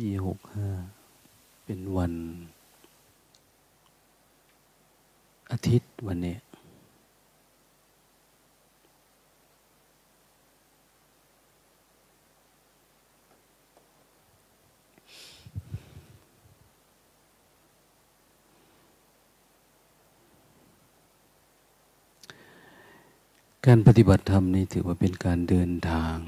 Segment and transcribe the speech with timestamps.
[0.00, 0.68] ปีหกห้า
[1.64, 2.12] เป็นวัน
[5.50, 6.36] อาทิตย์วันนี้
[23.66, 26.18] การปฏิบัติธรรมนี่ถือว่าเป็นการเดินทาง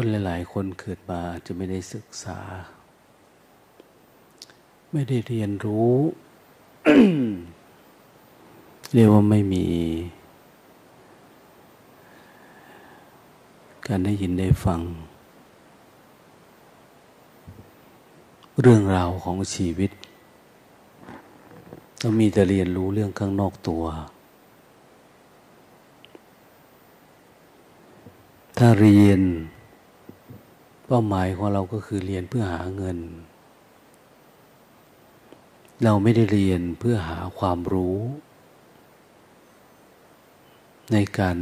[0.00, 2.38] คนหลาย ๆ คนเกิดมาอาจจะไม่ได้ศึกษา
[4.92, 5.94] ไม่ได้เรียนรู้
[8.92, 9.66] เรียกว่าไม่มี
[13.86, 14.80] การได้ยินได้ฟัง
[18.60, 19.90] เรื่องราวของชีวิต
[22.00, 23.84] ต้องมีแต่เรียนรู้เรื่องข้างนอกตัว
[28.58, 29.22] ถ้าเรียน
[30.90, 32.98] เป้าหมายของเราก็คือเรียนเพื่อหาเงิน
[35.84, 37.98] เราไม่ได้เรียนเพื่อหาความรู้
[40.92, 41.38] ในการ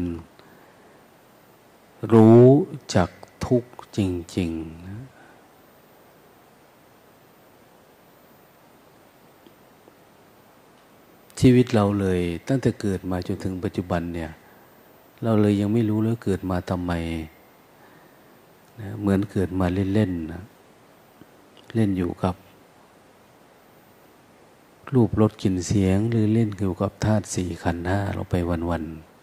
[2.12, 2.46] รู้
[2.94, 3.08] จัก
[3.46, 3.64] ทุก
[3.96, 3.98] จ
[4.36, 5.02] ริงๆนะ
[11.40, 14.30] ชีวิตเราเลยตั้งแต่เกิดมาจนถึงปัจจุบันเนี่ย
[15.24, 16.92] เราเลยยังไม่รู้เลยเกิดมาทำไม
[18.80, 20.42] นะเหมือนเกิดมาเล่นๆนะ
[21.74, 22.34] เล่นอยู่กับ
[24.94, 28.34] รูปรสกลิ่นเสียง หรือเล่นอยู่กับธาตุสี่ขันธ์ห้าเราไป
[28.70, 29.16] วันๆ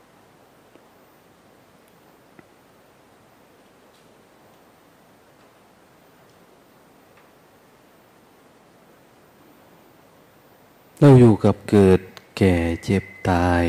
[10.99, 12.01] เราอยู่กับเกิด
[12.37, 13.65] แก่เจ็บตาย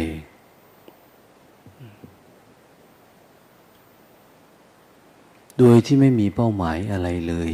[5.59, 7.50] โดยที่ไม่มีเป้าหมายอะไรเลย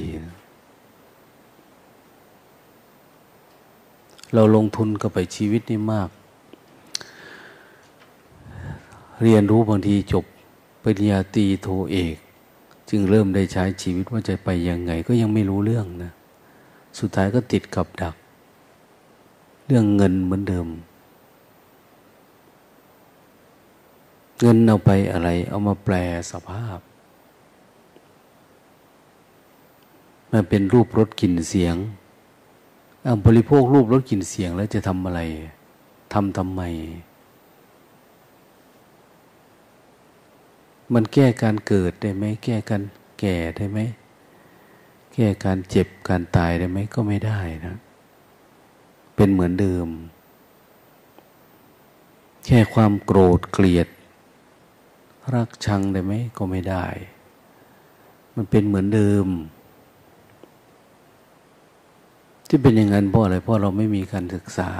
[4.34, 6.08] เราลงทุนกับไปชีวิตนี่มาก
[9.22, 10.24] เรียนรู้บางทีจบ
[10.82, 12.16] ปริญญาตรีโทเอก
[12.90, 16.12] จึงเริ่มได้ใช้ชีวิตว่าจะไปยังไง ก็ยังไม่รู้เรื่องนะ
[16.98, 18.14] สุดท้ายก็ติดกับดัก
[19.66, 20.68] เรื่องเงินเหมือนเดิม
[24.42, 25.94] เงินเอาไปอะไร เอามาแปล
[26.30, 26.78] สภาพ
[30.32, 31.76] มันเป็นรูปรสกลิ่นเสียง
[33.24, 35.20] บริโภครูปรสกลิ่นเสียงแล้วจะทำอะไร
[36.12, 36.62] ทำทำไม
[40.94, 42.82] มันแก้การเกิดได้ไหมแก้การ
[43.20, 43.78] แก่ได้ไหม
[45.14, 47.76] แก้การเจ็บการตายได้ไหมก็ไม่ได้นะ
[49.14, 49.88] เป็นเหมือนเดิม
[52.46, 53.88] แค่ความโกรธเกลียด
[55.34, 56.86] รักชังได้ไหมก็ไม่ได้
[58.34, 59.26] มันเป็นเหมือนเดิม
[62.52, 64.70] ที่เป็นอย่างนั้นเพราะอะไร เพราะเราไม่มีการศึกษา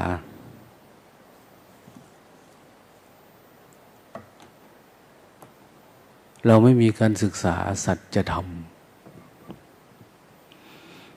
[6.47, 8.47] เราไม่มีการศึกษาสัจธรรม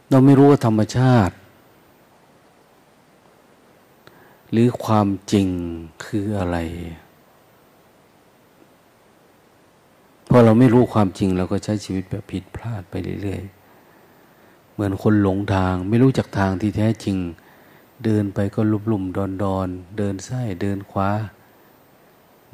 [0.10, 1.36] เราไม่รู้ว่าธรรมชาติ
[4.52, 5.48] หรือความจริง
[6.06, 6.58] คืออะไร
[10.30, 13.63] พอเราไม่รู้ความจริงเราก็ใช้ชีวิตแบบผิดพลาดไปเรื่อยๆ
[14.74, 17.18] เหมือนคนหลงทางไม่รู้จักทางที่แท้จริง
[18.04, 19.68] เดินไปก็ลุบลุมดอนดอน
[19.98, 21.12] เดินซ้ายเดินขวา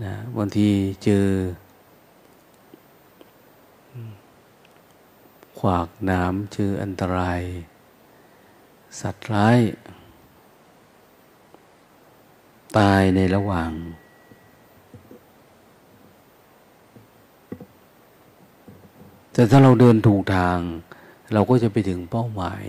[0.03, 0.69] นะบางที
[1.03, 1.27] เจอ
[5.57, 7.41] ขวากน้ำเจออันตราย
[8.99, 9.59] สัตว์ร้าย
[12.77, 13.71] ตายในระหว่าง
[19.33, 20.57] แต่ถ้าเราเดินถูกทาง
[21.33, 22.65] เราก็จะไปถึงเป้าหมาย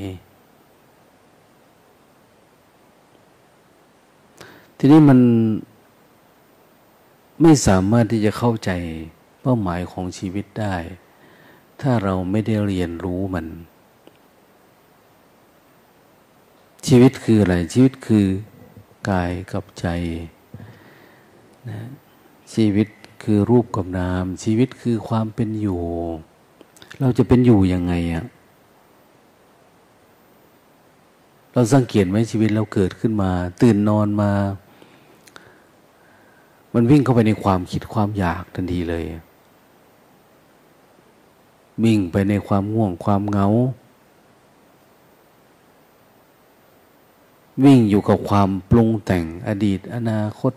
[4.78, 5.20] ทีนี้มัน
[7.42, 8.70] ไม่สามารถที่จะเข้าใจ
[9.42, 10.76] เป้าหมายของชีวิตได้
[11.80, 13.46] ถ้าเราไม่ได้เรียนรู้มัน
[16.86, 18.26] ชีวิตคืออะไร ชีวิตคือ
[19.10, 19.86] กายกับใจ
[21.68, 21.80] นะ
[22.54, 22.88] ชีวิต
[23.22, 25.82] คือรูปกับนาม ชีวิตคือความเป็นอยู่
[27.00, 28.24] เราจะเป็นอยู่ยังไงอะ
[31.52, 33.30] เราสังเกตไหมชีวิตเราเกิดขึ้นมา
[33.60, 34.30] ตื่นนอนมา
[36.74, 39.04] มันวิ่งเข้าไปในความคิดความอยากทันทีเลย
[41.84, 43.46] วิ่งไปในความง่วงความเหงา
[47.64, 50.52] วิ่งอยู่กับความปรุงแต่งอดีตอนาคต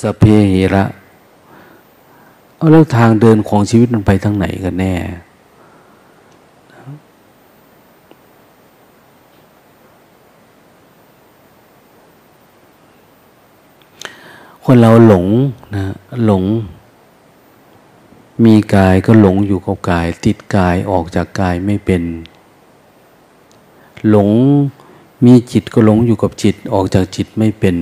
[0.00, 0.84] สเพเหระ
[2.56, 4.94] เอาแล้วทางเดินของชีวิตมันไปทางไหนกันแน่
[14.68, 15.26] คนเราหลง
[15.74, 15.84] นะ
[16.24, 16.44] หลง
[18.44, 22.02] มีกายก็หลงอยู่กับกาย ติดกายออกจากกายไม่เป็น
[24.08, 24.30] หลง
[25.24, 27.76] มีจิตก็หลงอยู่กับจิตออกจากจิตไม่เป็น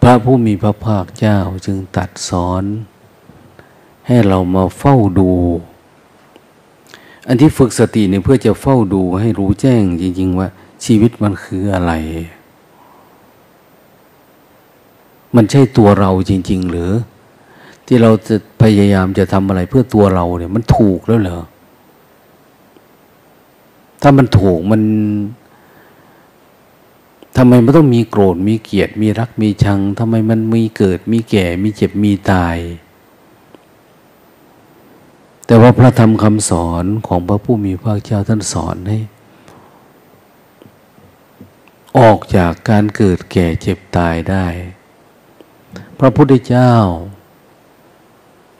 [0.00, 2.64] พระผู้มีพระภาคเจ้าจึงตัดสอน
[4.06, 5.30] ให้เรามาเฝ้าดู
[7.28, 10.48] อันที่ฝึกสติเนี่ยเพื่อจะเฝ้าดูให้รู้แจ้งจริง ๆ ว่า
[10.84, 11.92] ชีวิตมันคืออะไร
[15.36, 16.90] มันใช่ตัวเราจริง ๆ หรือ
[17.86, 21.40] ที่เราจะพยายามจะทำอะไรเพื่อตัวเราเนี่ยมันถูกแล้วเหรอ
[24.02, 24.82] ถ้ามันถูกมัน
[27.36, 32.56] ทำไมมันต้องมีโกรธมีเกลียดมีรักมีชังทำไมมันมีเกิดมีแก่มีเจ็บมีตาย
[35.50, 38.98] แต่ว่าพระธรรมคำสอนของพระผู้มีพระเจ้าท่านสอนให้
[41.98, 44.46] ออกจากการเกิดแก่เจ็บตายได้
[45.98, 46.72] พระพุทธเจ้า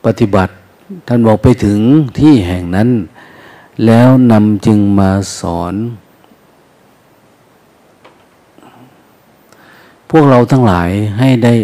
[0.04, 0.54] ปฏิบัติ
[1.06, 1.78] ท่านบอกไปถึง
[2.18, 2.88] ที่แห่งนั้น
[3.86, 5.10] แล้วนำจึงมา
[5.40, 5.74] สอน
[10.10, 11.54] พวกเราทั้งหลายให้ได้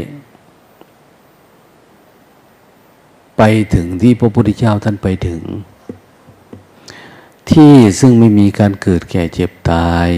[3.37, 3.43] ไป
[3.75, 5.41] ถึงที่พระพุทธเจ้าท่านไปถึง
[7.51, 10.09] ที่ซึ่งไม่มีการเกิดแก่เจ็บตาย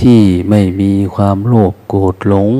[0.00, 2.50] ที่ไม่มีความโลภโกรธหลง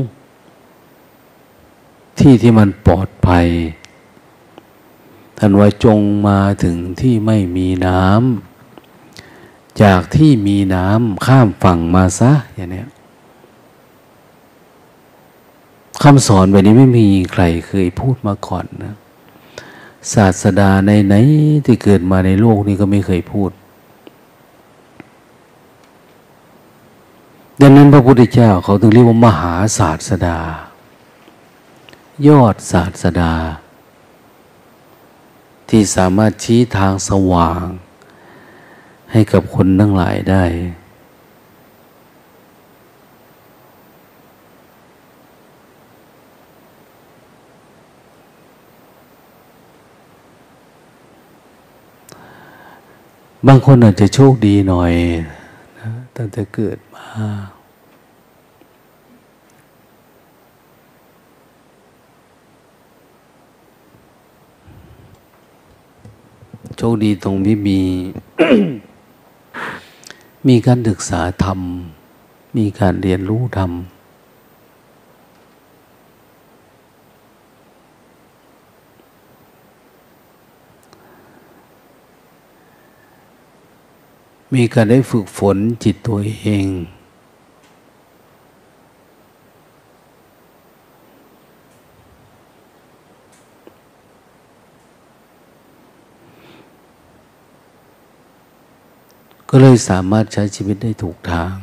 [2.18, 3.46] ที่ที่มันปลอดภัย
[5.38, 12.85] ท่านว่าจงมาถึงที่ไม่มีน้ำจากที่มีน้ำข้ามฝั่งมาซะอย่างนี้
[16.02, 18.94] คำสอนแบบนี้ไม่มีใครเคยพูดมาก่อนนะ
[20.14, 21.14] ศาสดาในไหน
[21.64, 23.50] ที่เกิดมาในโลกนี้ก็ไม่เคยพูด
[27.60, 30.38] ดังนั้นพระพุทธเจ้าเขาถึงเรียกว่ามหาศาสดา
[32.26, 33.32] ยอดศาสดา
[35.68, 37.64] ที่สามารถชี้ทางสว่าง
[39.12, 40.44] ให้กับคนทั้งหลายได้
[53.45, 54.93] บางคนอาจจะโชคดีหน่อย
[55.78, 57.07] นะตั้งแต่เกิดมา
[66.78, 67.81] โชคดีตรงที่มี
[70.49, 71.61] มีการศึกษาธรรม
[72.57, 73.71] มีการเรียนรู้ธรรม
[84.56, 86.66] มีการได้ฝึกฝนจิตตัวเอง
[99.50, 101.54] ก็เลยสามารถใช้ชีวิตได้ถูกทาง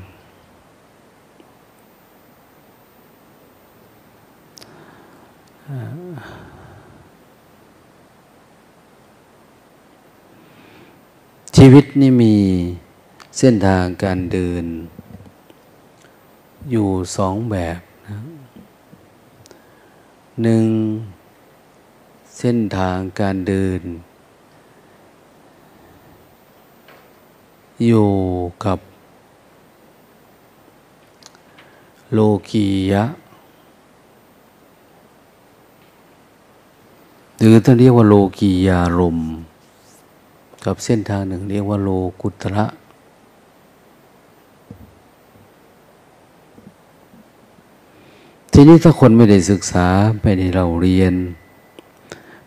[11.57, 12.35] ชีวิตนี่มี
[13.37, 14.65] เส้นทางการเดิน
[16.71, 18.17] อยู่สองแบบนะ
[20.43, 20.65] หนึ่ง
[22.37, 23.81] เส้นทางการเดิน
[27.85, 28.11] อยู่
[28.65, 28.79] กับ
[32.13, 33.03] โลกียะ
[37.39, 39.19] หรือต้องเรียกว่าโลกียารม
[40.65, 41.89] กับเส้นทางหนึ่งเรียกว่าโล
[42.21, 42.65] กุตระ
[48.55, 49.86] ทีนี้ถ้าคนไม่ได้ศึกษา
[50.22, 51.13] ไม่ได้เราเรียน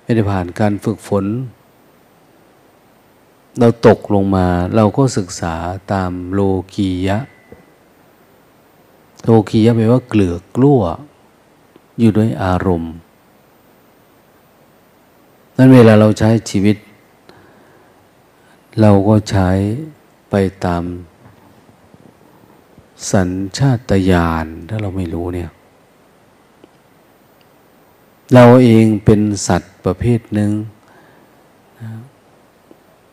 [0.03, 1.25] ไม่ได้ผ่านการฝึกฝน
[3.59, 4.47] เราตกลงมา
[4.77, 5.55] เราก็ศึกษา
[5.93, 6.41] ตามโล
[6.75, 7.19] กียะ
[9.25, 10.83] โลกียะแปลว่าเกลือกลั้ว
[11.99, 12.95] อยู่ด้วยอารมณ์
[15.57, 16.77] นั้นเวลาเราใช้ชีวิต
[18.81, 19.51] เราก็ใช้
[20.31, 20.35] ไป
[20.65, 20.83] ตาม
[23.13, 25.51] สัญชาตญาณถ้าเราไม่รู้เนี่ย
[28.35, 30.51] เราเองเป็นสัตว์ประเภทหนึ่ง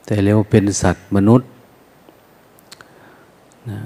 [0.06, 1.48] แต่เรียกว่าเป็นสัตว์มนุษย์
[3.70, 3.80] นะ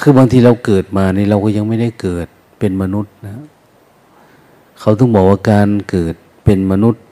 [0.00, 2.26] คือบางทีเราเกิดมาในเราก็ยังไม่ได้เกิด
[2.58, 3.36] เป็นมนุษย์นะ
[4.80, 7.02] เขาต้องบอกว่าการเกิดเป็นมนุษย์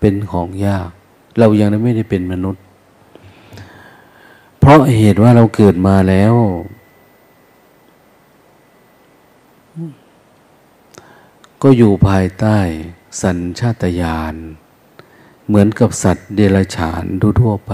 [0.00, 0.88] เป็นของยาก
[1.38, 2.62] เรายังไม่ได้เป็นมนุษย์
[4.58, 6.34] เพราะเหตุว่าเราเกิดมาแล้ว
[11.62, 12.58] ก็อยู่ภายใต้
[13.22, 14.34] สัญชาตญาณ
[15.46, 17.04] เหมือนกับสัตว์เดรัจฉาน
[17.40, 17.72] ทั่วไป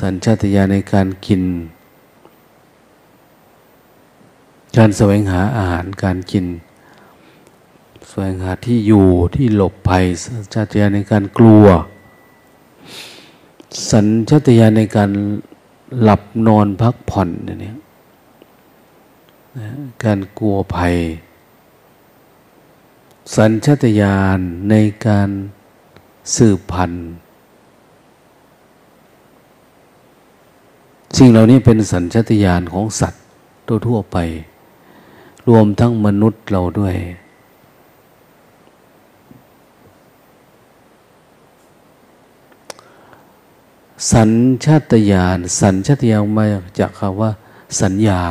[0.00, 1.42] สัญชาตญาณในการกิน
[4.76, 6.46] การแสวงหาอาหารการกิน
[8.08, 9.06] แสวงหาที่อยู่
[9.36, 11.64] ที่หลบภัย สัญชาตญาณในการกลัว
[13.90, 15.10] สัญชาตญาณในการ
[16.02, 17.76] หลับนอนพักผ่อนเนี่ย
[20.04, 20.96] การกลัวภัย
[23.36, 24.38] สัญชตาตญาณ
[24.70, 24.74] ใน
[25.06, 25.28] การ
[26.36, 27.04] สืบพันธุ์
[31.16, 33.22] สิ่งเหล่านี้เป็นสัญชตาตญาณของสัตว์
[33.88, 34.16] ทั่วไป
[35.48, 36.96] รวมทั้งมนุษย์เราด้วย
[44.12, 44.30] สัญ
[44.64, 46.44] ชาตญาณสัญชาตญาณมา
[46.78, 47.30] จากคำว่า
[47.80, 48.22] สัญญา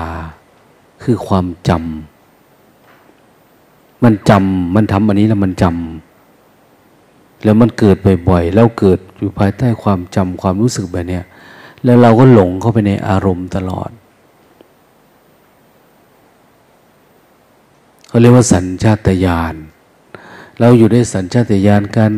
[1.04, 7.96] คือความจำมันจำมันทำอันนี้แล้วมันจำแล้วมันเกิด
[8.30, 11.20] บ่อยๆแล้วเกิดอยู่ภายใต้ความจำความรู้สึกแบบนี้
[11.84, 13.92] แล้วเราก็หลงเข้าไปในอารมณ์ตลอด
[18.08, 19.56] เขาเรียกว่าสัญชาตญาณ
[20.60, 22.14] เราอยู่ในสัญชาตญาณการ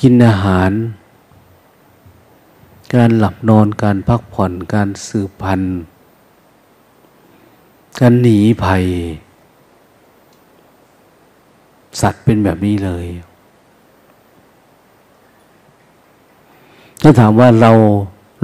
[0.00, 0.70] กินอาหาร
[2.94, 5.76] การหลับนอนการพักผ่อนการสืบพันธุ์
[8.00, 8.84] การหนีภัย
[12.00, 13.06] สัตว์เป็นแบบนี้เลย
[17.02, 17.72] ถ้าถามว่าเรา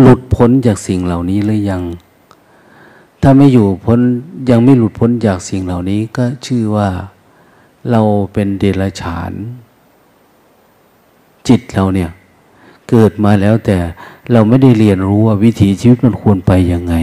[0.00, 1.82] หลุดพ้นจากสิ่งเหล่านี้หรือยัง
[3.22, 3.98] ถ้าไม่อยู่พ้น
[4.50, 6.88] ยังไม่หลุดพ้นจากสิ่งเหล่านี้ก็ชื่อว่า
[7.90, 8.00] เรา
[8.32, 9.32] เป็นเดรัจฉาน
[11.48, 12.10] จิตเราเนี่ย
[12.88, 13.76] เกิดมาแล้วแต่
[14.32, 16.94] เราไม่ได้เรียนรู้ว่าวิถีชีวิตมันควรไปยังไง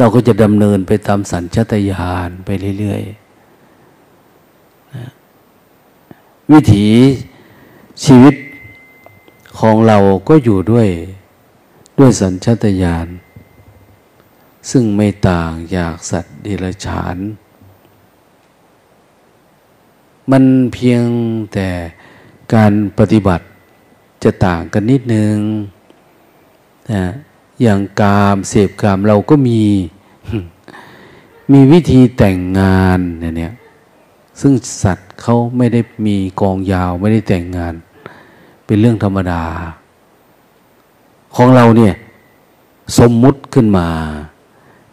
[0.00, 3.20] เราก็จะดำเนินไปตามสัญชาตญาณไปเรื่อยๆ
[6.52, 6.88] วิถี
[8.04, 8.34] ชีวิต
[9.58, 10.88] ของเราก็อยู่ด้วย
[11.98, 13.06] ด้วยสัญชาตญาณ
[14.70, 17.16] ซึ่งไม่ต่างจากสัตว์เดรัจฉาน
[20.30, 21.04] มันเพียง
[21.52, 21.68] แต่
[22.54, 23.44] การปฏิบัติ
[24.24, 25.36] จะต่างกันนิดนึง
[26.92, 27.04] นะ
[27.62, 29.60] อย่างกามเสพกามเราก็มี
[31.52, 33.54] มีวิธีแต่งงานเนี่ย
[34.40, 34.52] ซึ่ง
[34.82, 37.74] สัตว์เขาไม่ได้มีกองยาวไม่ได้แต่งงาน
[38.66, 39.42] เป็นเรื่องธรรมดา
[41.36, 41.94] ของเราเนี่ย
[42.98, 43.88] สมมุติขึ้นมา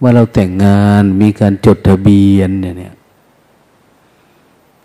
[0.01, 2.93] ว่าเราแต่งงานมีการจดทะเบียนเนี่ย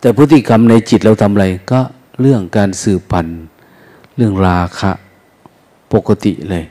[0.00, 1.80] แต่พฤติกรรมในจิตเราทำอะไรก็
[2.20, 3.40] เรื่องการสืบพันธุ์
[4.16, 4.92] เรื่องราคะ
[5.92, 6.64] ปกติเลย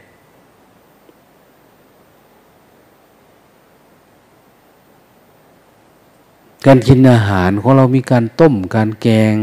[6.65, 9.35] การกินอาหารของเรามีการต้มการแกง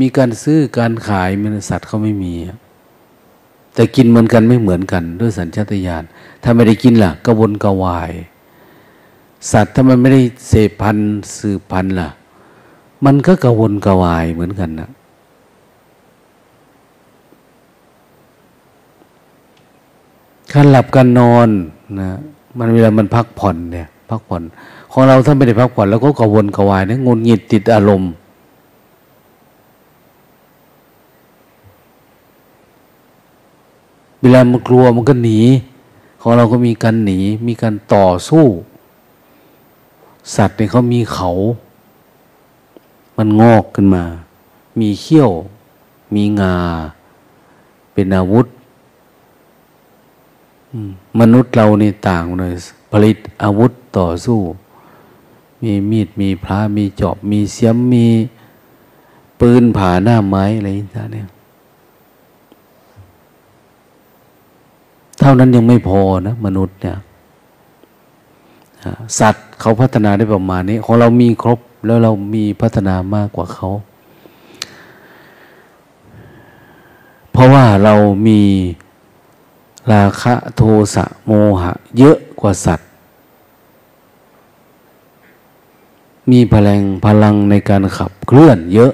[0.00, 2.34] มีการซื้อการขายมันสัตว์เขาไม่มี
[3.74, 6.04] แต่กินเหมือนกันไม่เหมือนกัน ด้วยสัญชาตญาณ
[6.42, 8.12] ถ้าไม่ได้กินล่ะกระวนกระวาย
[9.52, 11.08] สัตว์ถ้ามันไม่ได้เสพพันธุ์
[11.38, 12.08] สืบพันธุ์ล่ะ
[13.04, 14.90] มันก็กระวนกระวายเหมือนกันนะ
[20.52, 21.48] การหลับการนอน
[22.00, 22.10] นะ
[22.58, 24.42] มันเวลามันพักผ่อนเนี่ย พักผ่อน
[24.90, 28.10] ของเราถ้าไม่ได้พักผ่อนแล้วก็กระวนกระวายนะงุนหงิดติดอารมณ์
[34.20, 35.38] เวลามันกลัวมันก็หนี
[36.20, 38.44] ของเราก็มีการหนี มีการต่อสู้
[40.34, 41.30] สัตว์เนี่ยเขามีเขา
[43.16, 44.04] มันงอกขึ้นมา
[44.80, 45.30] มีเขี้ยว
[46.14, 46.56] มีงา
[47.92, 48.46] เป็นอาวุธ
[51.20, 52.54] มนุษย์เรานี่ต่างเลย
[52.90, 54.38] ผลิตอาวุธต่อสู้
[55.62, 58.06] มีมีดมีพระมีจอบ มีเสียมมี
[59.40, 61.28] ปืนผ่าหน้าไม้อะไรต่างเนี่ย
[65.20, 66.96] เท่านั้นยังไม่พอนะมนุษย์เนี่ย
[69.18, 73.68] สัตว์เขาพัฒนาได้ประมาณนี้ ของเรามีครบแล้วเรามีพัฒนามากกว่าเขา
[77.32, 77.94] เพราะว่าเรา
[78.26, 78.40] มี
[79.92, 80.62] ราคะโท
[80.94, 81.30] สะโม
[81.62, 82.89] หะ เยอะกว่าสัตว์
[86.30, 88.92] มีพลังพลังในการขับเคลื่อนเยอะ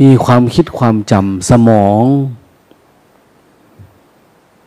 [0.00, 2.04] มีความคิดความจำสมอง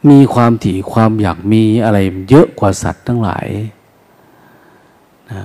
[0.10, 1.98] มีความถี่ความอยากมีอะไร
[2.30, 3.48] เยอะกว่าสัตว์ทั้งหลาย
[5.32, 5.44] นะ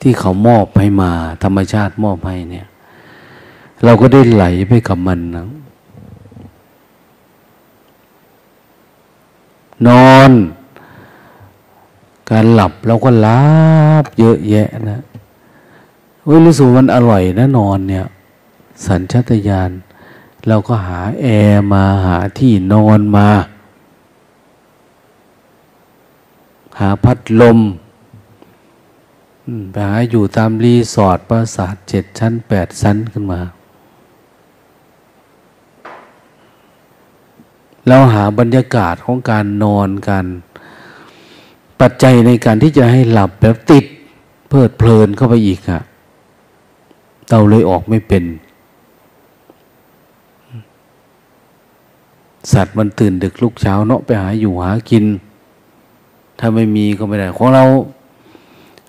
[0.00, 1.10] ที่เขามอบให้มา
[1.42, 2.66] ธรรมชาติมอบให้เนี่ย
[3.84, 5.46] เราก็ได้ไหลไปกับมันนะ
[9.86, 10.30] นอน
[12.30, 13.50] การหลับเราก็ลั
[14.02, 15.02] บเยอะแยะนะ
[16.22, 18.06] เฮ้ยรู้สึกมันอร่อยนะนอนเนี่ย
[18.86, 19.70] สัญชาตญาณ
[20.48, 23.28] เราก็หาแอร์มาหาที่นอนมา
[26.78, 27.58] หาพัดลม
[29.72, 33.40] ไปหาอยู่ตามรีสอร์ทปราสาทเจ็ดชั้นแปดชั้นขึ้นมา
[37.88, 40.24] เราหาบรรยากาศของการนอนกัน
[41.80, 43.84] ปัจจัยในการที่จะให้หลับแบบติด
[44.48, 45.80] เพลิดเพลินเข้าไปอีกอะ
[47.30, 48.24] เราเลยออกไม่เป็น
[52.52, 55.04] สัตว์มันตื่นดึกลุกเช้าเนาะไปหาอยู่หากิน
[56.38, 57.64] ถ้าไม่มีก็ไม่ได้ ของเรา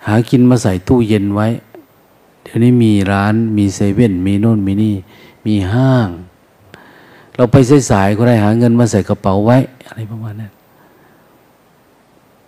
[0.07, 1.47] หากินมาใส่ตู้เย็นไว้
[2.43, 4.95] เดี๋ยวนี้มีร้านมีเซเว่นมีโน่นมีนี่
[5.45, 6.09] มีห้าง
[7.35, 7.55] เราไป
[7.89, 10.51] สายๆก็ได้หาเงินมาใส่กระเป๋าไว้ อะไรประมาณนั้น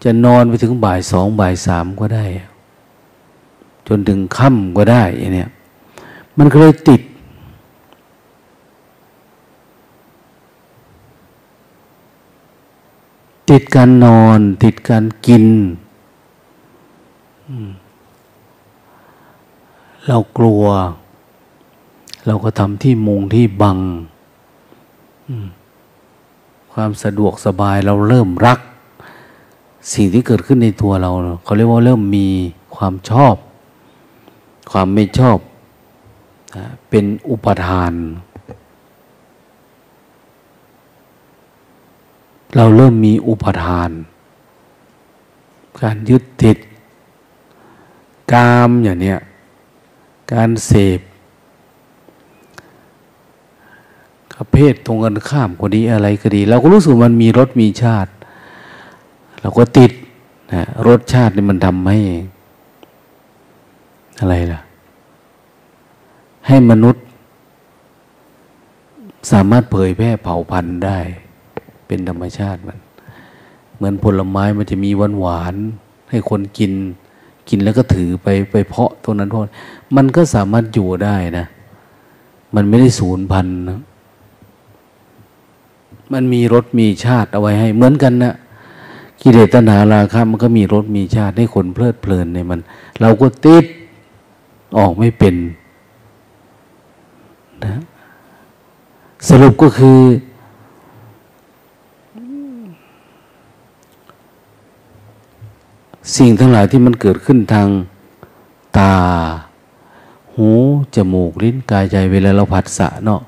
[0.04, 2.26] จะนอนไปถึงบ่ายสองบ่ายสามก็ได้
[3.88, 5.04] จนถึงค่ำก็ได้
[5.36, 5.50] เนี่ย
[6.38, 7.02] มันก็เลยติด
[13.50, 15.46] ติดการนอน ติดการกิน
[20.08, 20.64] เรากลัว
[22.26, 23.78] เราก็ทำที่มุงที่บัง
[26.74, 28.60] ความสะดวกสบายเราเริ่มรัก
[29.92, 31.12] สิ่งที่เกิดขึ้นในตัวเรา
[31.44, 32.28] เขาเรียกว่าเริ่มมี
[32.76, 33.36] ความชอบ
[34.72, 35.38] ความไม่ชอบ
[36.90, 37.94] เป็นอุปทาน
[42.56, 43.90] เราเริ่มมีอุปทาน
[45.82, 46.58] การยึดติด
[48.34, 49.20] กามอย่างเนี้ย
[50.34, 51.00] การเสพ
[54.34, 58.12] กับเพศตรงกันข้ามก็ดีอะไรก็ดี เราก็รู้สึกมันมีรสมีชาติ
[59.44, 59.92] เราก็ติด
[60.54, 62.00] นะรสชาตินี่มันทำให้
[64.20, 64.60] อะไรล่ะ
[66.48, 67.04] ให้มนุษย์
[69.32, 71.00] สามารถเผยแพร่เผ่าพันธุ์ได้
[71.88, 72.78] เป็นธรรมชาติมัน
[73.76, 75.56] เหมือนผลไม้มันจะมีหวานหวาน
[76.10, 76.72] ให้คนกิน
[77.50, 79.42] กินแล้วก็ถือไปไปเพาะตรงนั้นเพาะ
[79.96, 81.46] มันก็สามารถอยู่ได้นะ
[82.56, 83.80] มันไม่ได้สูญพันธุ์นะ
[86.14, 88.34] มันมีรสมีชาติเอาไว้ให้ เหมือนกันนะ
[89.26, 92.60] กิเลสตัณหาราคะมันก็มีรสมีชาติให้คนเพลิดเพลินในมัน
[93.02, 93.66] เราก็ติด
[94.78, 95.36] ออกไม่เป็น
[97.64, 97.82] นะ
[99.30, 100.00] สรุปก็คือ
[106.18, 107.68] สิ่งทั้งหลายที่มันเกิดขึ้นทาง
[108.78, 108.94] ตา
[110.36, 110.50] หู
[110.96, 113.22] จมูก ลิ้น กายใจ เวลาเราผัสสะเนาะ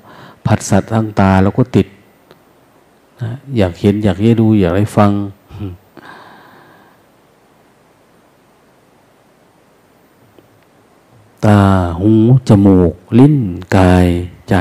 [0.47, 1.87] ผัสสะทางตาเราก็ติด
[3.21, 5.11] นะอยากเห็นอยากได้ดู อยากได้ฟัง
[11.45, 11.61] ตา
[12.01, 12.11] หู
[12.47, 13.37] จมูก ลิ้น
[13.75, 14.07] กาย
[14.49, 14.55] ใจ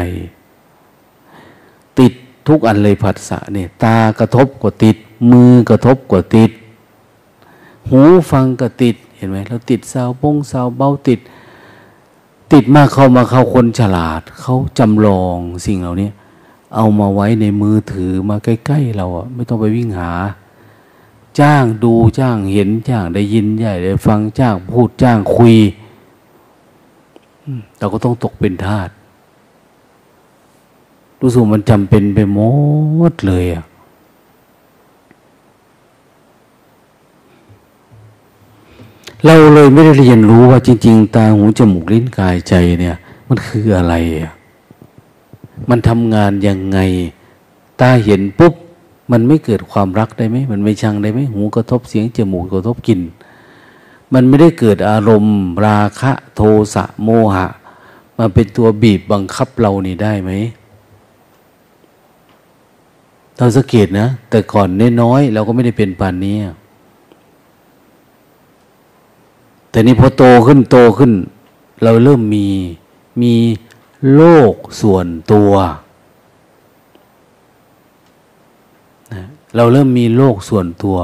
[1.99, 2.13] ติด
[2.47, 4.97] ทุกอันเลยผัสสะเนี่ย ตากระทบก็ติด
[5.31, 6.51] มือกระทบก็ติด
[7.91, 11.21] หูฟังก็ติด เห็นไหมเราติดสาวบงสาวเบาติด
[12.53, 16.09] ติดมากเข้ามาเข้าคนฉลาด เขาจำลองสิ่งเหล่านี้
[16.75, 20.11] เอามาไว้ในมือถือมาใกล้ ๆ เราอะไม่ต้องไปวิ่งหา
[21.41, 25.57] จ้างดูจ้างเห็นจ้างได้ยินใหญ่ได้ฟังจ้างพูดจ้างคุย
[27.79, 28.89] เราก็ต้องตกเป็นทาส
[31.21, 32.41] รู้สึกมันจำเป็นไปหม
[33.11, 33.65] ดเลยอะ
[39.25, 42.97] เราเลยไม่ได้เรียนรู้ว่าจริง ๆ ตาหูจมูกลิ้นกายใจเนี่ย
[43.29, 44.33] มันคืออะไรอะ
[45.71, 46.79] มันทำงานยังไง
[47.81, 48.55] ตาเห็นปุ๊บ
[49.13, 53.01] มันไม่เกิดความรักได้ไหม มันไม่ชังได้ไหม หูกระทบเสียงจมูกกระทบกลิ่น
[54.13, 56.41] มันไม่ได้เกิดอารมณ์ ราคะโท
[56.75, 57.47] สะโมหะ
[58.19, 60.31] มาเป็นตัวบีบบังคับเรานี่ได้ไหม
[63.37, 64.69] เราสังเกตนะ แต่ก่อน
[65.03, 66.37] น้อยเราก็ไม่ได้เป็นปานนี้
[69.71, 71.13] แต่นี้พอโตขึ้นโตขึ้น
[71.83, 72.47] เราเริ่มมี
[73.23, 73.35] มี
[74.15, 75.53] โลกส่วนตัว
[79.13, 79.25] นะ
[79.57, 80.97] เราเริ่มมีโลกส่วนตัว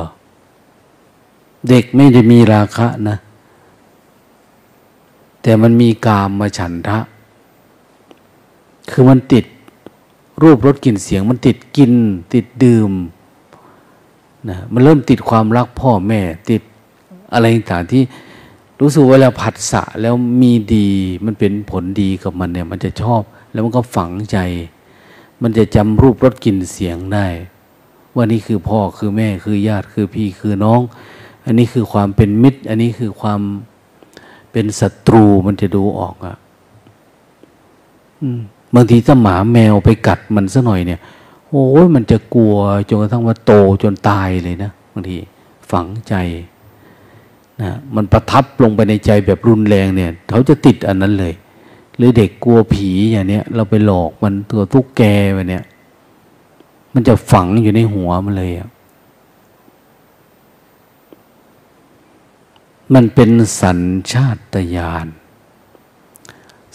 [1.68, 3.16] เด็กไม่ได้มีราคะนะ
[5.42, 6.98] แต่มันมีกามมาฉันทะ
[8.90, 9.44] คือมันติด
[10.42, 11.92] รูปรสกลิ่นเสียง มันติดกิน
[12.34, 12.92] ติดดื่ม
[14.48, 16.20] นะมันเริ่มติดความรักพ่อแม่
[16.50, 16.62] ติด
[17.32, 18.02] อะไรต่างที่
[18.80, 20.88] รู้สึกเวลาผัดสะแล้วมีดี
[21.24, 24.38] มันเป็นผลดีกับมันเนี่ย มันจะชอบแล้วมันก็ฝังใจ
[25.42, 27.26] มันจะจำรูปรสกลิ่นเสียงได้
[28.14, 30.80] ว่านี่คือพ่อคือแม่คือญาติคือพี่คือน้อง
[31.46, 33.40] อันนี้คือความเป็นมิตร อันนี้คือความ
[34.52, 36.36] เป็นศัตรูมันจะดูออกอะ่ะ
[38.74, 41.00] บางทีถ้าหมาแมวไปกัดมันซะหน่อยเนี่ย
[41.48, 42.56] โอ้ยมันจะกลัว
[42.88, 45.16] จนกระทั่งว่าโตจนตายเลยนะบางที
[45.70, 46.14] ฝังใจ
[47.60, 51.34] นะมันประทับลงไปในใจแบบรุนแรงเนี่ยเขาจะติดอันนั้นเลย
[51.96, 55.64] หรือเด็กกลัวผีอย่างเนี้ยเราไปหลอกมันตัวทุกแกไปเนี่ย
[56.94, 58.68] มันจะฝังอยู่ในหัวมันเลยอะ
[62.94, 63.78] มันเป็นสัญ
[64.12, 65.06] ชาตญาณ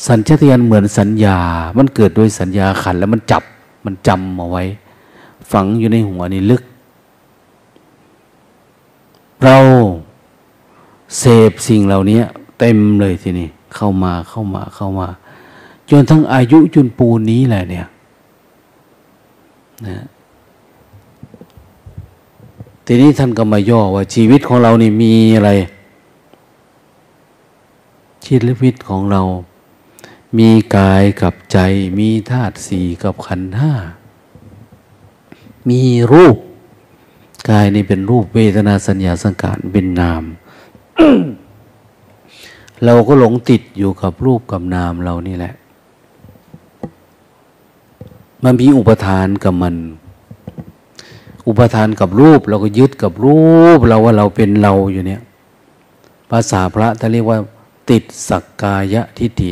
[0.08, 1.38] สัญชาตญาณเหมือนสัญญา
[1.78, 3.44] มันเกิดโดยสัญญาขันแล้วมันจับ
[3.86, 4.64] มันจำเอาไว้
[5.52, 6.64] ฝังอยู่ในหัวนี่ลึก
[9.44, 9.58] เรา
[11.18, 12.20] เสพสิ่งเหล่านี้
[12.60, 15.08] เต็มเลยทีนี้เข้ามาเข้ามาเข้ามา
[15.90, 17.86] จนทั้งอายุจนปูนนี้แหละเนี่ย
[19.88, 20.06] นะ
[22.86, 25.52] ทีนี้ท่านก็มาย่อว่าชีวิตของเรานี่มีอะไร
[28.26, 29.22] ชีวิตของเรา
[30.38, 31.60] มีกายกับใจ
[32.00, 33.74] มีธาตุสี่กับขันธ์ห้า
[35.70, 35.82] มี
[36.14, 36.38] รูป
[37.50, 40.24] กายนี่เป็นรูปเวทนาสัญญาสังขารเป็นนาม
[42.86, 45.54] เราก็หลงติดอยู่กับรูปกับนามเรานี่แหละ
[48.44, 49.76] มันมีอุปทานกับมัน
[51.48, 53.40] อุปทานกับรูป เราก็ยึดกับรู
[53.78, 55.22] ปเราว่าเราเป็นเราอยู่เนี่ย
[56.30, 57.40] ภาษาพระท่านเรียกว่า
[57.90, 59.52] ติดสักกายทิฏฐิ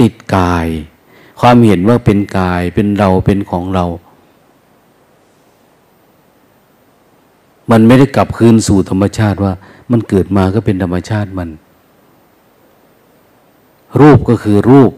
[0.00, 0.68] ติดกาย
[1.40, 3.86] ความเห็นว่าเป็นกายเป็นเราเป็นของเรา
[7.70, 9.52] มันไม่ได้กลับคืนสู่ธรรมชาติว่า
[9.90, 11.48] มันเกิดมาก็เป็นธรรมชาติมัน
[14.00, 14.92] รูปก็คือรูป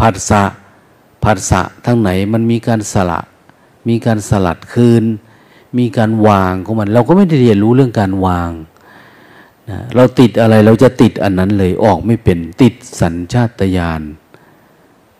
[0.00, 0.44] ผัสสะ
[1.24, 3.20] ผัสสะทั้งไหนมันมีการสละ
[3.88, 5.04] มีการสลัดคืน
[5.78, 8.50] มีการวางของมัน เราก็ไม่ได้เรียนรู้เรื่องการวาง
[9.96, 14.02] เราติดอะไรเราจะติดอันนั้นเลยออกไม่เป็นติดสัญชาตญาณ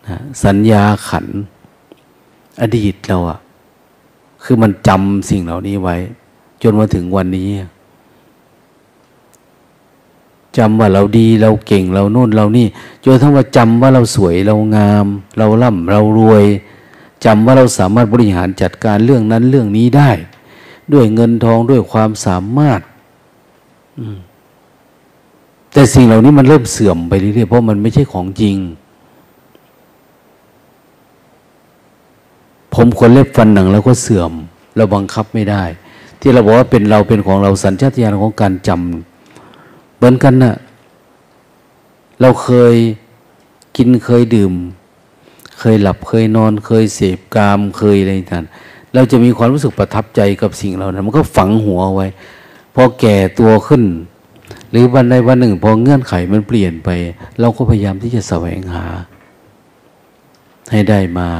[0.09, 1.27] นะสัญญาขัน
[2.61, 3.39] อดีตเราอะ
[4.43, 5.97] คือมันจำสิ่งเหล่านี้ไว้
[6.63, 7.49] จนมาถึงวันนี้
[10.59, 12.67] จำว่าเราดีเราเก่งเราโน่นเรานี่
[13.05, 15.07] จนทั้งว่าจำว่าเราสวยเรางาม
[15.39, 16.45] เราล่ำเรารวย
[17.25, 20.11] จำว่าเราสามารถบริหารจัดการเรื่องนั้นเรื่องนี้ได้
[20.93, 22.81] ด้วยเงินทองด้วยความสามารถ
[25.73, 28.57] แต่สิ่งเหล่านี้มันเริ่มเสื่อมไปเรื่อยๆเพราะมันไม่ใช่ของจริง
[32.75, 34.33] ผมคนเล็บฟันหนังแล้วก็เสื่อม
[34.77, 35.63] เราบังคับไม่ได้
[36.21, 40.55] ที่เราบอกว่าเป็นเราเป็นของเราสัญชาตญาณของการจำเหมือนกันนะ่ะ
[42.21, 42.75] เราเคย
[43.77, 44.53] กินเคยดื่ม
[45.59, 48.45] เคยหลับเคยนอนเคยเสพกามเคยอะไรต่าง
[48.95, 52.07] เราจะมีความรู้สึกประทับใจกับสิ่งเหล่านั้น มันก็ฝังหัวไว้
[52.75, 53.83] พอแก่ตัวขึ้น
[54.71, 56.89] หรือวันใดวันหนึ่งพอเงื่อนไขมันเปลี่ยนไป
[57.41, 58.87] เราก็พยายามที่จะแสวงหา
[60.71, 61.31] ให้ได้มา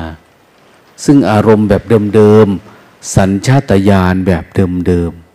[1.05, 1.83] ซึ่งอารมณ์แบบ
[2.15, 4.45] เดิมๆสัญชาตญาณแบบ
[4.87, 5.31] เดิมๆ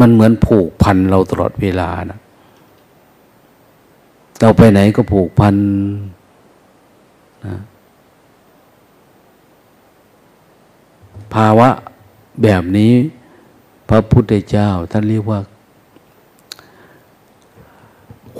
[0.00, 2.18] มันเหมือนผูกพันเราตลอดเวลานะ
[4.40, 5.56] เราไปไหนก็ผูกพัน
[7.46, 7.56] นะ
[11.34, 11.68] ภาวะ
[12.42, 12.92] แบบนี้
[13.90, 15.40] พระพุทธเจ้าท่านเรียกว่า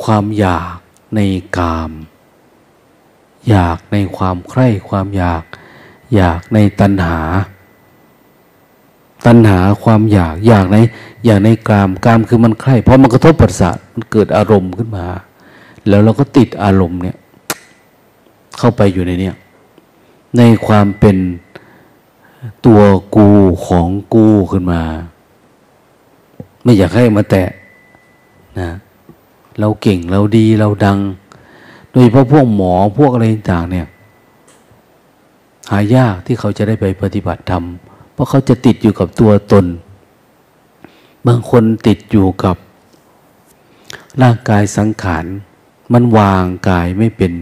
[0.03, 0.77] ความอยาก
[1.17, 1.21] ใน
[1.59, 1.91] กาม
[3.49, 5.43] อยากในความใคร่ความอยาก
[6.15, 7.19] อยากในตัณหา
[9.27, 10.77] ตัณหาความอยากอยากใน
[11.27, 15.07] อยากในกามกามคือมันใคร่เพราะมันกระทบประสาทมันเกิดอารมณ์ขึ้นมา
[15.89, 17.17] แล้วเราก็ติดอารมณ์เนี่ย
[18.59, 19.35] เข้าไปอยู่ในเนี้ย
[20.37, 21.17] ในความเป็น
[22.67, 22.81] ตัว
[23.17, 23.29] กู
[23.67, 24.83] ของกูขึ้นมา
[26.63, 27.45] ไม่อยากให้มาแตะ
[28.61, 28.71] นะ
[29.61, 30.99] เราเก่งเราดีเราดัง
[31.91, 33.87] โดยเฉพาะพวกหมอพวกอะไรต่างเนี่ย
[35.71, 37.65] หายากที่เขาจะได้ไปปฏิบัติธรรม
[38.13, 39.67] เพราะเขาจะติดอยู่กับตัวตน
[41.27, 42.57] บางคนติดอยู่กับ
[44.23, 45.25] ร่างกายสังขาร
[45.93, 47.33] มันวางกายไม่เป็น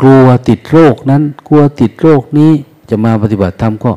[0.00, 2.52] กลัวติดโรคนั้น กลัวติดโรคนี้
[2.90, 3.92] จะมาปฏิบัติธรรมก็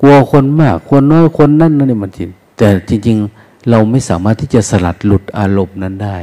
[0.00, 6.16] กลัวคนมาก คนน้อยคนนั่นนั่นนี่มันจริงแต่จริง ๆ เราไม่สามารถที่จะสลัดหลุดอารมณ์นั้นได้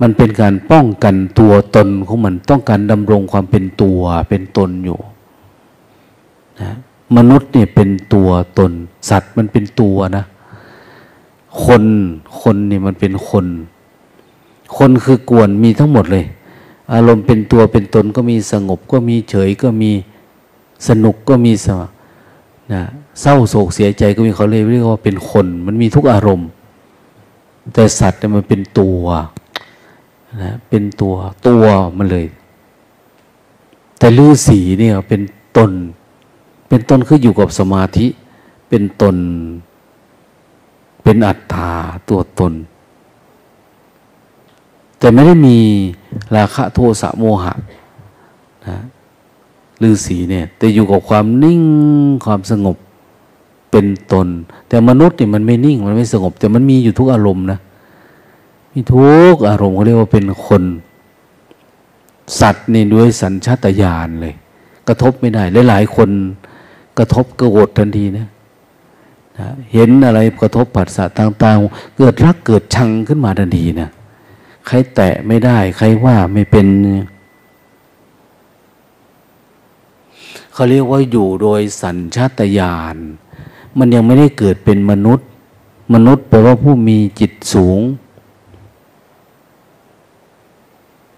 [0.00, 4.98] มันเป็นการป้องกันตัวตนของมันต้องการดำรงความเป็นตัวเป็นตนอยู่
[6.60, 6.72] นะ
[7.16, 8.72] มนุษย์เนี่ยเป็นตัวตน
[9.10, 10.24] สัตว์มันเป็นตัวนะ
[11.64, 11.84] คน
[12.40, 13.46] คนเนี่ยมันเป็นคน
[14.76, 16.24] คนคือกวนมีทั้งหมดเลย
[16.92, 19.90] อารมณ์เป็นตัวเป็นตนก็มีสงบก็มีเฉยก็มี
[20.88, 21.68] สนุกก็มีส
[22.72, 22.82] นะ
[23.20, 26.48] เศร้าโศกเสียใจก็มีเขาเลยเรียกว่าเป็นคน มันมีทุกอารมณ์
[27.74, 29.00] แต่สัตว์เนี่ยมันเป็นตัว
[30.42, 31.14] นะเป็นตัว
[31.46, 31.64] ตัว
[31.98, 32.26] มันเลย
[33.98, 35.22] แต่ลือสีเนี่ยเป็น
[35.56, 35.70] ตน
[36.68, 38.06] เป็นตนคืออยู่กับสมาธิ
[38.68, 39.16] เป็นตน
[41.02, 41.70] เป็นอัตตา
[42.08, 42.52] ตัวตน
[44.98, 45.58] แต่ไม่ได้มี
[46.36, 47.54] ราคะโทสะโมหะ
[48.68, 48.78] นะ
[49.82, 51.62] ลือสีเนี่ย แต่อยู่กับความนิ่ง
[52.26, 52.76] ความสงบ
[53.72, 54.28] เป็นตน
[54.68, 57.58] แต่มนุษย์เนี่ยมันไม่นิ่งมันไม่สงบ แต่มันมีอยู่ทุกอารมณ์นะ
[58.72, 60.62] มีทุกอารมณ์เขาเรียกว่าเป็นคน
[62.40, 64.34] สัตว์นี่ด้วยสัญชาตญาณเลย
[64.88, 66.10] กระทบไม่ได้หลายๆคน
[66.98, 68.26] กระทบก็โกรธทันทีนะ
[69.38, 73.90] นะเห็นอะไรกระทบผัสสะต่างๆ เกิดรักเกิดชังขึ้นมาทันทีนะ
[74.66, 76.66] ใครแตะไม่ได้ ใครว่าไม่เป็น
[80.52, 82.96] เขาเรียกว่าอยู่โดยสัญชาตญาณ
[83.78, 85.26] มันยังไม่ได้เกิดเป็นมนุษย์
[85.94, 87.80] มนุษย์แปลว่าผู้มีจิตสูง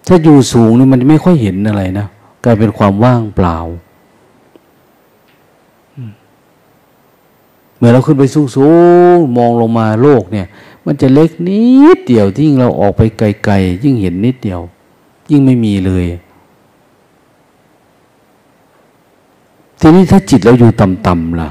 [0.07, 2.07] ถ้าอยู่สูงนี่มันไม่ค่อยเห็นอะไรนะ
[2.45, 3.57] กลายเป็นความว่างเปล่า
[7.77, 8.69] เมื่อเราขึ้นไปสูงสู
[9.15, 10.47] งมองลงมาโลกเนี่ย
[10.87, 11.63] มันจะเล็กนิ
[11.97, 14.61] ดเดียวยิ่งเราออกไปไกลๆยิ่งเห็นนิดเดียว
[15.31, 16.07] ยิ่งไม่มีเลย
[19.81, 21.49] ทีนี้ถ้าจิตเราอยู่ต่ำๆล่ะ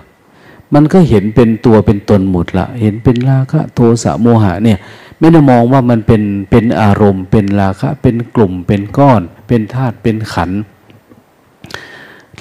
[0.73, 4.77] มันก็เห็นเป็นตัวเป็นตนหมดละเห็นเป็นราคะโทสะโมหะเนี่ย
[5.19, 10.51] ไม่ได้มองว่ามันเป็นเป็นอารมณ์ เป็นราคะ เป็นกลุ่มเป็นก้อน เป็นธาตุเป็นขัน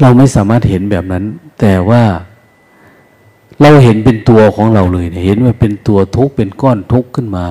[0.01, 1.25] เราไม่สามารถเห็นแบบนั้น
[1.61, 2.03] แต่ว่า
[3.61, 7.47] เราเห็นเป็นตัวของเราเลยเห็นว่าเป็นตัวทุกข์เป็นก้อนทุกข์ขึ้นมา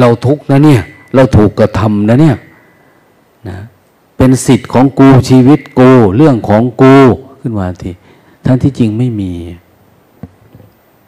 [0.00, 0.82] เราทุกข์นะเนี่ย
[1.14, 2.36] เราถูกกระทำนะเนี่ย
[3.48, 3.58] นะ
[4.16, 6.94] เป็นสิทธิ์ของกูชีวิตกูเรื่องของกู
[7.40, 7.90] ขึ้นมาที
[8.44, 9.32] ทั้งที่จริงไม่มี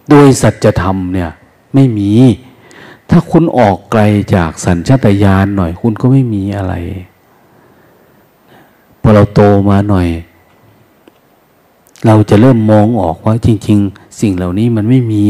[0.09, 1.31] โดยสัจธรรมเนี่ย
[1.75, 2.11] ไม่มี
[3.11, 4.03] ถ้าคุณออกไกล
[4.35, 6.75] จากสัญชาตญาณหน่อย คุณก็ไม่มีอะไร
[9.01, 10.09] พอเราโตมาหน่อย
[12.07, 15.25] เราจะเริ่มมองออกว่าจริง ๆ สิ่งเหล่านี้มันไม่มี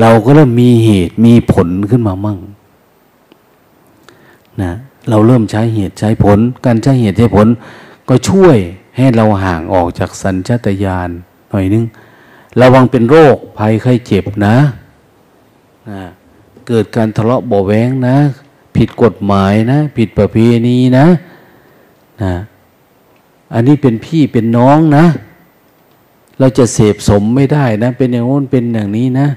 [0.00, 2.38] เราก็เริ่มมีเหตุมีผลขึ้นมามั่ง
[4.62, 4.72] นะ
[5.10, 7.46] เราเริ่มใช้เหตุใช้ผล การใช้เหตุใช้ผล
[8.08, 8.56] ก็ช่วย
[8.96, 11.10] ให้เราห่างออกจากสัญชาตญาณ
[11.50, 11.84] หน่อยนึง
[12.60, 14.56] ระวังเป็นโรคภัยไข้เจ็บนะ
[15.90, 16.00] นะ
[16.68, 18.16] เกิดการทะเลาะบ่แวงนะ
[18.76, 20.36] ผิดกฎหมายนะ ผิดประเพ
[20.66, 21.06] ณีนะ
[22.22, 22.34] นะ
[23.54, 25.04] อันนี้เป็นพี่เป็นน้องนะ
[26.38, 29.28] เราจะเสพสมไม่ได้นะ เป็นอย่างโน้นเป็นอย่างนี้นะ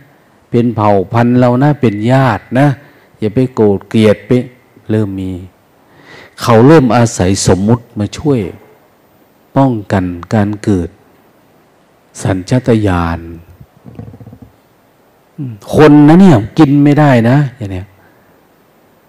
[0.51, 2.67] เป็นเผ่าพันธุ์เรานะ เป็นญาตินะ
[3.19, 4.31] อย่าไปโกรธเกลียดไป
[4.89, 5.31] เริ่มมี
[6.41, 8.39] เขาเริ่มอาศัยสมมุติมาช่วย
[9.57, 10.89] ป้องกันการเกิด
[12.23, 13.19] สัญชาตญาณ
[15.75, 17.87] คนนะเนี่ย กินไม่ได้นะอย่างเนี้ย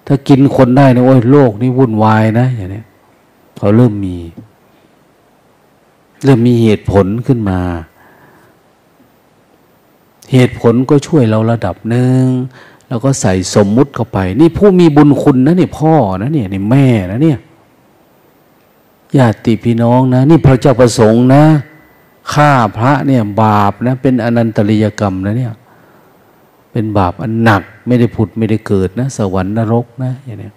[0.06, 2.86] ถ้ากินคนได้นะโอ้ยโลกนี่วุ่นวายนะอย่างเนี้ย
[3.56, 4.16] เขาเริ่มมี
[6.24, 7.60] เริ่มมีเหตุผลขึ้นมา
[10.32, 12.24] เหตุผลก็ช่วยเราระดับหนึ่ง
[12.88, 17.38] แล้วก็ใส่สมมุติเข้าไป นี่ผู้มีบุญคุณนะนี่พ่อนะเนี่ยนี่แม่นะเนี่ย
[19.16, 21.44] ญาติพี่น้องนะ นี่พระเจ้าประสงค์นะ
[22.33, 25.53] ฆ่าพระเนี่ยบาปนะ เป็นอนันตริยกรรมนะเนี่ย
[26.72, 30.51] เป็นบาปอันหนัก ไม่ได้ผุดไม่ได้เกิดนะ สวรรค์นรกนะอย่างนี้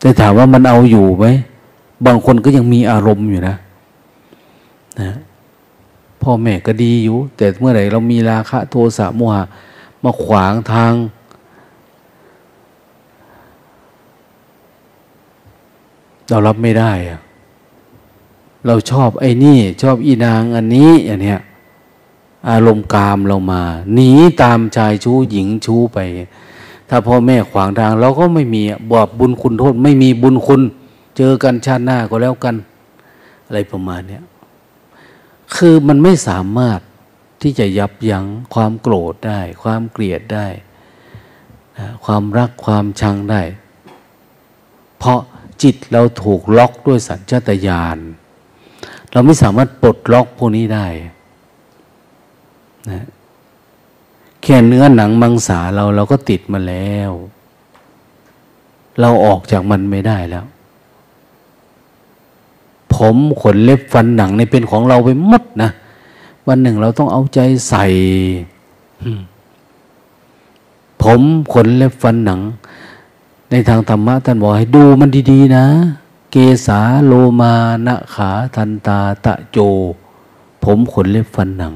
[0.00, 1.26] แต่ถามว่ามันเอาอยู่ไหม
[2.06, 3.54] บางคนก็ยังมีอารมณ์อยู่นะ
[5.00, 5.10] นะ
[6.22, 9.44] พ่อแม่ก็ดีอยู่ แต่เมื่อไหร่เรามีราคะโทสะโมหะ
[10.04, 10.92] มาขวางทาง
[16.28, 17.20] เรารับไม่ได้อะ
[18.66, 21.40] เราชอบไอ้นี่ชอบอีนางอันนี้อย่างเนี้ย
[22.48, 23.62] อารมณ์กามเรามา
[23.94, 24.10] หนี
[24.42, 25.98] ตามชายชู้หญิงชู้ไป
[26.88, 30.62] ถ้าพ่อแม่ขวางทาง เราก็ไม่มีบาปบุญคุณโทษ ไม่มีบุญคุณ
[31.16, 32.54] เจอกันชาติหน้าก็แล้วกัน
[33.46, 34.22] อะไรประมาณเนี้ย
[35.54, 36.80] คือมันไม่สามารถ
[37.42, 40.46] ที่จะยับยั้งความโกรธได้ ความเกลียดได้
[41.78, 43.42] นะความรักความชังได้
[44.98, 45.20] เพราะ
[45.62, 47.98] จิตเราถูกล็อกด้วยสัญชาตญาณ
[49.12, 50.86] เราไม่สามารถปลดล็อกพวกนี้ได้
[52.90, 53.06] นะ
[54.42, 57.10] แค่เนื้อหนังมังสาเราเราก็ติดมาแล้ว
[59.00, 60.44] เราออกจากมันไม่ได้แล้ว
[62.96, 65.70] ผมขนเล็บฟันหนังในเป็นของเราไปหมดนะ
[66.46, 67.84] วันหนึ่งเราต้องเอาใจใส่
[71.02, 71.20] ผม
[71.52, 72.40] ขนเล็บฟันหนัง
[73.50, 75.64] ในทางธรรมะท่านบอกให้ดูมันดีๆนะ
[76.30, 77.54] เกสาโลมา
[77.86, 79.58] นะขาทันตาตะโจ
[80.64, 81.72] ผมขนเล็บฟันหนัง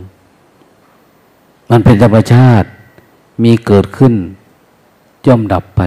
[1.71, 2.69] มันเป็นธรรมชาติ
[3.43, 4.15] มีเกิดขึ้น
[5.27, 5.83] ย่อมดับไป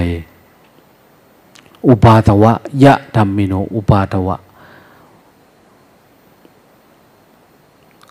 [1.88, 4.36] อุปาทวะยะธรรมิโน อุปาทวะ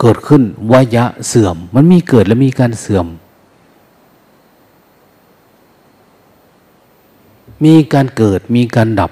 [0.05, 3.07] เกิดขึ้นวายะเสื่อม มันมีเกิดและมีการเสื่อม
[7.65, 9.11] มีการเกิดมีการดับ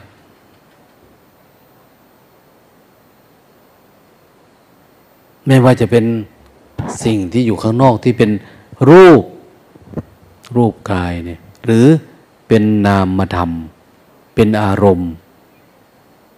[5.46, 6.04] ไม่ว่าจะเป็น
[7.04, 8.30] สิ่งที่อยู่ข้างนอกที่เป็น
[8.88, 9.22] รูป
[10.56, 11.86] รูปกายเนี่ยหรือ
[12.48, 13.50] เป็นนามธรรม
[14.34, 15.10] เป็นอารมณ์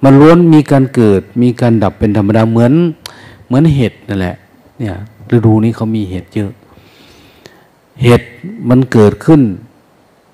[0.05, 2.73] มันล้วนมีการเกิดมีการดับเป็นธรรมดาเหมือน
[3.47, 4.37] เหมือนเห็ดนั่นแหละ
[4.83, 4.97] เนี่ย
[5.35, 6.53] ฤดูนี้เขามีเห็ดเยอะ
[8.03, 8.23] เห็ด
[8.69, 9.41] มันเกิดขึ้น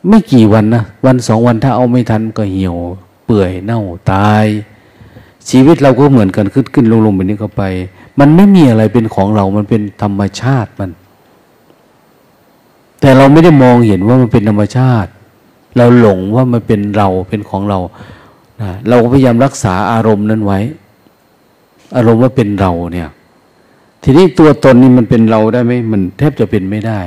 [0.09, 2.77] ไม่กี่วันนะวันสองวันถ้าเอาไม่ทันก็เหี่ยว
[3.25, 3.81] เปื่อยเน่า
[4.13, 4.47] ตาย
[5.51, 7.63] ชีวิตเราก็เหมือนกันขึ้นขึ้นลงลงแบบนี้ก็ไป
[8.19, 10.91] มันไม่มีอะไรเป็นของเรา มันเป็นธรรมชาติมัน
[13.01, 15.11] แต่เราไม่ได้มองเห็นว่ามันเป็นธรรมชาติ
[15.77, 17.79] เราหลงว่ามันเป็นเราเป็นของเรา
[18.61, 20.61] นะเราก็พยายามรักษาอารมณ์นั้นไว้
[21.97, 23.09] อารมณ์ว่าเป็นเราเนี่ย
[24.11, 27.01] ทีนี้ตัวตนนี่มันเป็นเราได้ไหมมันแทบจะเป็นไม่ได้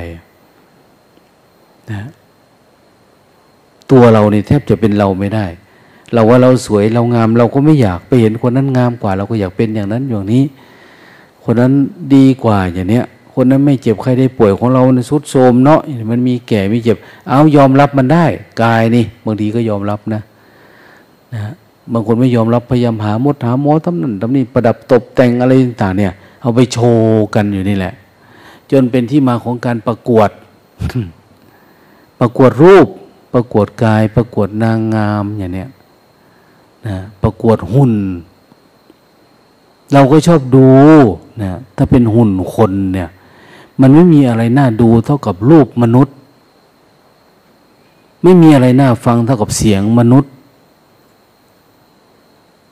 [1.90, 2.02] นะ
[3.90, 5.46] ตัวเราเนี่แทบจะเป็นเราไม่ได้
[6.12, 10.44] เราว่าเราสวยเรางาม เราก็ไม่อยากไปเห็นคนนั้นงามกว่า เราก็อยากเป็นอย่างนั้นอย่างนี้
[11.44, 11.72] คนนั้น
[12.14, 16.96] ดีกว่าอย่างเนี้ย คนนั้นไม่เจ็บใครได้ป่วยของเราในสุดโทมเนาะมันมีแก่มีเจ็บ
[17.28, 18.24] เอายอมรับมันได้
[18.62, 20.20] กายนี่บางทีก็ยอมรับนะ
[21.34, 21.40] นะ
[21.92, 26.12] บางคนไม่ยอมรับพยายามหามดหาหมอทำนั่นทำนี่ประดับตกแต่งอะไรต่างเนี่ย
[26.42, 27.94] เอาไปโชว์กันอยู่นี่แหละ
[28.70, 30.30] จนเป็นที่มาของการประกวด
[32.20, 32.86] ประกวดรูป
[33.34, 35.70] ประกวดกาย ประกวดนางงามอย่างเนี้ย
[36.86, 37.92] นะประกวดหุ่น
[39.92, 40.66] เราก็ชอบดู
[41.42, 43.08] นะถ้าเป็นหุ่นคนเนี่ย
[43.80, 46.14] มันไม่มีอะไรน่าดูเท่ากับรูปมนุษย์
[48.22, 50.30] ไม่มีอะไรน่าฟังเท่ากับเสียงมนุษย์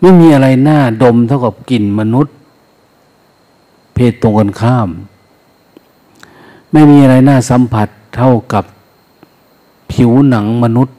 [0.01, 2.35] ไม่มีอะไรน่าดมเท่ากับกลิ่นมนุษย์
[4.03, 4.88] เพศตรงกันข้าม
[6.72, 8.64] ไม่มีอะไรน่าสัมผัสเท่ากับ
[9.92, 10.96] ผิวหนังมนุษย์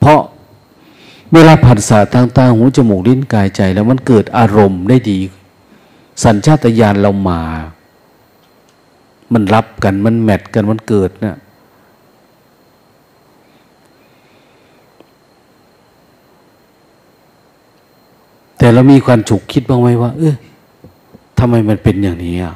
[0.00, 0.20] เพราะ
[1.32, 5.18] เวลาผัสสะทางตาหูจมูกลิ้นกายใจ แล้วมันเกิดอารมณ์ได้ดี
[6.24, 7.40] สัญชาตญาณเรามา
[9.32, 11.36] มันรับกันมันแมทกันมันเกิดเนะี่ย
[18.58, 20.34] แต่เรามีความฉุกคิดบ้างไหมว่า เออ
[21.38, 22.54] ทำไมมันเป็นอย่างนี้อะ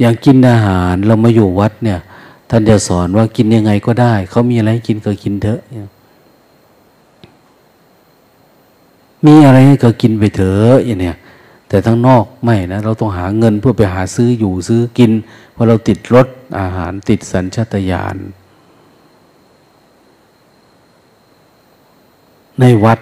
[0.00, 2.00] อย่างกินอาหารเรามาอยู่วัดเนี่ย
[2.50, 5.60] ท่านจะสอนว่ากินยังไงก็ได้ เขามีอะไรให้กินก็กินเถอะ
[9.26, 11.16] มีอะไรให้ก็กินไปเถอะอย่างเนี้ย
[11.68, 15.10] แต่ทั้งนอกไม่นะ เราต้องหาเงินเพื่อไปหาซื้ออยู่ซื้อกิน
[15.52, 16.26] เพราะเราติดรถ
[16.58, 18.16] อาหารติดสัญชาตญาณ
[22.60, 22.98] ในวัด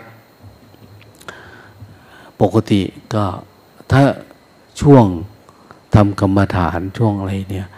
[2.41, 2.83] ปกติ
[3.15, 3.25] ก็
[3.93, 4.03] ถ้า
[4.81, 5.05] ช่วง
[5.95, 7.69] ทำกรรมฐานช่วงอะไรเนี่ย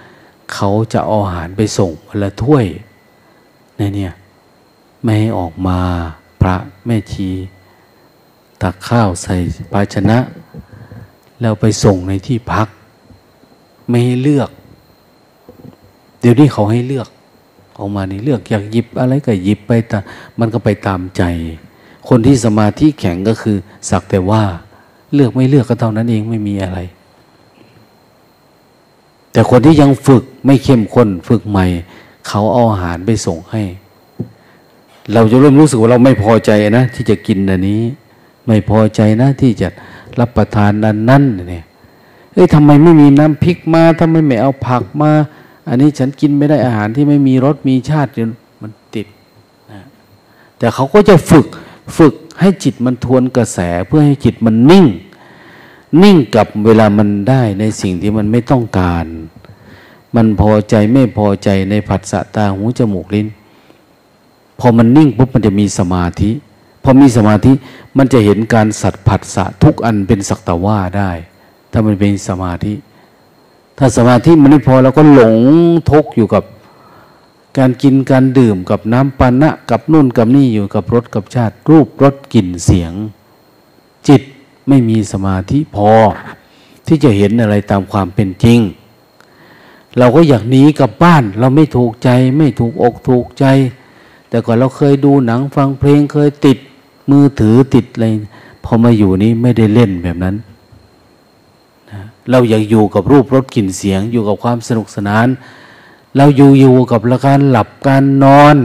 [0.53, 2.65] เขาจะเอาอาหารไปส่งวันละถ้วย
[3.77, 4.13] ในเนี่ย
[5.03, 5.79] ไม่ให้ออกมา
[6.41, 6.57] พระ
[6.87, 7.31] แม่ชี
[8.63, 9.37] ตักข้าวใส่
[9.73, 10.19] ภาชนะ
[11.41, 12.69] แล้วไปส่งในที่พัก
[13.89, 14.51] ไม่ให้เลือก
[16.21, 17.09] เดี๋ยวนี้เขาให้เลือก
[17.79, 19.99] ออกมานี่เลือกอยากหยิบอะไรก็หยิบไปแต่
[20.39, 21.23] มันก็ไปตามใจ
[22.09, 23.57] คนที่สมาธิแข็งก็คือ
[23.91, 24.43] สักแต่ว่า
[25.15, 26.79] เลือกไม่เลือกก็เท่านั้นเองไม่มีอะไร
[29.33, 31.67] แต่คนที่ยังฝึกไม่เข้มข้นฝึกใหม่
[32.29, 33.63] เขาเอาอาหารไปส่งให้
[35.13, 37.81] เราจะเริ่มรู้สึกว่าเราไม่พอใจนะ ที่จะกินอันนี้
[38.47, 39.69] ไม่พอใจนะ ที่จะ
[40.21, 41.65] รับประทานนั้นนั่นเนี่ย
[42.33, 45.11] เอ้ยทำไมไม่มีน้ำพริกมาทำไมไม่เอาผักมา
[45.69, 48.11] อันนี้ฉันกินไม่ได้อาหารที่ไม่มีรสมีชาติ
[48.63, 49.07] มันติด
[49.73, 49.81] นะ
[50.59, 51.47] แต่เขาก็จะฝึก
[51.97, 54.87] ฝึกให้จิตมันทวนกระแสเพื่อให้จิตมันนิ่ง
[56.03, 59.07] นิ่งกับเวลามันได้ในสิ่งที่มันไม่ต้องการ
[60.17, 63.27] มันพอใจไม่พอใจในผัสสะตาหูจมูกลิ้น
[64.61, 66.31] พอมันนิ่งปุ๊บมันจะมีสมาธิ
[66.83, 67.53] พอมีสมาธิ
[67.97, 71.11] มันจะเห็นการสัตว์ผัสสะทุกอันเป็นสักตะว่าได้
[71.73, 72.75] ถ้ามันเป็นสมาธิ
[73.79, 75.37] ถ้าสมาธิมันไม่พอเราก็หลง
[75.91, 76.43] ทุกอยู่กับ
[77.59, 82.93] การกินการดื่มกับน้ำปานะกับนุ่นกับนี่อยู่กับรสกับชาติ รูปรสกลิ่นเสียง
[84.09, 84.23] จิต
[84.69, 85.91] ไม่มีสมาธิพอ
[86.87, 88.61] ที่จะเห็นอะไรตามความเป็นจริง
[89.99, 93.45] เราก็อยากหนีกลับบ้าน เราไม่ถูกใจไม่ถูกอกถูกใจ
[94.29, 96.59] แต่ก่อนเราเคยดูหนังฟังเพลงเคยติด
[97.11, 98.07] มือถือติดอะไร
[98.65, 100.37] พอมาอยู่นี้ไม่ได้เล่นแบบนั้น
[102.31, 105.27] เราอยากอยู่กับรูปรสกลิ่นเสียงอยู่กับความสนุกสนาน
[106.19, 108.57] เราอยู่อยู่กับการหลับการนอน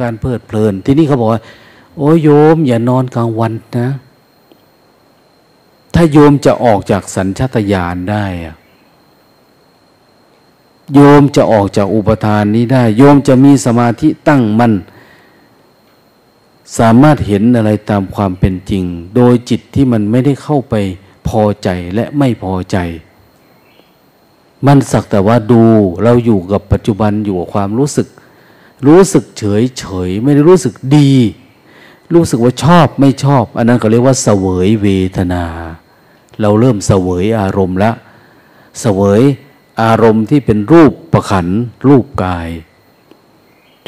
[0.00, 1.42] การเพลิดเพลิน ที่นี่เขาบอกว่า
[1.96, 3.90] โอ้โยม อย่านอนกลางวันนะ
[5.94, 8.56] ถ้าโยมจะออกจากสัญชาตญาณได้อะ
[10.94, 14.72] โยมจะออกจากอุปทานนี้ได้ โยมจะมีสมาธิตั้งมัน่น
[16.78, 18.84] สามารถเห็นอะไรตามความเป็นจริง
[19.16, 20.74] โดยจิตที่มันไม่ได้เข้าไป
[21.28, 22.76] พอใจและไม่พอใจ
[24.66, 25.62] มันสักแต่ว่าดู
[26.02, 28.08] เราอยู่กับปัจจุบันอยู่กับความรู้สึก
[28.86, 31.12] รู้สึกเฉยเฉยไม่ได้รู้สึกดี
[32.12, 35.44] รู้สึกว่าชอบไม่ชอบ อันนั้นก็เรียกว่าเสวยเวทนา
[36.40, 37.90] เราเริ่มเสวยอารมณ์ละ
[38.80, 39.22] เสวย
[39.82, 41.46] อารมณ์ที่เป็นรูปประขัน
[41.86, 42.48] รูปกาย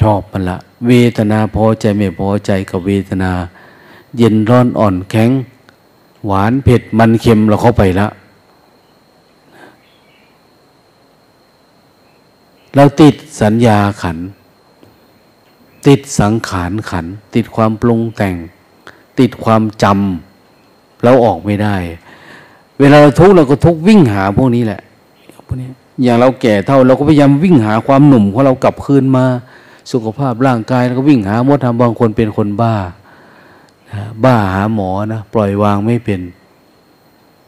[0.01, 3.33] ชอบมันละ เวทนาพอใจไม่พอใจกับเวทนา
[4.17, 5.31] เย็นร้อนอ่อนแข็ง
[6.27, 8.11] หวานเผ็ดมันเค็มเราเข้าไปล้ว
[12.77, 14.19] เราติดสัญญาขัน
[15.87, 18.37] ติดสังขารขัน ติดความปรุงแต่ง
[19.19, 21.77] ติดความจำเราออกไม่ได้
[22.81, 24.81] เวลาเราทุกข์เราก็ทุกข์วิ่งหาพวกนี้แหละ
[25.47, 25.69] พวกนี้
[26.03, 29.25] อย่างเราแก่เท่าเราก็พยายามวิ่งหาความหนุ่มของเรากลับคืนมา
[29.93, 32.75] สุขภาพร่างกายเราก็วิ่งหาหมดทำบางคนเป็นคนบ้า
[34.25, 36.21] บ้าหาหมอนะปล่อยวางไม่เป็น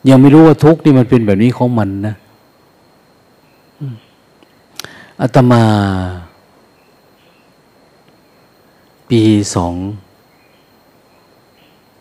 [0.08, 2.14] ยังไม่รู้ว่าทุกนี่มันเป็นแบบนี้ของมันนะ
[5.22, 5.64] อาตมา
[9.08, 9.22] ปี
[9.54, 9.74] สอง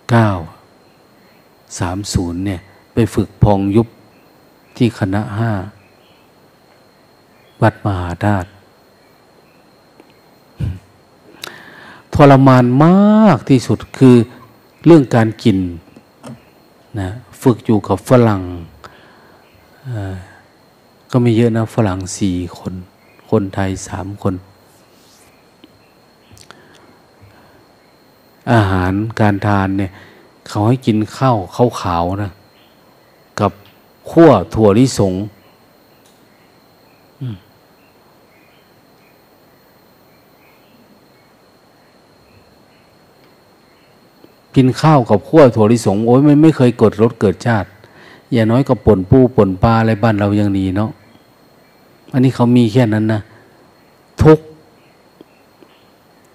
[0.10, 0.28] เก้า
[1.80, 2.60] สามศูนย์เนี่ย
[2.94, 3.88] ไปฝึกพองยุบ
[4.78, 5.52] ที่คณะห้า
[7.62, 8.50] วัดมหาธาตุ
[12.14, 14.16] ทรมานมากที่สุดคือ
[14.86, 15.58] เรื่องการกิน
[17.00, 17.10] นะ
[17.42, 18.42] ฝึกอยู่กับฝรั่ง
[21.12, 22.76] ก็ไม่เยอะนะฝรั่งสี่คน
[23.32, 24.36] คนไทยสามคน
[28.54, 29.92] อาหารการทานเนี่ย
[30.48, 32.32] เขาให้กินข้าวข้าวขาวนะ
[33.40, 33.52] กับ
[34.12, 35.14] ขั้วถั่วลิสง
[44.56, 47.70] กินข้าวกับขั้วถั่วลิสงโอ้ยไม่ไม่เคยเกิดรสเกิดชาติ
[48.34, 50.92] อย่าน้อยก็ป่นปูป่นปลาอะไรบ้านเรายังดีเนาะ
[52.14, 53.22] อันนี้เขามีแค่นั้นนะ
[54.24, 54.40] ทุก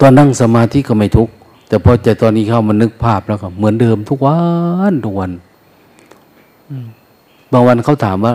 [0.01, 1.29] ตอนนั่งสมาธิก็ไม่ทุก
[1.69, 4.39] แต่พอใจตอนนี้เข้ามันนึกภาพแล้วก็เหมือนเดิมทุกวั
[4.91, 5.31] นทุกวัน
[7.53, 8.35] บางวันเขาถามว่า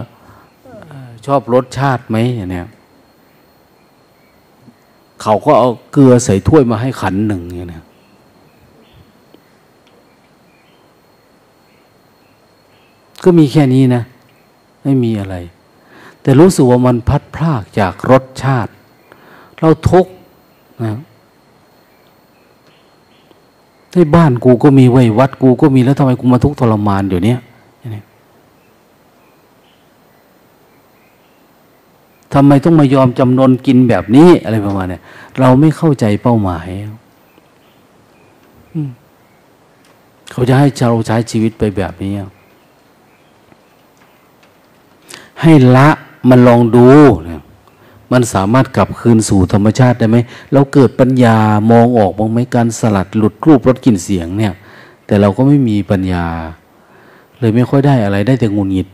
[1.25, 2.67] ชอบรสชาติไหมอย่างเนี้ย
[5.21, 7.83] เขาก็เอาเกลือใส่ถ้วยมาให้ขันหนึ่งอย่างเนี้ย
[13.23, 14.01] ก็มีแค่นี้นะ
[14.83, 15.35] ไม่มีอะไร
[16.28, 18.71] แต่รู้สึกว่ามันพัดพลากจากรสชาติ
[19.59, 20.05] เราทุก
[20.84, 20.99] นะ
[23.93, 27.39] ที่บ้านกูก็มีไว้วัดกูก็มีแล้วทำไมกูมาทุกทรมานเดี๋ยวนี้ย
[32.34, 34.99] ทำไมต้องมายอมจำนนกินแบบนี้อะไรประมาณเนี้
[35.39, 36.67] เราไม่เข้าใจเป้าหมาย
[40.32, 42.13] เขาจะให้เราใช้ชีวิตไปแบบนี้
[45.43, 45.89] ให้ละ
[46.30, 46.86] มันลองดู
[47.26, 47.41] เนี่ย
[48.11, 50.18] มันสามารถกลับคืนสู่ธรรมชาติได้ไหม
[50.53, 51.36] เราเกิดปัญญา
[51.72, 54.53] มองออกบ้างไหมการสลัดหลุดรูปรสกลิ่นเสียงเนี่ย
[55.05, 56.26] แต่เราก็ไม่มีปัญญา
[57.39, 58.88] เลยไม่ค่อยได้อะไรได้แต่งุนหงิด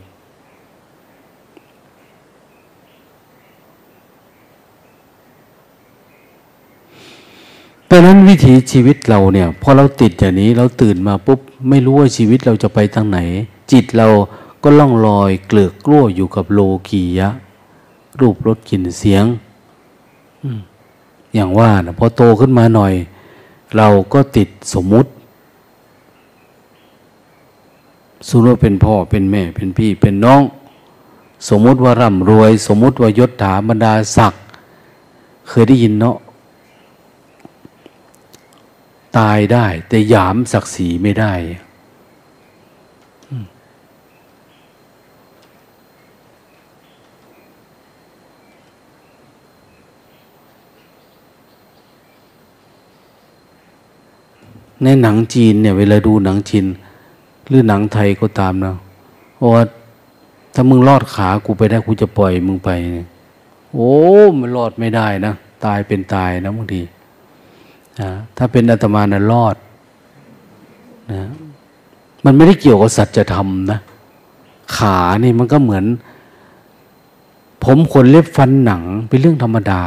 [7.86, 13.18] เพราะนั้นวิถีชีวิตเราเนี่ยพอเราติดอย่างนี้เราตื่นมาปุ๊บไม่รู้ว่าชีวิตเราจะไปทางไหน
[13.72, 14.08] จิตเรา
[14.64, 17.30] ก็ล่องลอยเกลือกกลั้วอยู่กับโลกียะ
[18.20, 19.24] รูปรสกลิ่นเสียง
[21.34, 22.94] อย่างว่านะพอโตขึ้นมาหน่อย
[23.76, 25.10] เราก็ติดสมมุติ
[28.28, 30.42] สมมติว่าเป็นพ่อเป็นแม่เป็นพี่เป็นน้อง
[31.48, 34.42] สมมุติว่าร่ำรวย สมมุติว่ายศถาบรรดาศักดิ์
[35.48, 36.16] เคยได้ยินเนาะ
[39.18, 41.32] ตายได้ แต่หยามศักดิ์ศรีไม่ได้
[54.84, 56.66] ในหนังจีนเนี่ยเวลาดูหนังจีน
[57.48, 58.74] หรือหนังไทยก็ตามนะ
[59.54, 59.64] ว่า
[60.54, 62.70] ถ้ามึงรอดขากูไปได้กูจะปล่อยมึงไป
[63.72, 63.92] โอ้
[64.40, 65.32] มันรอดไม่ได้นะ
[65.64, 66.82] ตายเป็นตายนะบางที
[68.00, 69.56] นะถ้าเป็นอาตมานะรอด
[71.12, 71.22] นะ
[72.24, 73.78] มันไม่ได้เกี่ยวกับสัจธรรมนะ
[74.76, 75.84] ขานี่มันก็เหมือน
[77.64, 79.82] ผมขนเล็บฟันหนังเป็นเรื่องธรรมดา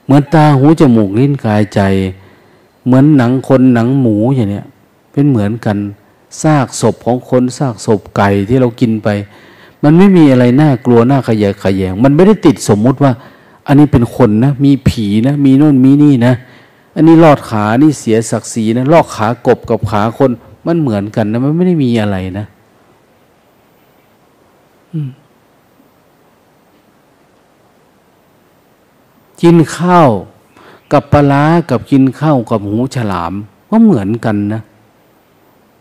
[0.11, 1.81] มือนตาหูจมูกลิ้นกายใจ
[2.85, 4.65] เหมือนหนังคนหนังหมูอย่างเนี้ย
[5.11, 5.77] เป็นเหมือนกัน
[6.41, 9.07] ซากศพของคนซากศพไก่ที่เรากินไป
[9.83, 13.11] มันไม่มีอะไรน่ากลัวน่าขยะขยง มันไม่ได้ติดสมมุติว่า
[13.67, 16.33] อันนี้เป็นคนนะ มีผีนะ มีโน่นมีนี่นะ
[16.95, 20.31] อันนี้ลอดขานี่เสียศักดิ์ศรีนะลอกขากบกับขาคน
[20.67, 22.45] มันเหมือนกันนะ มันไม่ได้มีอะไรนะ
[24.91, 25.09] อืม
[29.41, 30.09] กินข้าว
[30.91, 33.33] กับปลากับกินข้าวกับหูฉลาม
[33.69, 34.61] ก็เหมือนกันนะ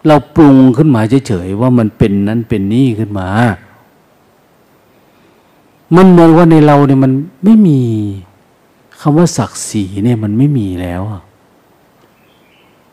[0.06, 3.28] เราปรุงขึ้นมาเฉยๆว่ามันเป็นนั้นเป็นนี่ขึ้นมา
[5.96, 7.12] มันเหมือนว่าในเราเนี่ยมัน
[7.44, 7.80] ไม่มี
[9.00, 11.02] คำว่าศักดิ์ศรีเนี่ยมันไม่มีแล้ว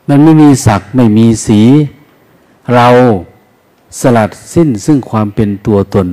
[0.10, 1.62] มันไม่มีศักดิ์ไม่มีสี
[2.74, 2.88] เรา
[4.00, 6.08] สลัดสิ้นซึ่งความเป็นตัวตน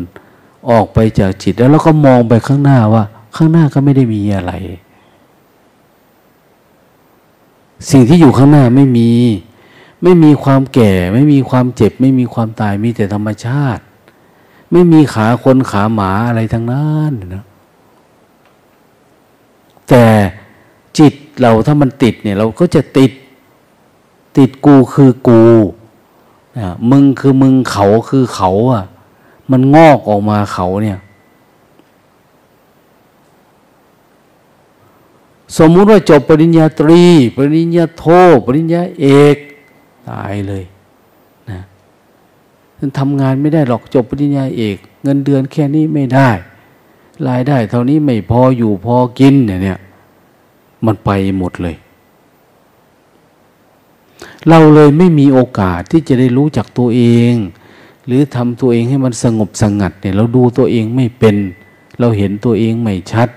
[0.70, 3.04] ออกไปจากจิตแล้วเราก็มองไปข้างหน้าว่า
[3.36, 4.52] ข้างหน้าก็ไม่ได้มีอะไร
[7.90, 9.10] สิ่งที่อยู่ข้างหน้าไม่มี
[10.02, 13.82] ไม่มีความแก่ ไม่มีความเจ็บ ไม่มีความตายมีแต่ธรรมชาติ
[14.72, 17.44] ไม่มีขาคนขาหมาอะไรทั้งนั้นนะ
[19.88, 20.04] แต่
[20.98, 23.12] จิตเราถ้ามันติดเนี่ย เราก็จะติด
[24.38, 25.42] ติดกูคือกู
[26.58, 28.84] นะมึงคือมึงเขาคือเขาอะ
[29.50, 30.98] มันงอกออกมาเขาเนี่ย
[35.58, 37.02] สมมุติว่าจบปริญญาตรี
[37.36, 38.04] ปริญญาโท
[38.46, 39.36] ปริญญาเอก
[40.10, 40.64] ตายเลย
[41.50, 41.60] นะ
[42.78, 46.30] ท่านทำงานไม่ได้หรอกจบปริญญาเอก เงินเดือนแค่นี้ไม่ได้
[47.28, 49.78] รายได้เท่านี้ไม่พออยู่พอกินเนี่ย
[50.84, 51.76] มันไปหมดเลย
[54.48, 57.02] เราเลยไม่มีโอกาสที่จะได้รู้จักตัวเอ
[57.32, 57.34] ง
[58.06, 61.36] หรือทำตัวเองให้มันสงบสงัดเนี่ยเราดูตัวเองไม่เป็น
[62.00, 63.28] เราเห็นตัวเองไม่ชัด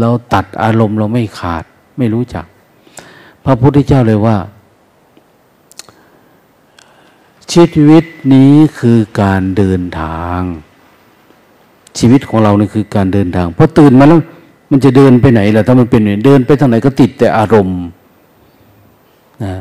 [0.00, 1.64] เราตัดอารมณ์เราไม่ขาด
[1.98, 2.44] ไม่รู้จัก
[3.44, 4.36] พระพุทธเจ้าเลยว่า
[7.52, 10.40] ชีวิตนี้คือการเดินทาง
[11.98, 14.20] ชีวิตของเราเนี่ยคือการเดินทางพอตื่นมาแล้ว
[14.70, 17.82] มันจะเดินไปไหนล่ะถ้ามันเป็นเดินไปทางไหนก็ติดแต่อารมณ์
[19.44, 19.54] นะ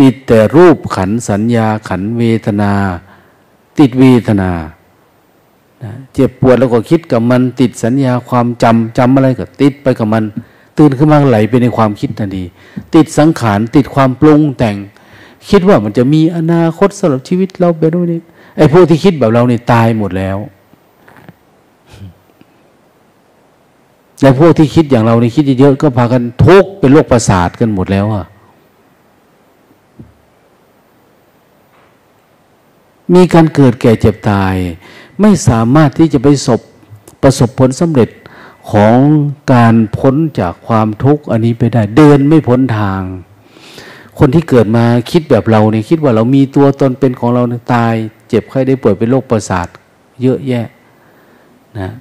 [0.00, 2.72] ติดแต่รูปขันสัญญาขันเวทนา
[3.78, 4.50] ติดเวทนา
[6.14, 10.24] เจ็บปวดแล้วก็คิดกับมันติดสัญญาความจำจำอะไรก็ติดไปกับมัน
[10.78, 12.44] ตื่นขึ้นมาไหลไปในความคิดทันที
[12.94, 14.76] ติดสังขารติดความปรุงแต่ง
[15.50, 18.20] คิดว่ามันจะมีอนาคตสำหรับชีวิตเราแบบนี้
[18.56, 20.38] ไอ้พวกที่คิดแบบเราเนี่ยตายหมดแล้ว
[24.20, 28.24] แต่พวกที่คิดอย่างเราเนี่ยคิดเยอะก็พากันทุกเป็นโรคประสาทกันหมดแล้วอะ
[33.14, 34.54] มีการเกิดแก่เจ็บตาย
[35.20, 36.60] ไม่สามารถที่จะไปสบ
[37.22, 38.10] ประสบผลสำเร็จ
[38.70, 38.96] ของ
[39.52, 43.02] การพ้นจากความทุกข์อันนี้ไปได้ เดินไม่พ้นทาง
[44.18, 47.94] คนที่เกิดมาคิดแบบเราเนี่ยคิดว่าเรามีตัวตนเป็นของเราเตาย
[48.28, 49.66] เจ็บไข้ได้ป่วยเป็นโรคประสาท
[50.22, 50.66] เยอะแยะ
[51.80, 51.92] นะ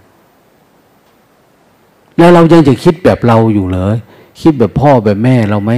[2.18, 3.96] แล้วเรายังจะคิดแบบเราอยู่เลย
[4.42, 5.72] คิดแบบพ่อแบบแม่เราไหม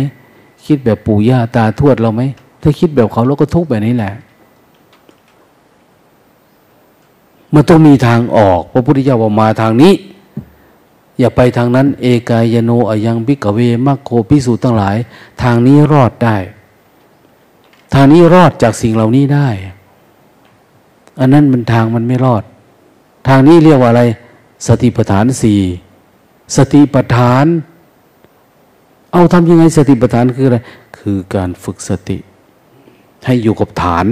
[0.66, 2.22] คิดแบบปู่ย่าตาทวดเราไหม
[2.62, 4.14] ถ้าคิดแบบเขาเราก็ทุกข์แบบนี้แหละ
[7.56, 9.94] มันต้องมีทางออกพระพุทธเจ้าบอกมาทางนี้
[11.20, 14.98] อย่าไปทางนั้น เอกายโนอยังพิกเวมัคโคพิสูตั้งหลาย
[15.44, 16.38] ทางนี้รอดได้
[17.94, 19.50] ทางนี้รอดจากสิ่งเหล่านี้ได้
[21.20, 22.44] อันนั้นมันทางมันไม่รอด
[23.28, 24.04] ทางนี้เรียกว่าอะไร
[24.68, 25.60] สติปัฏฐานสี่
[26.56, 27.46] สติปัฏฐาน
[29.12, 30.58] เอาทำยังไงสติปัฏฐานคืออะไร
[30.98, 32.18] คือการฝึกสติ
[33.26, 34.06] ให้อยู่กับฐาน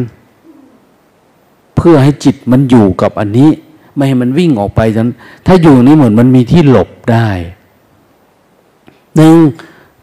[1.76, 3.50] เพื่อให้จิตมันอยู่กับอันนี้
[3.96, 5.10] ไม่ให้มันวิ่งออกไปนั้น
[5.46, 7.30] ถ้าอยู่นี้เหมือนมันมีที่หลบได้
[9.16, 9.36] หนึ่ง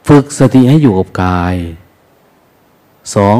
[0.09, 1.55] ฝึกสติให้อยู่กับกาย
[3.15, 3.39] สอง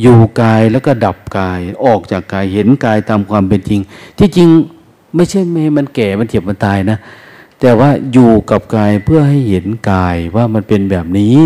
[0.00, 3.80] อยู่กายแล้วก็ดับกาย ออกจากกายเห็นกายตามความเป็นจริง
[4.18, 4.48] ที่จริง
[5.14, 6.98] ไม่ใช่ไม่ให้มันแก่มันเจ็บมันตายนะ
[7.60, 11.38] แต่ว่าอยู่กับกายเพื่อให้เห็นกายว่ามันเป็นแบบนี้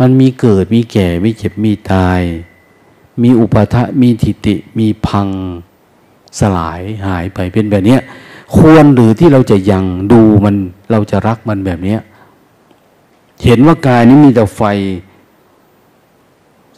[0.00, 2.20] มันมีเกิดมีแก่มีเจ็บมีตาย
[3.22, 5.28] มีอุปทะมีทิติ มีพัง
[6.40, 7.96] สลายหายไปเป็นแบบนี้
[8.56, 10.56] ควรหรือที่เราจะยังดูมัน
[10.90, 11.96] เราจะรักมันแบบนี้
[13.44, 14.62] เห็นว่ากายนี้มีแต่ไฟ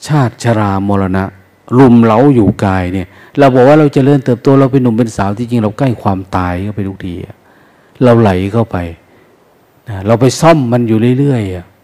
[0.07, 1.25] ชาติชรามรณะ
[1.79, 3.09] รุมเล้าอยู่กายเนี่ย
[3.39, 7.15] เราบอกว่าเราจะเริ่มเติบโตเราเป็นหนุ่มเป็นสาวที่จริงเราใกล้ความตายเข้าไปทุกที
[8.03, 8.77] เราไหลเข้าไป
[10.07, 11.43] เราไปซ่อมมันอยู่เรื่อย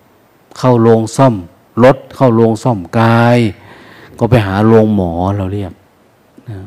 [0.08, 1.34] ๆเข้าโรงซ่อม
[1.84, 3.38] รถเข้าโรงซ่อมกาย
[4.18, 5.72] ก็ไปหาโรงหมอเราเรียก
[6.48, 6.66] นะ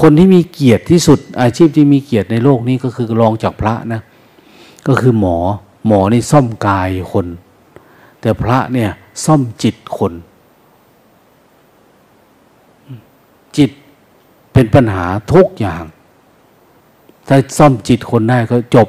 [0.00, 4.00] คนที่มีเกียรติที่สุด อาชีพที่มีเกียรติในโลกนี้ก็คือรองจากพระนะ
[4.86, 5.36] ก็คือหมอ
[5.86, 7.26] หมอนี่ซ่อมกายคน
[8.20, 8.90] แต่พระเนี่ย
[9.24, 10.12] ซ่อมจิตคน
[13.56, 13.70] จิต
[14.52, 15.84] เป็นปัญหาทุกอย่าง
[17.28, 18.88] ถ้าซ่อมจิตคนได้ก็จบ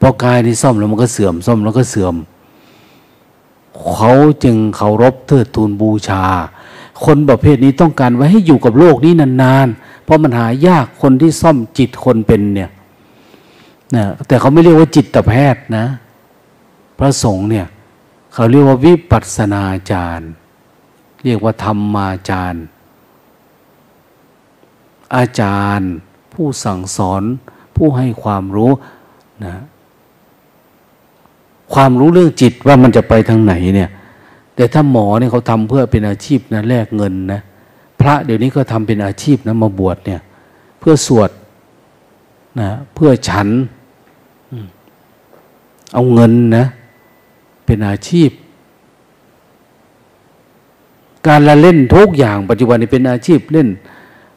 [0.00, 2.14] พอกายนี่ซ่อมแล้วมันก็เสื่อมซ่อมแล้วก็เสื่อม
[3.94, 4.12] เขา
[4.44, 6.24] จึงเคารพเทิดทูนบูชา
[7.04, 12.70] คนประเภทนี้ต้องการไว้ให้อยู่กับโลกนี้นานๆ เพราะมันหายากคนที่ซ่อมจิตคนเป็นเนี่ย
[13.96, 15.86] นะแต่เขาไม่เรียกว่าจิตแพทย์นะ
[16.98, 17.66] พระสงฆ์เนี่ย
[18.34, 20.30] เขาเรียกว่าวิปัสสนาจารย์
[21.24, 22.64] เรียกว่าธรรมาจารย์
[25.16, 25.90] อาจารย์
[26.32, 27.22] ผู้สั่งสอน
[27.76, 28.72] ผู้ให้ความรู้
[29.44, 29.54] นะ
[31.74, 33.90] ความรู้เรื่องจิตว่ามันจะไปทางไหนเนี่ย
[34.54, 37.40] แต่ถ้าหมอเนี่ยเขาทำเพื่อเป็นอาชีพนะแลกเงินนะ
[38.00, 40.20] พระเดี๋ยวนี้ก็ทำเป็นอาชีพนะมาบวชเนี่ย
[40.80, 41.30] เพื่อสวด
[42.60, 43.48] นะเพื่อฉัน
[45.92, 46.64] เอาเงินนะ
[47.66, 48.30] เป็นอาชีพ
[51.26, 53.68] การละเล่นทุกอย่างปัจจุบันนี้เป็นอาชีพเล่น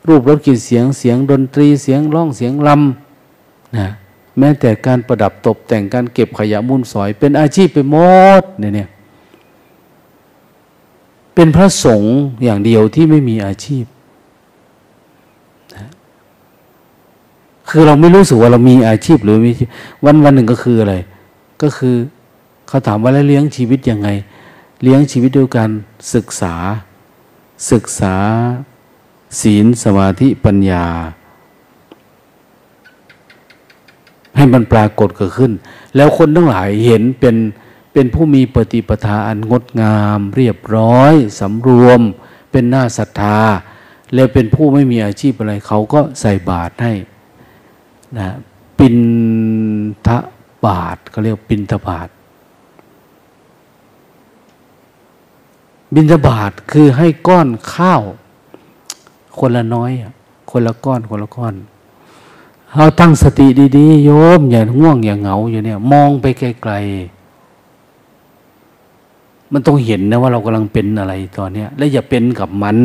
[0.07, 3.88] รูปรสกลิ่นเสียงเสียงดนตรีเสียงร้องเสียงลำนะ
[4.38, 7.95] แม้แต่การประดับตกแต่งการเก็บขยะมูลสอย เป็นอาชีพไปหม
[8.41, 8.89] ดเนี่ยเนี่ย
[11.36, 13.86] เป็นพระสงฆ์อย่างเดียวที่ไม่มีอาชีพ
[17.69, 19.51] คือเราไม่รู้สึกว่าเรามีอาชีพหรือมี
[20.05, 20.95] วันวันหนึ่งก็คืออะไร
[21.61, 21.95] ก็คือ
[22.67, 24.09] เขาถามว่าแล้วเลี้ยงชีวิตยังไง
[24.84, 25.71] เลี้ยงชีวิตด้วยการ
[26.13, 26.55] ศึกษา
[27.71, 28.15] ศึกษา
[29.41, 30.86] ศีลสมาธิปัญญา
[34.36, 35.51] ให้มันปรากฏเกิดขึ้น
[35.95, 37.36] แล้วคนทั้งหลายเห็นเป็น
[37.93, 42.01] เป็นผู้มีปฏิปทาอันงดงาม เรียบร้อยสำรวม
[42.51, 43.39] เป็นหน้าศรัทธา
[44.13, 46.93] แล้วเป็นผู้ไม่มีอาชีพอะไรเขาก็ใส่บาตรให้
[48.17, 48.29] นะ
[48.79, 48.97] ปิน
[50.07, 50.17] ทะ
[50.65, 52.09] บาทเขาเรียกปินทบาท
[55.95, 58.01] บินทบาทคือให้ก้อนข้าว
[59.39, 59.91] คนละน้อย
[60.51, 61.53] คนละก้อนคนละก้อน
[62.76, 63.47] เราตั้งสติ
[63.78, 67.24] ดีๆ โยม อย่าง่วงอย่าเหงาอยู่เนี่ย มองไปไกลๆ
[69.51, 72.78] มันต้องเห็นนะว่าเรากำลังเป็นอะไรตอนนี้และอย่าเป็นกับมัน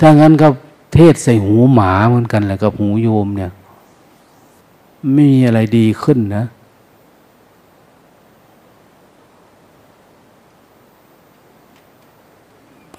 [0.00, 0.48] ถ้างั้นก็
[0.94, 3.50] เทศใส่หูหมาเหมือนกันแหละกับหูโยมเนี่ย
[5.12, 6.44] ไม่มีอะไรดีขึ้นนะ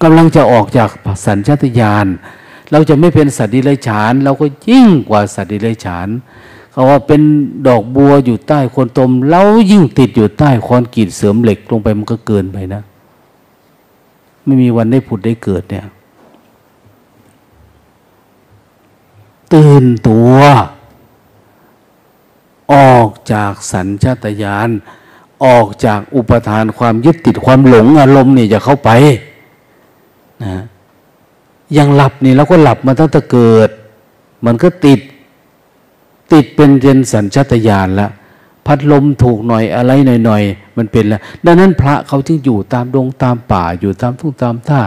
[0.02, 0.90] กำลังจะออกจาก
[1.26, 2.06] สัญชาตญาณ
[2.72, 6.08] เราจะไม่เป็นสัตว์ดิเรกชันเราก็ยิ่งกว่าสัตว์ดิเรกชัน
[6.70, 7.20] เขาว่าเป็น
[7.66, 12.82] ดอกบัวอยู่ใต้คนตม เรายิ่งติดอยู่ใต้คอนกรีตเสริมเหล็กลงไปมันก็เกินไปนะ
[14.44, 15.86] ไม่มีวันได้ผุดได้เกิดเนี่ย
[19.52, 20.36] ตื่นตัว
[22.72, 24.68] ออกจากสัญชาตญาณ
[25.44, 28.90] ออกจากอุปทานความยึดติดความหลงอารมณ์นี่จะเข้าไป
[30.44, 30.56] นะ
[31.76, 33.70] ยังหลับนี่เราก็หลับมาตั้งแต่เกิด
[34.46, 35.00] มันก็ติด
[36.32, 38.08] ติดเป็นเจนสัญชตาตญาณละ
[38.66, 39.92] พัดลมถูกหน่อยอะไร
[40.24, 44.82] หน่อยๆมันเป็นแล้วดังนั้นพระเขาจึงอยู่ตามดงตามป่าอยู่ตามทุ่งตามท่า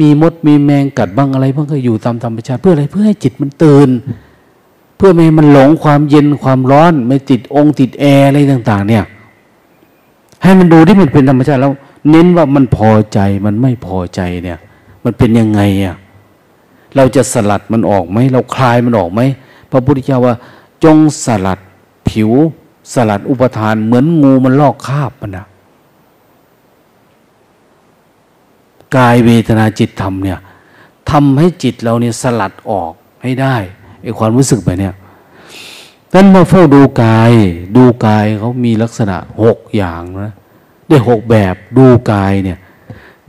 [0.00, 3.88] มีมดมีแมงกัดบ้างอะไรบ้างก็อยู่ตามธรรมชาติเพื่ออะไรเพื่อให้จิตมันตื่น
[4.96, 9.04] เพื่อไม่ให้มันหลงความเย็นความร้อน ไม่ติดองค์ติดแอร์อะไรต่าง ๆ เนี่ย
[10.42, 11.72] ให้มันดูที่มันเป็นธรรมชาติแล้ว
[12.10, 14.58] เน้นว่ามันพอใจมันไม่พอใจเนี่ย
[15.04, 15.96] มันเป็นยังไงอะ
[16.96, 19.20] เราจะสลัดมันออกไหมเราคลายมันออกไหม
[19.70, 20.34] พระพุทธเจ้าว่า
[20.84, 21.58] จงสลัด
[22.08, 22.30] ผิว
[22.94, 25.46] สลัดอุปทาน เหมือนงูมันลอกคาบมันนะ
[28.96, 30.38] กายเวทนาจิตธรรมเนี่ย
[31.10, 32.92] ทำให้จิตเราเนี่ยสลัดออก
[33.22, 33.56] ให้ได้
[34.02, 34.94] ไอความรู้สึกแบบเนี้ย
[36.14, 37.32] นั้นมาเฝ้าดูกาย
[37.76, 40.32] ดูกายเขามีลักษณะหกอย่างนะ
[40.88, 42.58] ได้หกแบบดูกายเนี่ย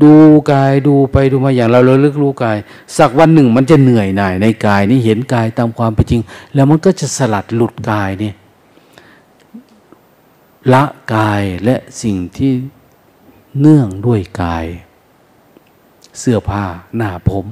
[0.03, 0.13] ดู
[0.51, 2.57] กายดูไปดูมาอย่างเราเราลึกรู้กาย
[2.97, 6.21] สักวันหนึ่งมันจะเหนื่อยหน่ายในกายนี่เห็นกายตามความเป็นจริง
[6.53, 8.35] แล้วมันก็จะสลัดหลุดกายเนี่ย
[10.73, 10.83] ละ
[11.13, 12.51] กายและสิ่งที่
[13.59, 14.65] เนื่องด้วยกาย
[16.19, 16.63] เสื้อผ้า
[16.95, 17.45] หน้าผม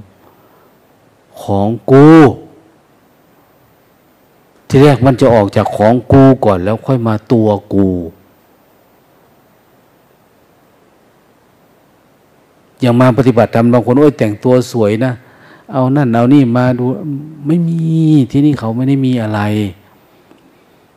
[1.41, 2.08] ของกู
[4.68, 7.88] ที่แรกมันจะออกจากของกูก่อนแล้วค่อยมาตัวกู
[12.84, 15.13] อย่างมาปฏิบัติธรรมบางคนโอ้ยแต่งตัวสวยนะ
[15.71, 16.86] เอานั่นเอานี่มาดู
[17.47, 17.79] ไม่มี
[18.31, 19.41] ที่นี่เขาไม่ได้มีอะไร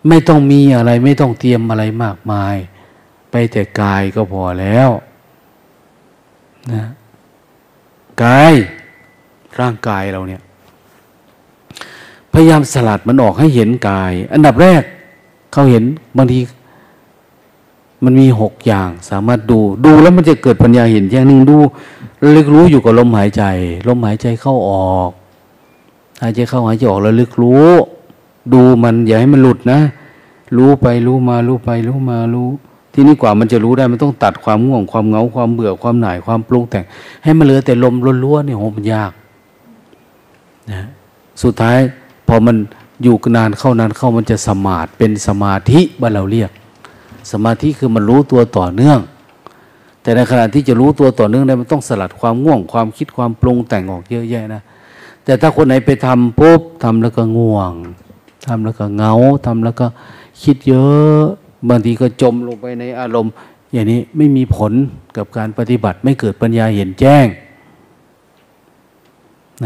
[0.09, 2.57] ไม่ต้องมีอะไร ไม่ต้องเตรียมอะไรมากมาย
[3.31, 4.91] ไปแต่กายก็พอแล้ว
[6.73, 6.85] นะ
[8.23, 8.53] กาย
[9.61, 10.43] ร่างกายเราเนี่ย
[12.33, 14.83] พยายามสลัดมันออกให้เห็นกาย อันดับแรก
[15.53, 15.85] เขาเห็น
[16.17, 16.39] บางที
[18.05, 21.57] มันมีหกอย่างสามารถดูดูแล้วมันจะเกิดปัญญาเห็นอย่างหนึ่งดู
[22.23, 23.43] ระลึกรู้อยู่กับลมหายใจ
[23.89, 25.11] ลมหายใจเข้าออก
[26.23, 27.71] หายใจเข้าหายใจออกระลึกรู้
[28.53, 29.81] ดูมันอย่าให้มันหลุดนะ
[30.57, 32.49] รู้ไปรู้มารู้ไปรู้มารู้
[32.93, 36.85] ที่นี่กว่ามันจะรู้ได้มันต้องตัดความง่วงความเหงาความเบื่อความหน่ายความปรุงแต่ง
[37.23, 37.95] ให้มันเหลือแต่ลม
[38.25, 39.13] ล้วนๆเนี่ยโหมันยาก
[40.73, 40.83] นะ
[41.43, 41.79] สุดท้าย
[42.29, 42.57] พอมัน
[43.03, 46.51] อยู่นานเข้านานเข้ามันจะสมาธิเป็นสมาธิบ้านเราเรียก
[47.31, 48.99] สมาธิคือมันรู้ตัวต่อเนื่อง
[50.03, 54.63] แต่ในขณะที่จะรู้ตัวต่อเนื่องได้มันต้องสลัดความง่วงความคิดความปรุงแต่งออกเยอะแยะนะ
[55.25, 57.73] แต่ถ้าคนไหนไปทำปุ๊บทำแล้วก็ง่วง
[58.47, 59.13] ทำแล้วก็เงา
[59.47, 59.87] ทำแล้วก็
[60.43, 61.23] คิดเยอะ
[61.69, 63.33] บางทีก็จมลงไปในอารมณ์
[63.73, 64.73] อย่างนี้ไม่มีผล
[65.17, 67.27] กับการปฏิบัติไม่เกิดปัญญาเห็นแจ้ง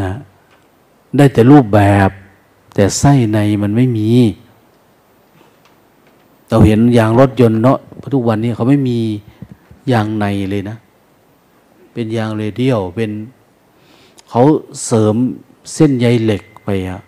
[0.00, 0.10] นะ
[1.16, 2.10] ได้แต่รูปแบบ
[2.74, 4.08] แต่ไส้ในมันไม่มี
[6.50, 7.78] เราเห็นยางรถยนต์เนาะ
[8.14, 8.98] ทุกวันนี้เขาไม่มี
[9.92, 10.76] ยางในเลยนะ
[11.92, 13.10] เป็นยางเรเดียลเป็น
[14.30, 14.42] เขา
[14.86, 15.14] เสริม
[15.74, 17.00] เส้นใยเหล็กไปอะ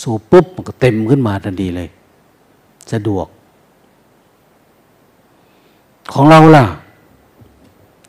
[0.00, 1.88] สูบปุ๊บมันก็เต็มขึ้นมาทันทีเลย
[2.92, 3.26] สะดวก
[6.12, 6.78] ของเราล่ะจ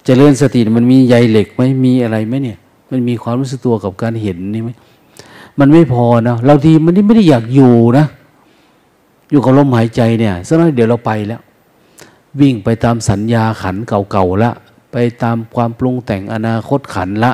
[0.06, 2.58] เจริญสติมันมีใยเหล็กไหมมีอะไรไหมเนี่ย
[2.92, 4.70] มันมีความรู้สึกตัวกับการเห็นนี่ไหม
[5.60, 8.06] มันไม่พอนะเราทีมันไม่ได้อยากอยู่นะ
[9.34, 11.42] อยู่กับลมหายใจเนี่ยสักหน่อยเดี๋ยวเราไปแล้ว
[12.40, 14.52] วิ่งไปตามสัญญาขันเก่าๆละ
[14.92, 17.32] ไปตามความปรุงแต่งอนาคตขันละ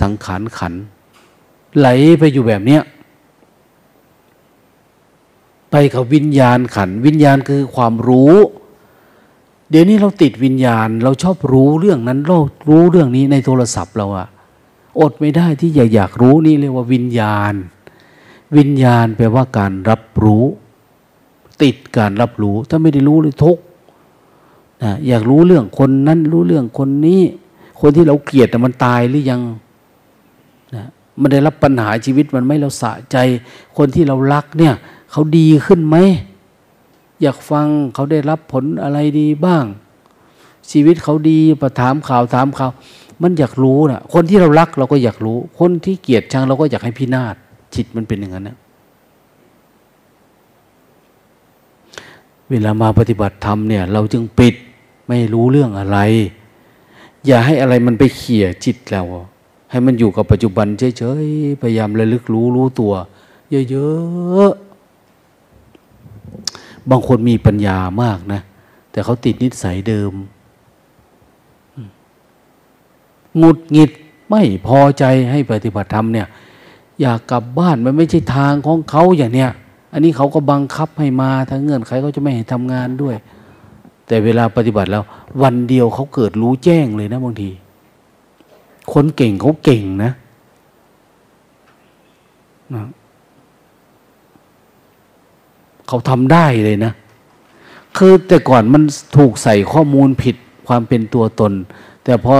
[0.00, 0.74] สังขารขัน
[1.78, 1.88] ไหล
[2.18, 2.82] ไปอยู่แบบเนี้ย
[5.70, 8.34] ไปกับวิญญาณขัน วิญญาณคือความรู้
[9.70, 12.38] เดี๋ยวนี้เราติดวิญญาณ เราชอบรู้เรื่องนั้นเรา
[12.68, 14.28] รู้เรื่องนี้ในโทรศัพท์เราอะ
[15.00, 17.54] อดไม่ได้ที่อยากอยากรู้นี่เรียกว่าวิญญาณ
[18.56, 20.44] วิญญาณแปลว่าการรับรู้
[21.62, 23.58] ติดการรับรู้ ถ้าไม่ได้รู้เลยทุก
[24.82, 27.22] นะอยากรู้เรื่องคนนั้น รู้เรื่องคนนี้
[27.80, 29.42] คนที่เราเกลียดแต่มันตายหรือยัง
[30.74, 30.86] นะ
[31.20, 33.16] มันได้รับปัญหาชีวิตมันไม่เราสะใจ
[33.76, 34.74] คนที่เรารักเนี่ย
[35.12, 35.96] เขาดีขึ้นไหม
[37.22, 39.64] อยากฟังเขาได้รับผลอะไรดีบ้าง
[40.70, 42.72] ชีวิตเขาดีประถามข่าวถามข่าว
[43.22, 47.34] มันอยากรู้นะคนที่เรารักเราก็อยากรู้ คนที่เกลียดชังเราก็อยากให้พินาศ
[47.74, 48.56] จิตมันเป็นอย่างนั้นนะ
[52.50, 54.54] เวลามาปฏิบัติธรรมเนี่ย เราจึงปิด
[55.08, 55.98] ไม่รู้เรื่องอะไร
[57.26, 59.02] อย่าให้อะไรมันไปเขี่ยจิตเรา
[59.70, 60.66] ให้มันอยู่กับปัจจุบัน
[60.98, 62.92] เฉยๆพยายามระลึกรู้รู้ตัว
[63.70, 68.40] เยอะๆบางคนมีปัญญามากนะ
[68.90, 70.12] แต่เขาติดนิสัยเดิม
[73.38, 73.90] หงุดหงิด
[74.28, 76.26] ไม่พอใจให้ปฏิบัติธรรมเนี่ย
[77.00, 79.50] อยากกลับบ้านมันไม่ใช่ทางของเขาอย่างเนี้ย
[79.92, 83.16] อันนี้เขาก็บังคับให้มาทั้งเงื่อนไขเขาจะไม่ให้ทำงานด้วย
[84.06, 85.04] แต่เวลาปฏิบัติแล้ว
[85.42, 87.50] วันเดียวเขาเกิดรู้แจ้งเลยนะบางที
[88.92, 90.12] คนเก่งเขาเก่งนะ
[92.74, 92.86] นะ
[95.88, 96.92] เขาทำได้เลยนะ
[97.96, 98.82] คือแต่ก่อนมัน
[99.16, 101.52] ถูกใส่ข้อมูลผิดความเป็นตัวตน
[102.04, 102.36] แต่พอ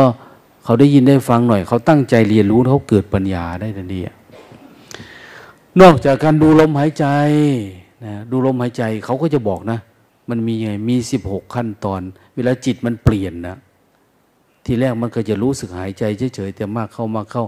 [0.65, 4.17] เขาได้ยินได้ฟังหน่อย เขาตั้งใจเรียนรู้เขาเกิดปัญญาได้ทันทีอะ
[5.81, 7.07] นอกจากการดูลมหายใจ
[8.05, 9.79] นะดูลมหายใจเขาก็จะบอกนะ
[10.31, 12.01] มันมีไงมีสิบหกขั้นตอน
[12.35, 13.57] เวลาจิตมันเปลี่ยนนะ
[14.65, 16.05] ทีแรกมันก็จะรู้สึกหายใจ
[16.35, 17.45] เฉยๆแต่มากเข้ามากเข้า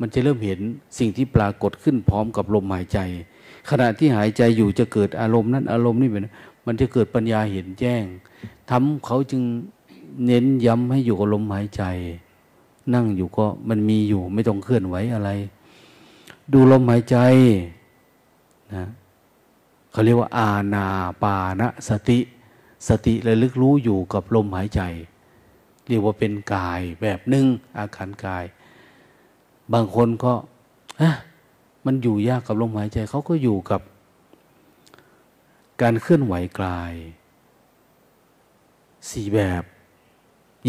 [0.00, 0.60] มันจะเริ่มเห็น
[0.98, 2.98] สิ่งที่ปรากฏขึ้นพร้อมกับลมหายใจ
[3.70, 6.26] ขณะที่หายใจอยู่จะเกิดอารมณ์นั้นอารมณ์นี้เป็น
[6.66, 8.04] มันจะเกิดปัญญาเห็นแจ้ง
[8.70, 9.42] ทำเขาจึง
[10.26, 11.82] เน้นย้ำให้อยู่กับลมหายใจ
[12.94, 15.30] นั่งอยู่ก็มันมีอยู่ไม่ต้องเคลื่อนไหวอะไร
[16.52, 17.16] ดูลมหายใจ
[18.74, 18.88] นะ
[19.90, 20.86] เขาเรียกว่าอาณา
[21.22, 22.18] ปานสติ
[22.88, 24.82] สติระลึกรู้อยู่กับลมหายใจ
[25.88, 27.46] เรียกว่าเป็นกายแบบหนึ่ง
[27.78, 28.44] อาการกาย
[29.72, 30.32] บางคนก็
[31.86, 33.80] มันอยู่ยากกับลมหายใจเขาก็อยู่กับ
[35.80, 36.94] การเคลื่อนไหวกาย
[39.10, 39.62] สี่แบบ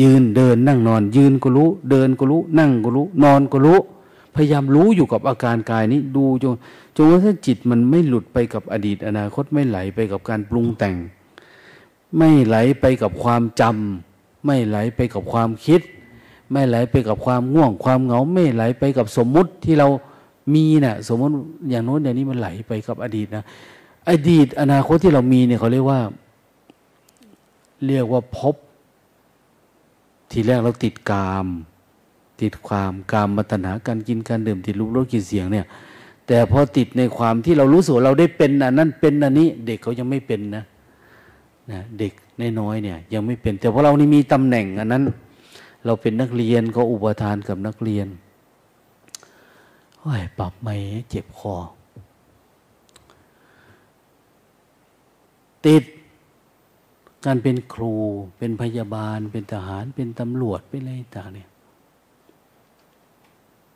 [0.02, 3.80] ยืนเดินนั่งนอน ยืนก็รู้ เดินก็รู้ นั่งก็รู้ นอนก็รู้
[4.36, 6.56] พยายามรู้อยู่กับอาการกายนี้ดูจน
[6.96, 10.96] จนว่าถ้าจิตมันไม่หลุดไปกับอดีตอนาคตไม่ไหลไปกับการปรุงแต่ง
[12.18, 15.82] ไม่ไหลไปกับความจำไม่ไหลไปกับความคิด
[16.52, 19.88] ไม่ไหลไปกับความง่วง ความเหงาไม่ไหลไปกับสมมุติที่เรา
[20.54, 21.34] มีนะ่ะสมมติ
[21.70, 23.44] อย่างโน้นอย่างนี้มันไหลไปกับอดีตนะ
[24.10, 26.00] อดีตอนาคตที่เรามีเนี่ยเขาเรียกว่า
[27.88, 28.56] เรียกว่าพบ
[30.32, 31.48] ทีแรกเราติดกาม
[32.42, 35.66] ติดความกามมัตนาการกินการดื่มติดรูปรสกลิ่นเสียงเนี่ย
[36.28, 40.64] แต่พอติดในความที่เรารู้สึกเราได้เป็นอันนั้นเป็นอันนี้ เด็กเขายังไม่เป็นนะ
[41.72, 42.14] นะเด็ก
[42.60, 45.04] น้อยเนี่ย ยังไม่เป็น แต่พอเรานี่มีตำแหน่งอันนั้น
[45.86, 48.08] เราเป็นนักเรียนก็อุปทานกับนักเรียน
[50.00, 50.76] โอ้ยปรับไม่
[51.10, 51.56] เจ็บคอ
[55.66, 55.84] ติด
[57.26, 57.94] การเป็นครู
[58.38, 61.50] เป็นพยาบาลเป็นทหารเป็นตำรวจเป็นอะไรต่างเนี่ย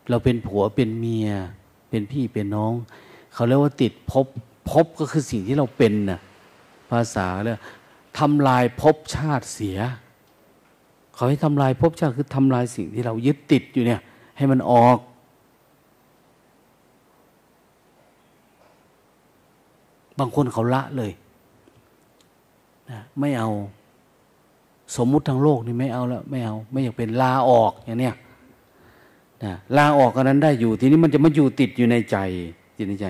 [0.10, 1.30] เราเป็นผัวเป็นเมีย
[1.90, 2.74] เป็นพี่เป็นน้อง
[3.34, 4.26] เขาเรียกว่าติดภพ
[4.72, 6.20] ภพก็คือสิ่งที่เราเป็นนะ
[6.92, 7.60] ภาษาเรียก
[8.20, 9.78] ทำลายภพชาติเสีย
[11.16, 14.02] เขาให้ทำลายภพชาติคือทำลายสิ่งที่เรายึดติดอยู่เนี่ย
[14.38, 14.98] ให้มันออก
[20.20, 21.12] บางคนเขาละเลย
[22.92, 23.50] นะไม่เอา
[24.96, 28.16] สมมุติทางโลกนี่ไม่เอาแล้ว ไม่เอา ไม่อยากเป็นลาออกอย่างเนี้ย
[29.46, 32.18] นะลาออกกันนั้นได้อยู่ ทีนี้มันจะมาอยู่ติดอยู่ในใจ
[32.76, 33.08] อยู่ในใจ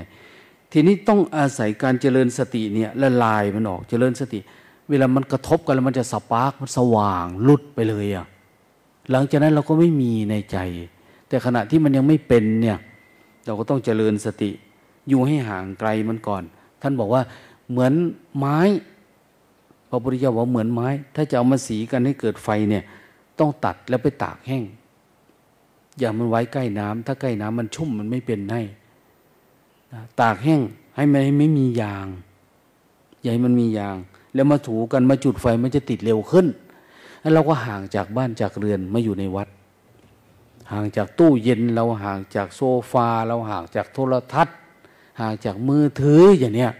[0.71, 4.39] ทีนี้ต้องอาศัยการเจริญสติเนี่ยละลายมันออกเจริญสติ
[4.89, 8.25] เวลามันกระทบกันแล้วมันจะสปาร์กมันสว่างลุดไปเลยอะ่ะ
[9.11, 10.57] หลังจากนั้นเราก็ไม่มีในใจ
[11.27, 12.77] แต่ขณะที่มันยังไม่เป็นเนี่ย
[13.45, 14.51] เราก็ต้องเจริญสติ
[15.09, 16.43] อยู่ให้ห่างไกลมันก่อน
[16.81, 17.21] ท่านบอกว่า
[17.69, 17.93] เหมือน
[18.37, 18.59] ไม้
[19.89, 22.83] พระพุทธเจ้าบอกเหมือนไม้ ถ้าจะเอามาสีกันให้เกิดไฟเนี่ย
[23.39, 24.63] ต้องตัดแล้วไปตากแห้ง
[25.99, 28.61] อย่ามันไว้ใกล้น้ำถ้าใกล้น้ำมันชุ่มมันไม่เป็นให้
[30.21, 30.61] ตากแห้ง
[30.95, 32.07] ให้มันไม่มียาง
[33.21, 33.95] อย่าให้มันมียาง
[34.33, 36.47] แล้วมาถูกันมาจุดไฟมันจะติดเร็วขึ้น
[37.21, 39.47] แล้วเราก็ห่างจากบ้านจากเรือนมาอยู่ในวัด
[40.71, 44.55] ห่างจากตู้เย็นเราห่างจากโซฟา เราห่างจากโทรทัศน์
[45.19, 46.71] ห่างจากมือถืออย่างเนี้ย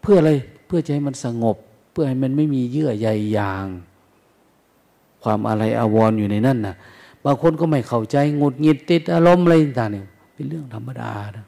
[0.00, 0.32] เพื่ออะไร
[0.66, 1.56] เพื่อจะให้มันสงบ
[1.92, 3.66] เพื่อให้มันไม่มีเยื่อใยยาง
[5.22, 6.76] ความอะไรอาวรออยู่ในนั่นน่ะ
[7.24, 11.46] บางคนก็ไม่เข้าใจงุดหงิดติดอารมณ์อะไรต่างเนี่ยเป็นเรื่องธรรมดานะ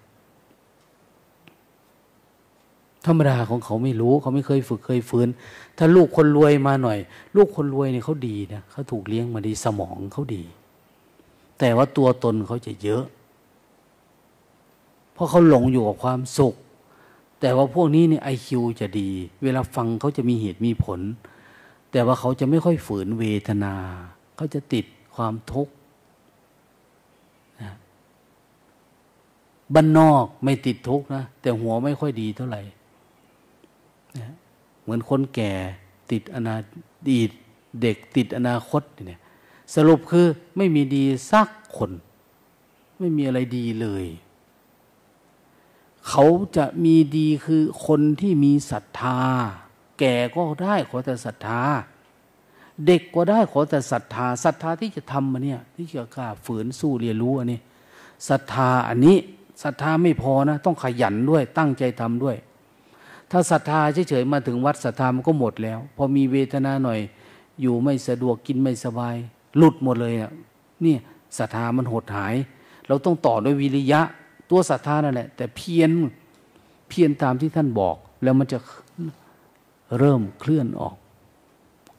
[3.07, 5.29] ธรรมดาของเขาไม่รู้เขาไม่เคยฝึกเคยฟื้น
[5.79, 6.99] ถ้าลูกคนรวยมาหน่อย
[7.37, 10.43] ลูกคนรวยเนี่ยเขาดีนะเขาถูกเลี้ยงมาดีสมองเขาดี
[11.59, 13.05] แต่ว่าตัวตนเขาจะเยอะ
[15.13, 16.55] เพราะเขาหลงอยู่กับความสุข
[17.41, 19.11] แต่ว่าพวกนี้เนี่ยไอคิวจะดี
[19.43, 21.01] เวลาฟังเขาจะมีเหตุมีผล
[21.91, 23.75] แต่ว่าเขาจะไม่ค่อยฝืนเวทนา
[24.37, 25.73] เขาจะติด ความทุกข์
[29.75, 32.63] บ้านนอกไม่ติดทุกข์นะ แต่หัวไม่ค่อยดีเท่าไหร่
[34.19, 34.35] นะ
[34.83, 35.53] เหมือนคนแก่
[36.11, 36.57] ติดอนา
[37.09, 37.19] ดี
[37.83, 39.21] เด็กติดอนาคตเนี่ย
[39.75, 41.91] สรุปคือไม่มีดีสักคน
[42.99, 44.07] ไม่มีอะไรดีเลย
[46.09, 46.25] เขา
[46.57, 49.21] จะมีดีคือคนที่มีศรัทธา
[49.99, 51.63] แก่ก็ได้ขอแต่ศรัทธา
[52.87, 57.61] เด็กก็ได้ขอแต่ศรัทธาศรัทธาที่จะทำมาเนี่ย ที่จะกล้าฝืนสู้เรียนรู้อันนี้
[58.29, 59.17] ศรัทธาอันนี้
[59.63, 62.37] ศรัทธาไม่พอนะ ต้องขยันด้วย ตั้งใจทำด้วย
[63.31, 67.01] ถ้าศรัทธาเฉยๆมาถึงวัดศรัทธามันก็หมดแล้ว พอมีเวทนาหน่อย
[67.61, 69.17] อยู่ไม่สะดวกกินไม่สบาย
[69.57, 70.31] หลุดหมดเลยอะ
[70.85, 70.97] นี่
[71.39, 72.35] ศรัทธามันหดหาย
[72.87, 74.01] เราต้องต่อด้วยวิริยะ
[74.51, 75.91] ตัวศรัทธานั่นแหละแต่เพียร
[76.89, 78.59] เพียรตามที่ท่านบอก แล้วมันจะ
[79.99, 80.95] เริ่มเคลื่อนออก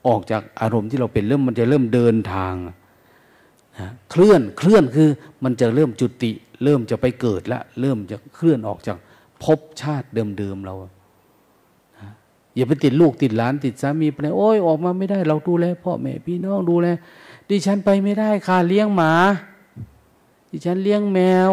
[0.07, 2.75] ออกจากอารมณ์ที่เราเป็นเริ่มมันจะเริ่มเดินทางนะ
[4.11, 5.09] เคลื่อนเคลื่อนคือ
[5.43, 6.31] มันจะเริ่มจุติ
[6.63, 8.97] เริ่มจะไปเกิดละเริ่มจะเคลื่อนออกจาก
[9.43, 10.75] ภพชาติเดิมๆเรา
[12.55, 16.87] อย่าไปติดลูกติดหลานติดสามีไปโอ้ยออกมาไม่ได้ เราดูแลพ่อแม่พี่น้องดูแล
[17.49, 19.13] ดิฉันไปไม่ได้ค่ะเลี้ยงหมา
[20.51, 21.51] ดิฉันเลี้ยงแมว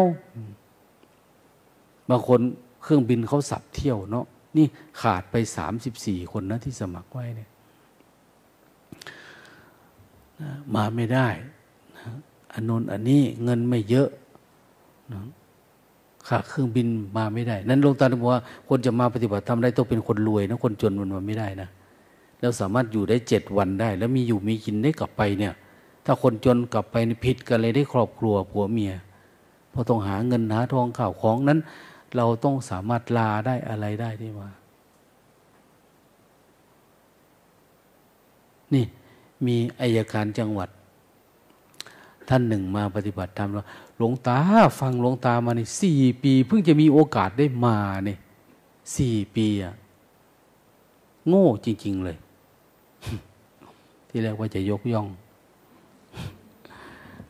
[2.09, 2.39] บางคน
[2.83, 4.25] เครื่องบินเขาสับเที่ยวเนาะ
[4.57, 4.67] นี่
[5.01, 7.49] ขาดไปสามสิบสี่คนนะที่สมัครไว้เนี่ย
[10.75, 11.27] มาไม่ได้
[12.53, 14.09] อันนนอันนี้เงินไม่เยอะ
[16.27, 16.87] ค่าเครื่องบิน
[17.17, 21.69] มาไม่ได้ นั้นหลวงตาบอกว่าคนจะมาปฏิบัติทำได้ต้องเป็นคนรวยนะคนจนมันมาไม่ได้นะ
[22.39, 25.53] แล้วสามารถอยู่ได้เจ็ดวันได้ แล้วมีอยู่มีกินได้กลับไปเนี่ย
[26.05, 28.93] ถ้าคนจนกลับไปผิดกันเลยได้ครอบครัวผัวเมีย
[29.73, 31.59] พอต้องหาเงินหาทองข่าวของนั้น
[32.15, 34.49] เราต้องสามารถลาได้อะไรได้ที่มา
[38.73, 38.85] นี่
[39.47, 40.69] มีอายการจังหวัด
[42.29, 43.65] ท่านหนึ่งมาปฏิบัติธรรมแล้ว
[43.97, 44.39] หลวงตา
[44.79, 48.17] ฟังหลวงตามาในสี่ปี เพิ่งจะมีโอกาสได้มาเนี่ย
[48.97, 49.73] สี่ปีอะ
[51.27, 52.17] โง่จริง ๆ เลย
[54.09, 55.07] ที่แรกว่าจะยกย่อง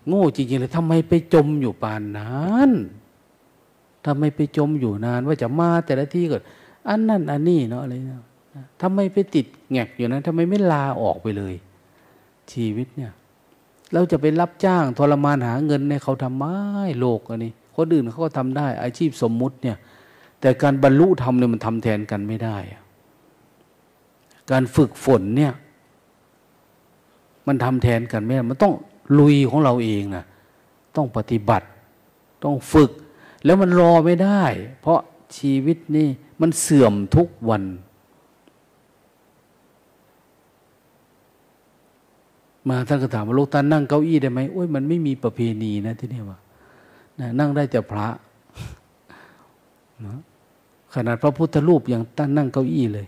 [0.07, 2.71] โง่จริง ๆ เลยทำไมไปจมอยู่ปานนั้น
[4.05, 6.37] ทำไมไปจมอยู่นาน ว่าจะมาแต่ละที่ก็
[6.87, 8.25] อันนั่นอันนี้เนาะอะไรเนาะ
[8.81, 11.53] ทำไมไปติดแงกอยู่นั้นทำไมไม่ลาออกไปเลย
[12.51, 13.11] ชีวิตเนี่ย
[13.93, 16.45] เราจะไปรับจ้างทรมานหาเงินในเขาทำไม
[16.99, 19.77] โลกอันนี้คนอื่นเขาก็ทำได้ อาชีพสมมุติเนี่ย
[20.41, 22.57] แต่การบรรลุธรรมเนี่ยมันทำแทนกันไม่ได้
[24.51, 25.53] การฝึกฝนเนี่ย
[27.47, 28.73] มันทำแทนกันไม่ได้มันต้อง
[29.19, 30.25] ลุยของเราเองนะ
[30.95, 31.67] ต้องปฏิบัติ
[32.43, 32.91] ต้องฝึก
[33.45, 34.43] แล้วมันรอไม่ได้
[34.81, 34.99] เพราะ
[35.37, 36.07] ชีวิตนี่
[36.41, 37.63] มันเสื่อมทุกวัน
[42.69, 46.39] มาท่านก็ถามว่าลูกตานนั่งเก้าอี้ได้ไหมโอ้ยมันไม่มีประเพณีนะที่นี่ว่า
[47.39, 48.07] นั่งได้แต่พระ
[50.05, 50.19] นะ
[50.93, 53.07] ขนาดพระพุทธรูปยังตั้งนั่งเก้าอี้เลย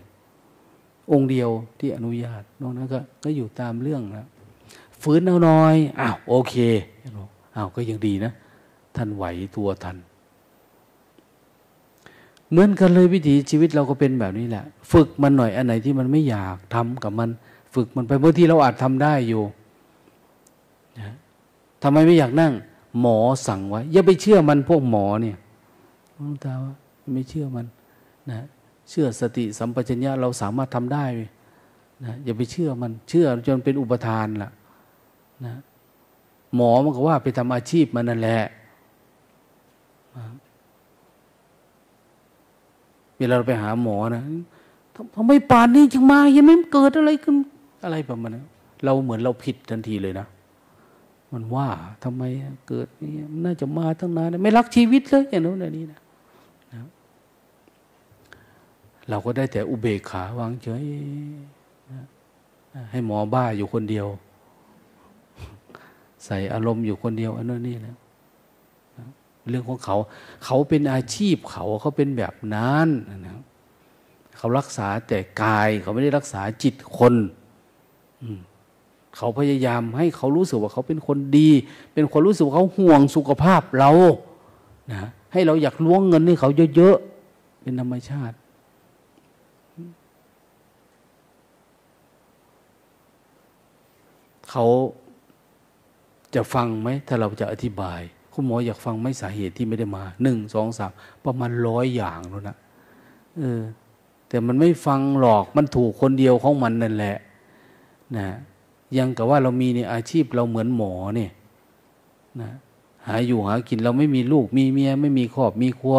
[1.12, 4.26] องค์เดียวที่อนุญาตนอกนั้นก็ก็อยู่ตามเรื่องแล้ว
[5.02, 6.54] ฟื้นเอาน้อยอ้าวโอเค
[7.56, 8.32] อ้าวก็ยังดีนะ
[8.96, 9.24] ท่านไหว
[9.56, 9.96] ตัวทัน
[12.50, 17.28] เหมือนกันเลยวิถีชีวิตเราก็เป็นแบบนี้แหละ ฝึกมันหน่อยอันไหนที่มันไม่อยากทำกับมัน
[17.76, 19.42] ฝึกมันไปบางทีเราอาจทำได้อยู่
[20.98, 21.14] นะ
[21.82, 22.52] ทำไมไม่อยากนั่ง
[23.00, 25.36] หมอสั่งไว้อย่าไปเชื่อมันพวกหมอเนี่ย
[26.14, 26.74] หลวงตาว่า
[27.14, 27.66] ไม่เชื่อมัน
[28.30, 28.46] นะ
[28.90, 31.04] เชื่อสติสัมปชัญญะเราสามารถทำได้
[32.04, 34.50] นะอย่าไปเชื่อมันเชื่อจนเป็นอุปทานล่ะ
[35.44, 35.54] นะ
[36.54, 38.40] หมอมันก็ว่าไปทำอาชีพมันนั่นแหละ
[43.16, 44.22] เวลาเราไปหาหมอนะ
[45.14, 47.36] ทำไมป่านนี้จึงมายังไม่เกิดอะไรขึ้น
[47.84, 48.46] อะไรประมาณนั้น
[48.84, 50.26] เราเหมือนเราผิดทันทีเลยนะ
[51.32, 51.68] มันว่า
[52.04, 52.22] ทำไม
[52.68, 53.12] เกิดนี่
[53.44, 56.00] น่าจะมาตั้งนานไม่รักชีวิตเลยอย่างโน้นอย่างนี้นะ
[56.72, 56.80] นะ
[59.08, 60.82] เราก็ได้แต่อุเบกขาวางเฉย
[61.92, 62.02] นะ
[62.90, 64.06] ให้หมอบ้าอยู่คนเดียว
[66.24, 67.96] ใส่อารมณ์อยู่คนเดียวอันนั้นนี่นะ
[69.48, 69.96] เรื่องของเขา
[70.44, 72.88] เขาเป็นอาชีพเขาเขาเป็นแบบนั้น
[73.26, 73.36] นะ
[74.36, 77.14] เขารักษาแต่กาย เขาไม่ได้รักษาจิตคน
[79.16, 81.50] เขาพยายามให้เขารู้สึกว่าเขาเป็นคนดี
[81.94, 83.90] เป็นคนรู้สึกว่าเขาห่วงสุขภาพเรา
[84.92, 88.36] นะให้เราอยากล้วงเงินให้เขาเยอะๆเป็นธรรมชาติ
[94.50, 94.66] เขา
[96.34, 98.00] จะฟังไหมถ้าเราจะอธิบาย
[98.32, 100.92] คุณหมออยากฟังไหมสาเหตุที่ไม่ได้มาหนึ่งสองสาม
[101.24, 102.56] ประมาณร้อยอย่างแล้วนะ
[103.38, 103.62] เออ
[104.28, 107.16] แต่มันไม่ฟังหรอกมันถูกคนเดียวของมันนั่นแหละ
[108.16, 108.26] นะ
[108.96, 111.30] ยังกับว่าเรามีในอาชีพเราเหมือนหมอเนี่ย
[112.40, 112.50] นะ
[113.06, 115.98] หาอยู่หากินเราไม่มีลูกมีเมีย ไม่มีครอบมีครัว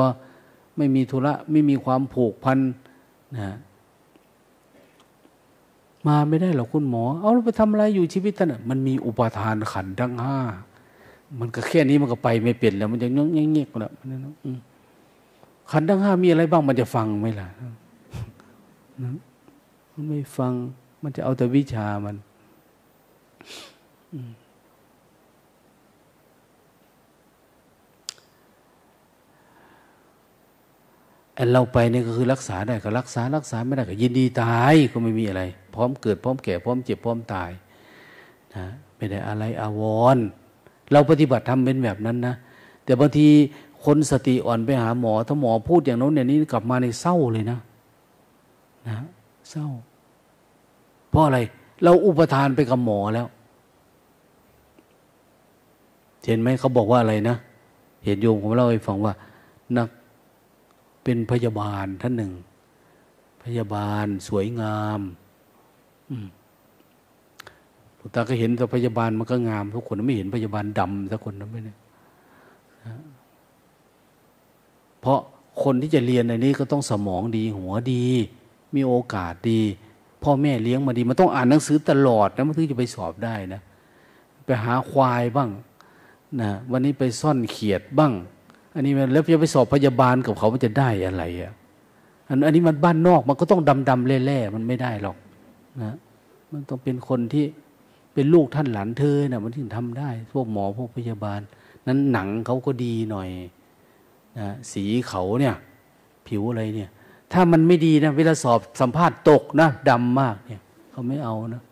[0.78, 2.60] ไม่มีธุระ ไม่มีความผูกพัน
[3.36, 3.56] นะ
[6.08, 10.38] มาไม่ได้หรอกคุณหมอ เอาเราไปทำอะไรอยู่ชีวิตท่านมันมีอุปทานขันทั้งห้า
[11.40, 13.92] มันก็แค่นี้มันก็ไปไม่เปลี่ยนแล้ว มันจะเงี้ยเงี้ยแล้ว
[15.72, 17.48] ขันทั้งห้ามีอะไรบ้างมันจะฟังไหมล่ะ
[19.04, 19.14] นะ
[19.94, 20.54] มันไม่ฟัง
[21.08, 22.16] มันจะเอาแต่วิชามัน
[31.38, 35.44] อันเราไปนี่ก็คือรักษาได้ก็รักษารักษาไม่ได้ก็ยินดีตายก็ไม่มีอะไร
[35.76, 37.52] พร้อมเกิดพร้อมแก่พร้อมเจ็บพร้อมตาย
[38.56, 39.82] นะไม่ได้อะไรอาว
[40.16, 40.18] ร
[40.92, 42.36] เราปฏิบัติทำเป็นแบบนั้นนะ
[42.84, 43.28] แต่บางที
[43.86, 47.60] คนสติอ่อนไปหาหมอถ้าหมอพูดอย่างโน้นอย่างนี้กลับมาในเศร้าเลยนะ
[48.88, 48.98] นะ
[49.52, 49.68] เศร้า
[51.18, 51.40] ราะอะไร
[51.84, 53.28] เราอุปทานไปกับหมอแล้ว
[56.26, 57.36] เห็นไหมเขาบอกว่าอะไรนะ
[58.06, 59.14] เห็นโยมผมเล่าให้ฟังว่า
[59.78, 59.90] นัก
[61.04, 62.32] เป็นพยาบาลท่านหนึ่ง
[63.44, 65.00] พยาบาลสวยงาม
[67.96, 71.78] หลวงตาก็เห็นแต่พยาบาลมันก็งามทุกคนไม่เห็นพยาบาลดำสักคนนะไม่เนี่ย
[75.02, 75.20] เพราะ
[75.64, 78.06] คนที่จะเรียนในนี้ก็ต้องสมองดีหัวดี
[78.76, 79.62] มีโอกาสดี
[80.28, 83.62] พ่อแม่เลี้ยงมาดี มันต้องอ่านหนังสือตลอดนะมันถึงจะไปสอบได้นะ
[84.46, 85.50] ไปหาควายบ้าง
[86.42, 88.14] นะวันนี้ไปซ่อนเขียดบ้าง
[88.76, 91.54] อันนี้แล้วจะไปสอบพยาบาลกับเขามันจะได้อะไรอะ
[92.30, 95.18] อันอันนี้มันบ้านนอกมันก็ต้องดำดำแล่ๆมันไม่ได้หรอก
[95.84, 95.96] นะ
[96.52, 97.46] มันต้องเป็นคนที่
[98.14, 101.40] เป็นลูกท่านหลานเธอนะมันถึงทำได้ พวกหมอพวกพยาบาล
[101.88, 103.30] นั้นหนังเขาก็ดีหน่อย
[104.40, 105.56] นะสีเขาเนี่ย
[106.28, 106.90] ผิวอะไรเนี่ย
[107.34, 110.62] ถ้ามันไม่ดีนะเวลาสอบสัมภาษณ์ตกนะดำมากเนี่ย
[110.92, 111.64] เขาไม่เอานะ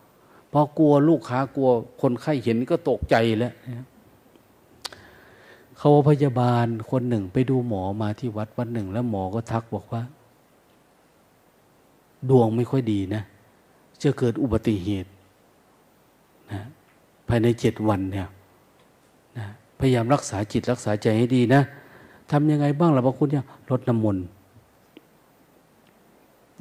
[0.50, 1.70] เพราะกลัวลูกค้ากลัว
[2.02, 3.54] คนไข้เห็นก็ตกใจแล้ว
[5.78, 10.02] เขาพยาบาลคนหนึ่งไปดูหมอมาที่วัดวันหนึ่ง แล้วหมอก็ทักบอกว่า
[12.30, 13.24] ดวงไม่ค่อยดีนะ
[14.04, 15.10] จะเกิดอุบัติเหตุ
[16.52, 16.62] นะ
[17.28, 18.28] ภายในเจ็ดวันเนี่ย
[19.38, 19.46] นะ
[19.80, 21.62] พยายามรักษาจิตรักษาใจให้ดีนะ
[22.32, 24.26] ทำยังไงบ้างล่ะพระคุณเนี่ยลดน้ำมนต์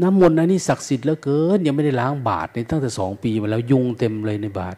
[0.03, 4.77] น้ำมนต์อันนี้ศักดิ์สิทธิ์เหลือเกิน ยังไม่ได้ล้างบาทในตั้งแต่สองปีมาแล้วยุงเต็มเลยในบาท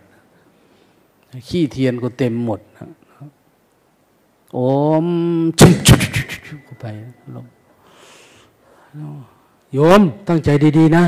[1.48, 2.60] ขี้เทียนก็เต็มหมด
[4.54, 4.58] โอ
[5.04, 5.06] ม
[5.58, 6.00] ชุบชุบ
[6.46, 6.86] ชุบเข้าไป
[7.34, 7.46] ลง
[9.72, 10.48] โยมตั้งใจ
[10.78, 11.04] ดี ๆ นะ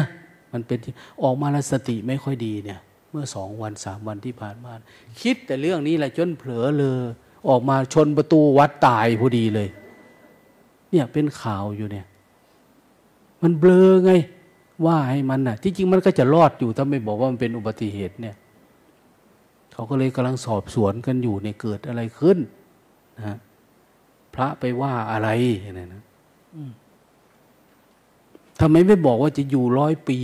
[0.53, 0.79] มันเป็น
[1.23, 2.81] ออกมาแล้วสติไม่ค่อยดีเนี่ย
[3.11, 4.73] เมื่อสองวันสามวันที่ผ่านมา
[5.21, 7.01] คิดแต่เรื่องนี้แหละจนเผลอเลย
[7.49, 9.69] ออกมาชนประตูวัดตายพอดีเลย
[10.91, 12.07] เนี่ยเป็นข่าวอยู่เนี่ย
[13.43, 14.13] มันเบลอไง
[14.87, 18.37] ว่าให้มันน่ะ ที่จริงมันก็จะรอดอยู่ถ้าไม่บอกว่ามันเป็นอุบัติเหตุเนี่ย
[19.73, 22.39] เขาก็เลยกำลังสอบสวนกันอยู่เนี่ยเกิดอะไรขึ้น
[23.17, 23.37] นะ
[24.35, 25.29] พระไปว่าอะไร
[25.79, 26.03] นี่นะ
[28.61, 30.19] ทำไมไม่บอกว่าจะอยู่ร้อยปี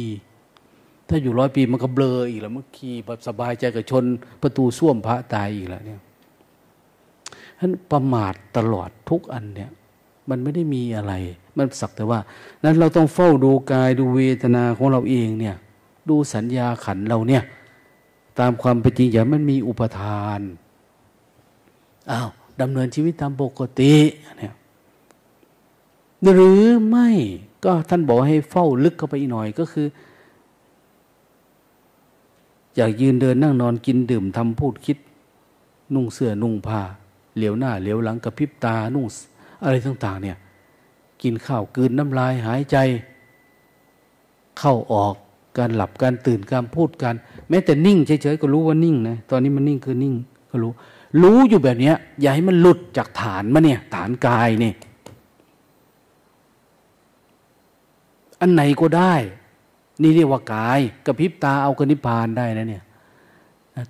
[1.09, 4.05] ถ้าอยู่ร้อยปีมันก็เบลออีกแล้วเมื่อกี้แบบสบายใจกับชน
[4.43, 9.71] ประตูส้วมพระตายอีกแล้วเนี่ยฉะนั้นประมาทตลอดทุกอันเนี่ย
[10.31, 11.13] มันไม่ได้มีอะไร
[11.57, 12.21] มันสักแต่ว่า
[12.65, 15.57] นั้นเราต้องเฝ้าดูกายดูเวทนาของเราเองเนี่ย
[16.09, 17.43] ดูสัญญาขันเราเนี่ย
[18.39, 20.41] ตามความเป็นจริงอย่ามันมีอุปทาน
[22.11, 22.29] อ้าว
[22.61, 23.95] ดำเนินชีวิตตามปกติ
[24.39, 24.55] เนี่ย
[26.35, 27.09] หรือไม่
[27.65, 29.87] ก็ท่านบอกให้เฝ้าลึกเข้าไปอีกหน่อยก็คือ
[32.77, 34.99] อยากยืนเดินนั่งนอนกินดื่มทำพูดคิด
[35.95, 36.83] นุ่งเสื้อนุ่งผ้า
[37.37, 39.07] เหลียวหน้าเหลียวหลังกระพริบตานุ่ง
[39.65, 40.37] อะไรต่างๆ เนี่ย
[41.23, 42.77] กินข้าวกืนน้ำลายหายใจ
[44.59, 45.15] เข้าออก
[45.59, 47.15] การหลับการตื่นการพูดกัน
[47.49, 50.15] แม้แต่นิ่งเฉยๆก็รู้ว่านิ่งนะตอนนี้มันนิ่งคือนิ่ง
[50.51, 50.73] ก็รู้
[51.23, 54.75] รู้อยู่แบบนี้อย่าให้มันหลุดจากฐานมาเนี่ย ฐานกายเนี่ย
[58.41, 59.15] อันไหนก็ได้
[60.03, 62.85] นี่เรียกว่ากายกระพริบตาเอากระนิพพานได้นะเนี่ย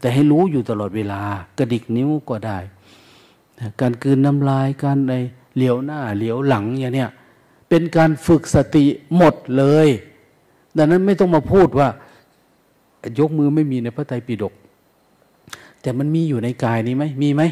[0.01, 1.21] แต่ให้รู้อยู่ตลอดเวลา
[1.59, 2.59] กระดิกนิ้วก็ได้
[3.81, 5.15] การกืนน้ำลายการใน
[5.57, 7.11] เหลียวหน้าเหลียวหลังอย่างเนี้ย
[7.69, 8.85] เป็นการฝึกสติ
[9.17, 9.89] หมดเลย
[10.77, 11.89] ดังนั้นไม่ต้องมาพูดว่า
[13.19, 14.55] ยกมือไม่มีในพระไตรปิฎก
[15.81, 17.43] แต่มันมีอยู่ในกายนี้ไหมมีไหม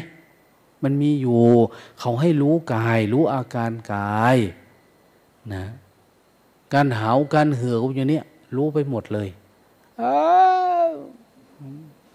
[0.83, 1.39] มันมีอยู่
[1.99, 4.37] เขาให้รู้กาย รู้อาการกาย
[5.53, 5.63] นะ
[6.73, 8.25] การหาวการเหือกอย่างเนี้ย
[8.55, 9.29] รู้ไปหมดเลย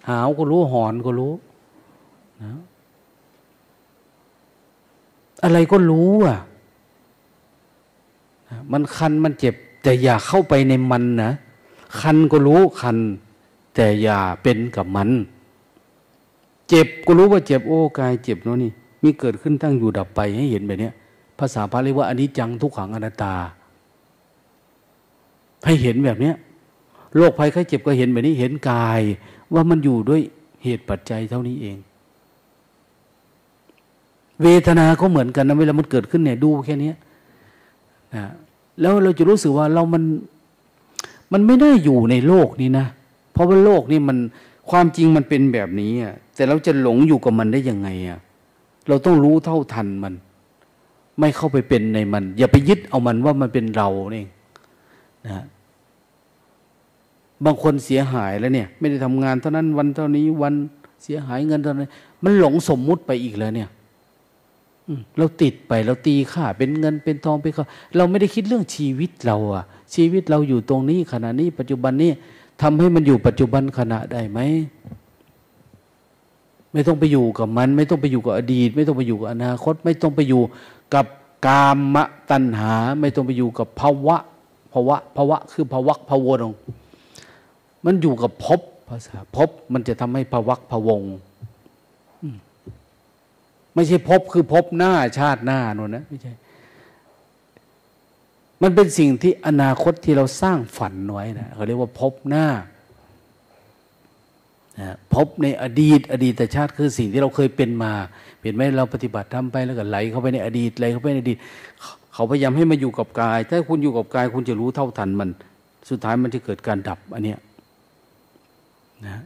[0.09, 1.33] หาวก็รู้หอนก็รู้
[2.43, 2.53] นะ
[5.43, 6.39] อะไรก็รู้อะ
[8.73, 11.31] มันคันมันเจ็บ แต่อย่าเข้าไปในมันนะ
[12.01, 12.99] คันก็รู้คัน
[13.75, 15.11] แต่อย่าเป็นกับมัน
[16.69, 18.71] เจ็บก็รู้ว่าเจ็บโอ้กายเจ็บเนาะนี่
[19.03, 20.91] มีเกิดขึ้นตั้งอยู่ดับไปให้เห็นแบบนี้
[21.39, 23.35] ภาษาพาเรียกว่าอันนี้จังทุกขังอนัตตา
[25.65, 26.35] ให้เห็นแบบเนี้ย
[27.17, 29.01] โรคภัยไข้เจ็บก็เห็นแบบนี้เห็นกาย
[29.55, 30.21] ว่ามันอยู่ด้วย
[30.65, 31.77] เหตุปัจจัยเท่านี้เอง
[34.43, 36.93] เวทนาก็เหมือนกันนะเวลามันเกิดขึ้นเนี่ยดูแค่นี้
[38.15, 38.25] นะ
[38.81, 40.03] แล้วเราจะรู้สึกว่าเรามัน
[41.33, 42.87] มันไม่ได้อยู่ในโลกนี้นะ
[43.33, 44.19] เพราะว่าโลกนี้มัน
[44.71, 48.19] ความจริงมันเป็นแบบนี้อะแต่เราจะหลงอยู่กับมันได้ยังไงอะ
[48.89, 50.15] เราต้องรู้เท่าทันมัน
[51.19, 54.29] ไม่เข้าไปเป็นในมัน อย่าไปยึดเอามันว่ามันเป็นเราเอง
[55.27, 55.45] นะ
[57.45, 60.55] บางคนเสียหายแล้วเนี่ย ไม่ได้ทำงานเท่านั้นวันเท่านี้วัน
[61.03, 61.89] เสียหายเงินเท่านั้น
[62.25, 63.69] มันหลงสมมุติไปอีกแล้วเนี่ย
[65.19, 67.67] เราติดไปเราตีค่า เป็นเงินเป็นทองเป็นเขา
[67.97, 72.11] เราไม่ได้คิดเรื่องชีวิตเราอะชีวิตเราอยู่ตรงนี้ขณะนี้ปัจจุบันนี้
[72.63, 74.39] ทำให้มันอยู่ปัจจุบันขณะได้ไหม
[76.73, 80.43] ไม่ต้องไปอยู่กับมัน ไม่ต้องไปอยู่กับอดีต ไม่ต้องไปอยู่กับอนาคต ไม่ต้องไปอยู่
[80.95, 81.07] กับ
[81.47, 84.17] กามะตัณหา ไม่ต้องไปอยู่กับภาวะ
[84.73, 86.55] ภาวะภาวะคือภาวะภาวะง
[87.85, 91.03] มันอยู่กับภพภาษาภพมันจะทำให้ภาวะภวง
[93.79, 96.33] ไม่ใช่ภพคือภพหน้าชาติหน้าโน่นนะไม่ใช่
[98.63, 102.47] มันเป็นสิ่งที่อนาคตที่เราสร้างฝันไว้นะเขาเรียกว่าภพหน้า
[105.15, 107.93] พบในอดีต อดีตชาติคือสิ่งที่เราเคยเป็นมา
[108.43, 111.39] เห็นไหมเราปฏิบัติทำไปแล้วก็ไหลเข้าไปในอดีตไหลเข้าไปในอดีต
[112.15, 115.29] เขาพยายามให้มาอยู่กับกาย ถ้าคุณอยู่กับกาย คุณจะรู้เท่าทันมัน
[115.91, 117.39] สุดท้ายมันจะเกิดการดับอันเนี้ย
[119.07, 119.23] นะ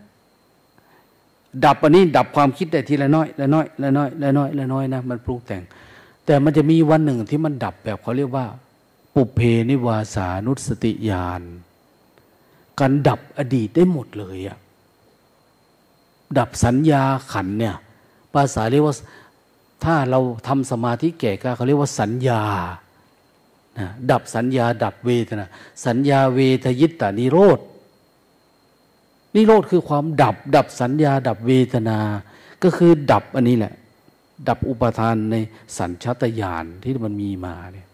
[1.64, 5.62] ดับอันนี้ดับความคิดได้ทีละน้อยละน้อยละน้อยละน้อยละน้อยนะมันปรุงแต่ง
[6.26, 8.46] แต่มันจะมีวันหนึ่งที่มันดับแบบเขาเรียกว่า
[9.14, 11.42] ปุเพนิวาสานุสติญาณ
[12.80, 14.58] การดับอดีตได้หมดเลยอะ
[16.38, 17.02] ดับสัญญา
[17.32, 17.76] ขันเนี่ย
[18.34, 18.94] ภาษาเรียกว่า
[19.84, 22.42] ถ้าเราทำสมาธิแก่กล้าเขาเรียกว่าสัญญา
[23.78, 25.46] นะดับสัญญาดับเวทนา
[25.86, 27.58] สัญญาเวทยิตตานิโรธ
[29.34, 31.98] นิโรธคือความดับ ดับสัญญา ดับเวทนา
[32.62, 33.74] ก็คือดับอันนี้แหละ
[34.48, 35.36] ดับอุปทานใน
[35.78, 37.88] สัญชาตญาณที่มันมีมาเนี่ย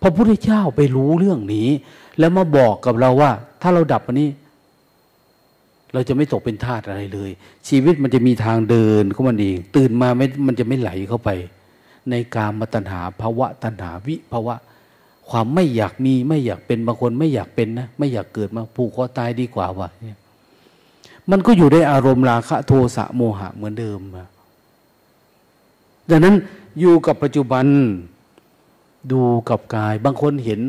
[0.00, 1.68] พระพุทธเจ้าไปรู้เรื่องนี้
[2.18, 3.30] แล้วมาบอกกับเราว่า
[3.62, 4.28] ถ้าเราดับอันนี้
[5.92, 7.30] เราจะไม่ตกเป็นทาสอะไรเลย
[7.68, 11.30] ชีวิตมันจะมีทางเดินของมันเอง ตื่นมาไม่มันจะไม่ไหลเข้าไป
[12.10, 14.54] ในการมตัณหาภาวะตัณหาวิภาวะ
[15.30, 20.16] ความไม่อยากมีไม่อยากเป็นบางคนไม่อยากเป็นนะ ไม่อยากเกิดมาผูกคอตายดีกว่าว่ะเนี่ย
[21.30, 24.00] มันก็อยู่ในอารมณ์ราคะโทสะโมหะเหมือนเดิม
[26.10, 26.34] ดังนั้น
[26.80, 27.66] อยู่กับปัจจุบัน
[29.12, 30.60] ดูกับกาย บางคนเห็น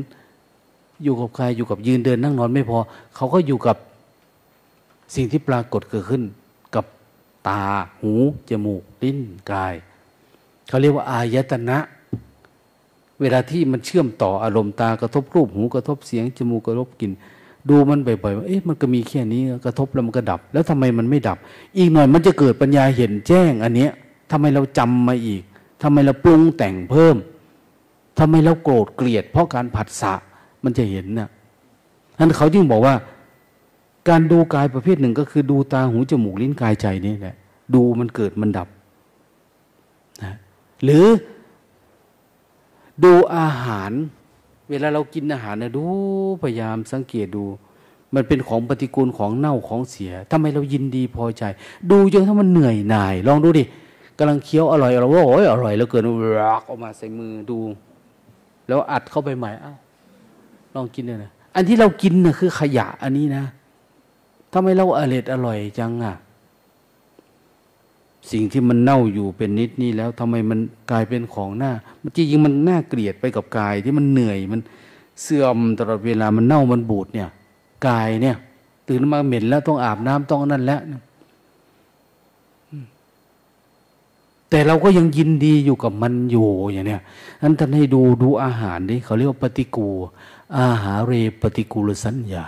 [1.03, 2.77] อยู่กับกายอยู่กับยืนเดินนั่งนอนไม่พอ
[3.15, 3.77] เขาก็อยู่กับ
[5.15, 6.23] สิ่งที่ปรากฏเกิดขึ้น
[6.75, 6.85] กับ
[7.47, 7.63] ตา
[8.01, 8.13] หู
[8.49, 9.19] จมูกลิ้น
[9.51, 9.73] กาย
[10.67, 11.77] เขาเรียกว่าอายตนะ
[13.21, 17.11] เวลาที่มันเชื่อมต่ออารมณ์ตากระทบรูปหูกระทบเสียงจมูกกระทบกลิ่น
[17.69, 21.37] ดูมันบ่อยๆว่าเอ๊ะมันก็มีแค่นี้กระทบแล้วมันก็ดับ แล้วทำไมมันไม่ดับ
[21.77, 23.91] อีกหน่อยมันจะเกิดปัญญาเห็นแจ้ง อันเนี้ย
[24.31, 25.43] ทำไมเราจำมาอีก
[25.81, 27.15] ทำไมเราปรุงแต่งเพิ่ม
[28.19, 30.13] ทำไมเราโกรธเกลียด เพราะการผัสสะ
[30.63, 31.29] มันจะเห็นนะ่ะ
[32.19, 32.95] นั้นเขาจึงบอกว่า
[34.09, 37.35] การดูกายประเภทหนึ่งก็คือดูตาหูจมูกลิ้นกายใจนี่แหละ
[37.73, 38.67] ดูมันเกิดมันดับ
[40.23, 40.35] นะ
[40.83, 41.05] หรือ
[43.03, 43.91] ดูอาหาร
[44.69, 45.83] เวลาเรากินอาหารนะดู
[46.41, 47.45] พยายามสังเกตดู
[48.15, 51.43] มันเป็นของปฏิกูลของเน่าของเสียทำไมเรายินดีพอใจ
[51.91, 53.63] ดูจนถ้ามันเหนื่อยหน่าย ลองดูดิ
[54.17, 56.03] กำลังเคี้ยวอร่อยเราว่าโอ้ยอร่อยแล้วเกิน
[56.41, 57.59] รักออกมาใส่มือดู
[58.67, 59.77] แล้วอัดเข้าไปใหม่อ้าว
[60.75, 63.43] ลองกินเลยนะอันที่เรากินนะ่ะคือขยะอันนี้นะ
[64.53, 66.15] ทำไมเราอร่อยอร่อยจังอะ
[68.31, 70.59] สิ่งที่มันเน่าอยู่เป็นนิดนี้แล้วทำไมมัน
[70.91, 71.71] กลายเป็นของหน้า
[72.01, 74.61] มันจริงๆมันน่าเกลียดไปกับกายที่มันเหนื่อยมัน
[75.21, 77.29] เสื่อมตลอดเวลามันเน่ามันบูดเนี่ย
[77.87, 78.35] กายเนี่ย
[78.87, 80.81] ตื่นมาเหม็นแล้วต้องอาบน้ำต้องนั่นแล้ว
[84.49, 87.01] แต่เราก็ยังยินดีอยู่กับมันอยู่อย่างเนี้ย
[87.41, 89.89] นั้นท่านให้ดูดูอาหารดิเขาเรียกว่าปฏิกู
[90.59, 92.45] อาหารเรปฏิกูลสัญญา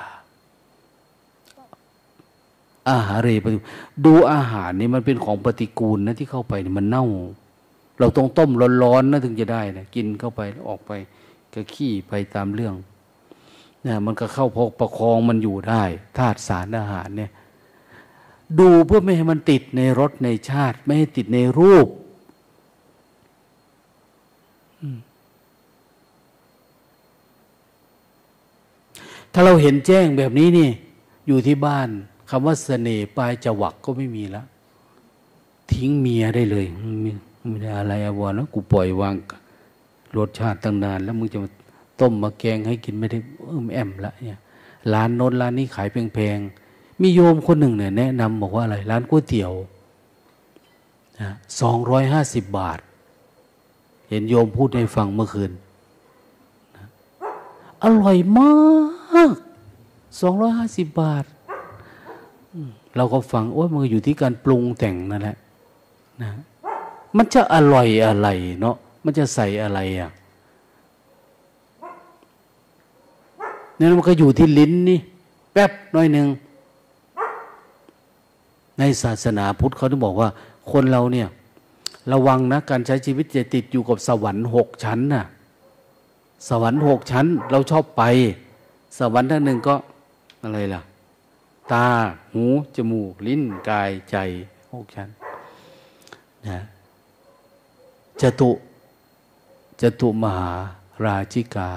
[2.89, 3.57] อาหารเรปฏิ
[4.05, 7.05] ดูอาหารนี่มันเป็นของปฏิกูลนะที่เข้าไปนี่มันเน่า
[7.99, 8.51] เราต้องต้ม
[8.83, 10.91] ร้อนๆนะถึงจะได้นะกินเข้าไปออกไป
[11.53, 12.75] ก็ขี้ไปตามเรื่อง
[13.87, 15.83] นะมันก็เข้าพกประคองมันอยู่ได้
[16.17, 17.31] ธาตุสารอาหารเนี่ย
[18.59, 21.87] ดูเพื่อไม่ให้มันติดในรสในชาติ ไม่ให้ติดในรูป
[29.33, 30.69] ถ้าเราเห็นแจ้งแบบนี้นี่
[31.27, 31.89] อยู่ที่บ้าน
[32.33, 34.45] คำว่าเสน่ห์ปลายจวักก็ไม่มีแล้ว
[35.71, 36.65] ทิ้งเมียได้เลย
[37.49, 39.15] ไม่ได้อะไรอวรแล้วกูปล่อยวาง
[40.17, 41.49] รสชาติตั้งนาน แล้วมึงจะมา
[42.01, 44.39] ต้มมาแกงให้กินไม่ได้เออแอมละเนี่ย
[44.93, 49.53] ร้านโน้นร้านนี้ขายแพงๆมีโยมคนหนึ่งเนี่ยแนะนำบอกว่าอะไร ร้านก๋วยเตี๋ยว
[51.61, 52.79] สองร้อยห้าสิบบาท
[54.09, 55.51] เห็นโยมพูดให้ฟังเมื่อคืน
[57.83, 59.35] อร่อยมาก
[60.21, 61.25] สองร้อยห้าสิบบาท
[62.95, 65.37] เราก็ฟังโอ้ยมันอยู่ที่การปรุงแต่งนั่นแหละ
[66.21, 66.29] นะ
[67.17, 68.27] มันจะอร่อยอะไร
[68.61, 70.11] เนาะมันจะใส่อะไรอะ
[73.77, 74.99] นี่มันก็อยู่ที่ลิ้นนี่
[75.53, 76.27] แป๊บน้อยหนึ่ง
[78.79, 80.29] ในศาสนาพุทธเขาต้องบอกว่า
[80.71, 81.27] คนเราเนี่ย
[82.11, 85.25] ระวังนะ การใช้ชีวิตจะติดอยู่กับสวรรค์หกชั้นน่ะ
[86.49, 88.03] สวรรค์หกชั้น เราชอบไป
[88.99, 89.75] สวรรค์ท่านหนึ่งก็
[90.43, 90.81] อะไรล่ะ
[91.73, 91.87] ตา
[92.33, 92.45] หู
[92.75, 94.15] จมูก ลิ้น กาย ใจ
[94.71, 95.09] หกชั้น
[96.47, 96.59] นะ
[98.21, 98.51] จตุ
[99.81, 100.51] จตุมหา
[101.03, 101.69] ราชิกา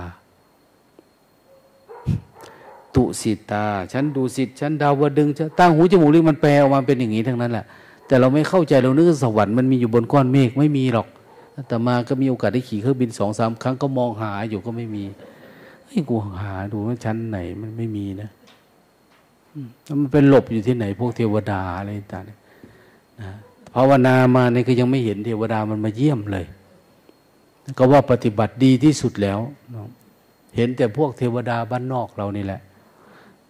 [2.95, 7.65] ตุสิตาฉันดูสิทฉันดาวดึงฉันตาหูจมูกลิ้นมันแปลออกมาเป็นอย่างนี้ทั้งนั้นแหละ
[8.07, 11.09] แต่เราไม่เข้าใจเรานึกสวรรค์มันมีอยู่บนก้อนเมฆไม่มีหรอก
[11.69, 15.05] แต่มาก็มีโอกาสได้ขี่เครื่องบินสองสามครั้งก็มองหาอยู่ก็ไม่มี
[15.87, 18.31] ไอ้กูหาดูว่าชั้นไหนมันไม่มีนะ
[20.01, 22.37] มันเป็นหลบอยู่ที่ไหน พวกเทวดาอะไรต่างๆนะ
[23.75, 26.47] ภาวนามาเนี่ยก็ยังไม่เห็นเทวดามันมาเยี่ยมเลย
[27.79, 29.39] ก็ว่าปฏิบัติดีที่สุดแล้ว
[30.57, 32.61] เห็นแต่พวกเทวดาบ้านนอกเรานี่แหละ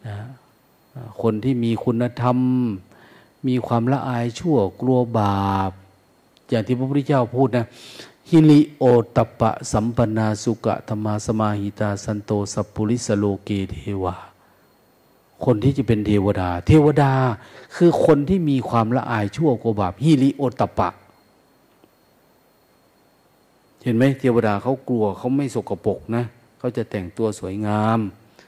[0.07, 0.17] นะ
[1.23, 2.39] คนที่มีคุณธรรม
[3.47, 5.73] มีความละอายชั่วกลัวบาป
[6.49, 7.67] อย่างที่พระพุทธเจ้าพูดนะ
[8.31, 8.85] หิริโอ
[9.17, 14.17] ตตัปปะ สัมปันนาสุกกธัมมสมาหิตา สันโตสัปปุริสา โลเกเทวา
[15.45, 17.13] คนที่จะเป็นเทวดา เทวดา
[17.77, 20.91] คือคนที่มีความละอายชั่วกลัวบาปหิริโอตตัปปะ
[23.83, 26.25] เห็นไหมเทวดาเขากลัวเขาไม่สกปรกนะ
[26.59, 27.99] เขาจะแต่งตัวสวยงาม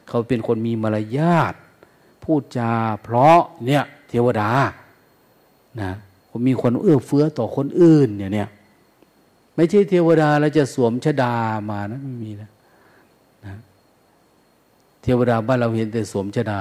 [0.08, 1.54] เขาเป็นคนมีมารยาท
[2.22, 2.72] พูดจา
[3.02, 4.48] เพราะเนี่ยเทวดา
[5.80, 5.92] นะ
[6.46, 8.48] มีคนเอื้อเฟื้อต่อคนอื่นเนี่ยเนี่ย
[9.54, 11.34] ไม่ใช่เทวดาแล้วจะสวมชดา
[11.70, 12.50] มานะไม่มีนะ
[15.07, 16.61] ทวดาบ้านเราเห็นแต่สวมชดา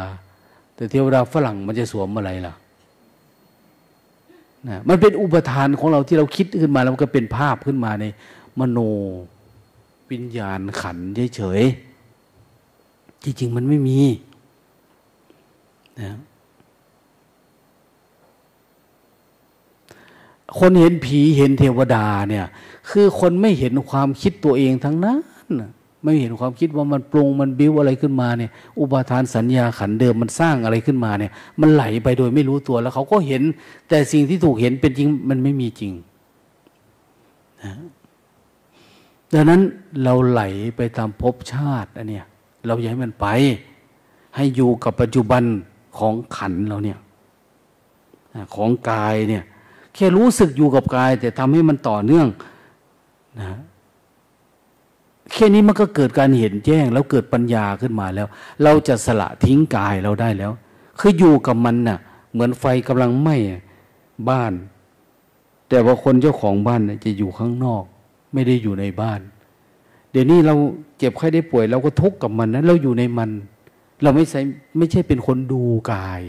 [0.76, 2.54] แต่เทวดาฝรั่งมันจะสวมอะไรล่ะ
[4.68, 8.06] นะมันเป็นอุปทานของเราที่เราคิดขึ้นมาแล้วมันก็เป็นภาพขึ้นมาใน
[8.60, 8.80] มโน
[10.12, 10.98] วิญญาณขัน
[11.36, 14.00] เฉยๆจริงๆมันไม่มี
[16.02, 16.18] นะ
[20.60, 22.46] คนเห็นผีเห็นเทวดาเนี่ย
[22.90, 25.18] คือคนไม่เห็นความคิดตัวเองทั้งนั้น
[26.06, 33.44] ไม่เห็นความคิดว่ามันปรุงมันบิ้วอะไรขึ้นมาเนี่ย อุปทานสัญญาขันเดิมมันสร้างอะไรขึ้นมาเนี่ย มันไหลไปโดยไม่รู้ตัวแล้วเขาก็เห็น
[33.90, 35.94] แต่สิ่งที่ถูกเห็นเป็นจริงมันไม่มีจริง
[37.64, 37.74] นะ
[39.34, 39.62] ดังนั้น
[40.04, 40.42] เราไหล
[40.78, 42.26] ไปตามภพชาติอันเนี้ย
[42.68, 43.28] เราอยาให้มันไป
[44.36, 45.44] ให้อยู่กับปัจจุบัน
[45.98, 47.00] ของขันเราเนี่ย
[48.56, 49.44] ของกายเนี่ย
[49.94, 52.28] แค่รู้สึกอยู่กับกาย แต่ทำให้มันต่อเนื่อง
[53.40, 53.48] นะ
[55.32, 58.28] แค่นี้มันก็เกิดการเห็นแจ้ง แล้วเกิดปัญญาขึ้นมาแล้ว
[58.64, 60.52] เราจะสละทิ้งกายเราได้แล้ว
[61.00, 62.00] คืออยู่กับมันน่ะ
[62.32, 63.36] เหมือนไฟกำลังไหม้
[64.30, 64.54] บ้าน
[65.70, 67.84] แต่ว่าคนเจ้าของบ้านจะอยู่ข้างนอก
[68.34, 69.20] ไม่ได้อยู่ในบ้าน
[70.12, 70.56] เดี๋ยวนี้เรา
[70.98, 73.30] เจ็บไข้ได้ป่วย เราก็ทุกข์กับมันนะเราอยู่ในมัน
[74.04, 74.42] เราไม่ใช่
[74.78, 75.62] ไม่ใช่เป็นคนดู
[75.94, 76.22] กาย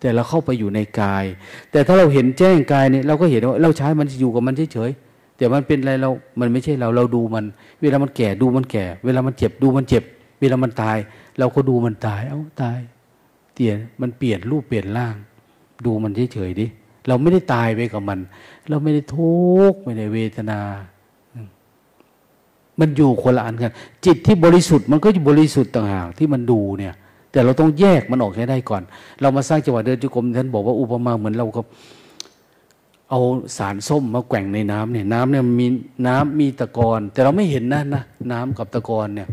[0.00, 1.24] แต่เราเข้าไปอยู่ในกาย
[1.70, 4.90] แต่ถ้าเราเห็นแจ้งกายเนี่ยเราก็เห็นว่าเราใช้มันอยู่กับมันเฉย
[5.36, 6.10] แต่มันเป็นอะไรเรา
[6.40, 7.44] มันไม่ใช่เรา เราดูมัน
[7.80, 10.04] เวลามันแก่ดูมันแก่ เวลามันเจ็บดูมันเจ็บ
[10.40, 10.96] เวลามันตาย
[11.38, 12.78] เราก็ดูมันตาย เอ้าตาย
[13.54, 15.16] เตี่ยมันเปลี่ยนรูปเปลี่ยนร่าง
[15.84, 16.66] ดูมันเฉยๆดิ
[17.08, 18.18] เราไม่ได้ตายไปกับมัน
[18.68, 19.34] เราไม่ได้ทุ
[19.70, 20.60] กข์ไม่ได้เวทนา
[22.80, 23.72] มันอยู่คนละอันกัน
[24.04, 26.94] จิตที่บริสุทธิ์มันก็อยู่บริสุทธิ์ต่างหากที่มันดูเนี่ย
[27.32, 28.82] แต่เราต้องแยกมันออกให้ได้ก่อน
[29.20, 31.66] เรามาสร้างจังหวะเดินจุกรมท่านบอกว่าอุปมาเหมือนเรากับ
[33.10, 33.20] เอา
[33.56, 35.66] สารส้มมาแกว่งในน้ำเนี่ยน้ำเนี่ยมี
[36.06, 38.02] น้ำมีตะกอนแต่เราไม่เห็นนะนะ
[38.32, 39.28] น้ำกับตะกอนเนี่ย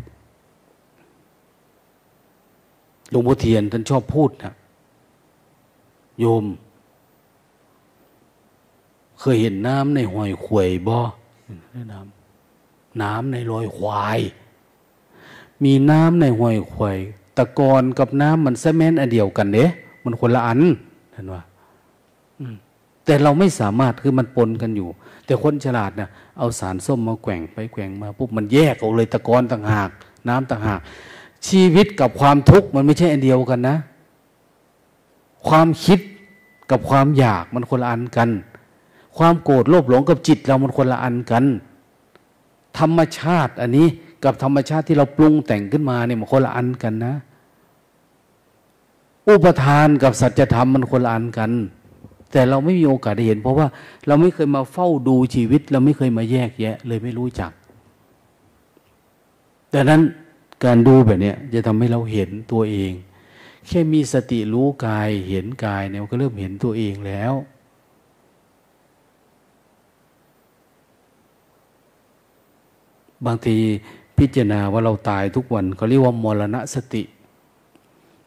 [3.10, 4.54] หลวงพ่อเทียนท่านชอบพูดนะ
[6.20, 6.46] โยม
[9.20, 10.98] เคยเห็นน้ำในหอยขวยบ่
[11.92, 14.20] น้ำน้ำในรอยควาย
[15.64, 16.98] มีน้ำในหอยขวย
[17.38, 19.66] ตะกอนกับน้ำมันเซเมนอันเดียวกันเด้
[20.04, 20.60] มันคนละอัน
[21.14, 21.53] เห็นว่าอืม
[23.06, 24.90] แต่เราไม่สามารถคือมันปนกันอยู่
[25.26, 29.90] แต่คนฉลาดเนี่ยเอาสารส้มมาแกว่งไปแกว่งมาปุ๊บมันแยกออกเลยตะกอนต่างหาก
[30.28, 30.80] น้ำต่างหาก
[31.48, 33.78] ชีวิตกับความทุกข์มันไม่ใช่อันเดียวกันนะ
[35.48, 36.00] ความคิด
[36.72, 38.30] กับความอยากมันคนละอันกัน
[39.18, 41.46] ความโกรธโลภหลงกับจิตเรามันคนละอันกัน
[42.80, 43.88] ธรรมชาติอันนี้
[44.24, 47.14] กับธรรมชาติที่เราปรุงแต่งขึ้นมาเนี่ยมันคนละอันกันนะ
[49.30, 51.52] อุปทานกับสัจธรรมมันคนละอันกัน
[52.34, 53.68] แต่เราไม่มีโอกาสได้เห็น เพราะว่า
[54.08, 57.52] เราไม่เคยมาเฝ้าดูชีวิต เราไม่เคยมาแยกแยะ เลยไม่รู้จัก
[59.74, 60.02] ดังนั้น
[60.64, 62.92] การดูแบบนี้จะทำให้เราเห็นตัวเอง
[63.68, 67.34] แค่มีสติรู้กายเห็นกายเนี่ยก็เริ่มเห็นตัวเองแล้ว
[73.26, 73.58] บางที
[74.18, 77.04] พิจารณาว่าเราตายทุกวันเขาเรียกว่ามรณะสติ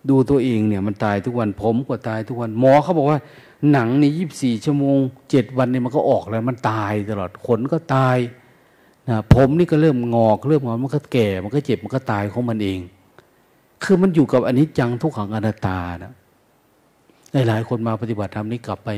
[0.09, 3.19] ดูตัวเองเนี่ยมันตายทุกวันผมก็ตายทุกวัน หมอเขาบอกว่า
[3.73, 4.99] หนังในยี่บสี่ชั่วโมง
[5.31, 8.19] เจ็ดวันนี่มันก็ออกแล้ว มันตายตลอดขนก็ตาย
[9.09, 12.79] นะผมนี่ก็เริ่มงอกเริ่มงอกมันก็แก่ มันก็เจ็บมันก็ตายของมันเอง
[13.83, 16.13] คือมันอยู่กับอันนี้จังทุกขังอนัตตานะ
[17.49, 18.91] หลายคนมาปฏิบัติธรรมนี่กลับไป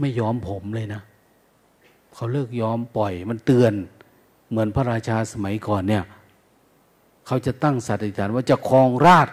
[0.00, 1.02] ไม่ยอมผมเลยนะ
[2.14, 3.72] เขาเลิกยอมปล่อย มันเตือน
[4.50, 6.04] เหมือนพระราชาสมัยก่อนเนี่ย
[7.26, 9.28] เขาจะตั้งสัตย์อธิฐานว่าจะครองราช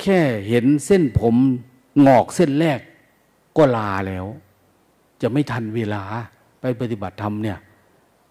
[0.00, 1.34] แค่เห็นเส้นผม
[2.06, 2.80] งอกเส้นแรก
[3.56, 4.26] ก็ลาแล้ว
[5.22, 6.02] จะไม่ทันเวลา
[6.60, 7.58] ไปปฏิบัติธรรมเนี่ย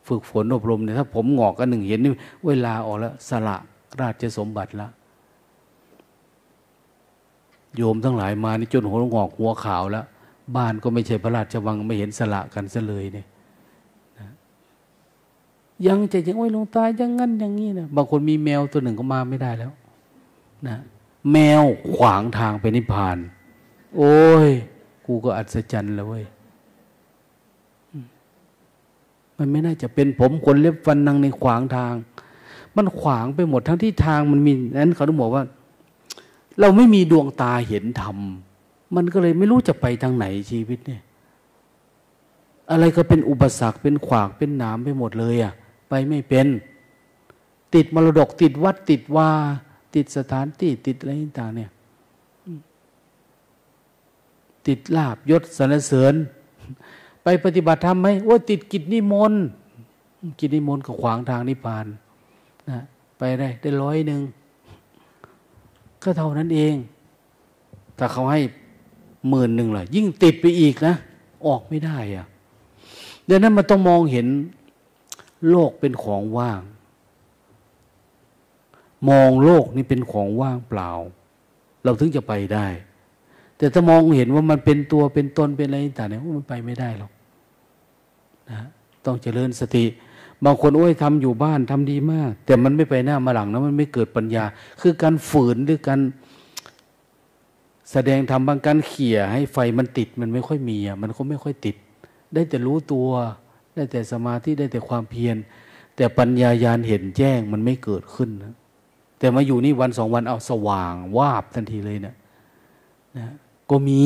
[0.08, 2.12] ฝึกฝนอบรมเนี่ยถ้าผมงอกกันหนึ่งเห็นนี่
[2.46, 3.58] เวลาออกแล้วสละ
[4.02, 4.88] ราชสมบัติละ
[7.76, 10.06] โยมทั้งหลายมานี่จนหัวงอกหัวขาวแล้ว
[10.56, 13.26] บ้านก็ไม่ใช่พระราชวังไม่เห็นสละกันซะเลยเนี่ย
[15.88, 19.72] ยังจะยังไว้ลงตายยังงั้นอย่างนี้นะบางคนมีแมวตัวหนึ่งก็มาไม่ได้แล้ว
[20.68, 20.76] นะ
[21.32, 21.64] แมว
[21.96, 23.18] ขวางทางไปนิพพาน
[23.98, 24.16] โอ้
[24.48, 24.50] ย
[25.06, 26.26] กูก็อัศจรรย์แล้วเว้ย
[29.38, 31.94] มันไม่น่าจะเป็นผมขนเล็บฟันนังในขวางทาง
[32.76, 35.44] มันขวางไปหมดทั้งที่ทางมันมีนั้นเขาต้องบอกว่า
[36.60, 38.18] เราไม่มีดวงตาเห็นธรรม
[38.96, 41.02] มันก็เลยไม่รู้จะไปทางไหนชีวิตเนี่ย
[42.72, 45.54] อะไรก็เป็นอุปสรรคเป็นขวากเป็นหนามไปหมดเลยอะ่ะ
[45.90, 46.48] ไปไม่เป็น
[47.74, 49.30] ติดมรดกติดวัดติดว่า
[49.96, 51.72] ติดสถานที่ติดอะไรต่างเนี่ย
[54.68, 56.14] ติดลาบยศสรรเสริญ
[57.24, 59.44] ไปปฏิบัติธรรมไหมว่าติดกิจนิมนต์
[60.40, 61.86] กิจนิมนต์ก็ขวางทางนิพพาน
[62.70, 62.80] นะ
[63.18, 64.22] ไปได้ได้ร้อยหนึ่ง
[66.04, 66.76] ก็เท่านั้นเอง
[67.98, 68.42] ถ้าเขาให้
[69.30, 70.94] หมื่นหนึ่งเลยยิ่งติดไปอีกนะ
[71.46, 72.26] ออกไม่ได้อะ
[73.30, 74.28] ดังนั้นมันต้องมองเห็น
[75.50, 76.62] โลกเป็นของว่าง
[79.10, 80.90] มองโลกนี่เป็นของว่างเปล่า
[81.84, 82.68] เราถึงจะไปได้
[83.58, 87.12] แต่ถ้ามองเห็นว่ามันเป็นตัวเป็นตนเป็นอะไรต่างเนี่ยมันไปไม่ได้หรอก
[88.50, 88.60] นะ
[89.06, 89.86] ต้องเจริญสติ
[90.44, 94.44] บางคนโอ้ยทำอยู่บ้านทำดีมาก แต่มันไม่ไปหน้ามาหลังนะมันไม่เกิดปัญญา
[94.82, 96.00] คือการฝืนหรือการ
[97.92, 101.76] แสดงทำบางการเขี่ยให้ไฟมันติดมันไม่ค่อยมีอะมันก็ไม่ค่อยติด
[102.34, 103.08] ได้แต่รู้ตัว
[103.74, 105.36] ได้แต่สมาธิได้แต่ความเพียร
[105.96, 108.54] แต่ปัญญายาณเห็นแจ้งมันไม่เกิดขึ้นนะ
[109.24, 112.16] แต่มาอยู่นี่วันสองวันเอาสว่างวาบทันทีเลยเนะ
[113.18, 113.26] นะ
[113.70, 114.04] ก็มี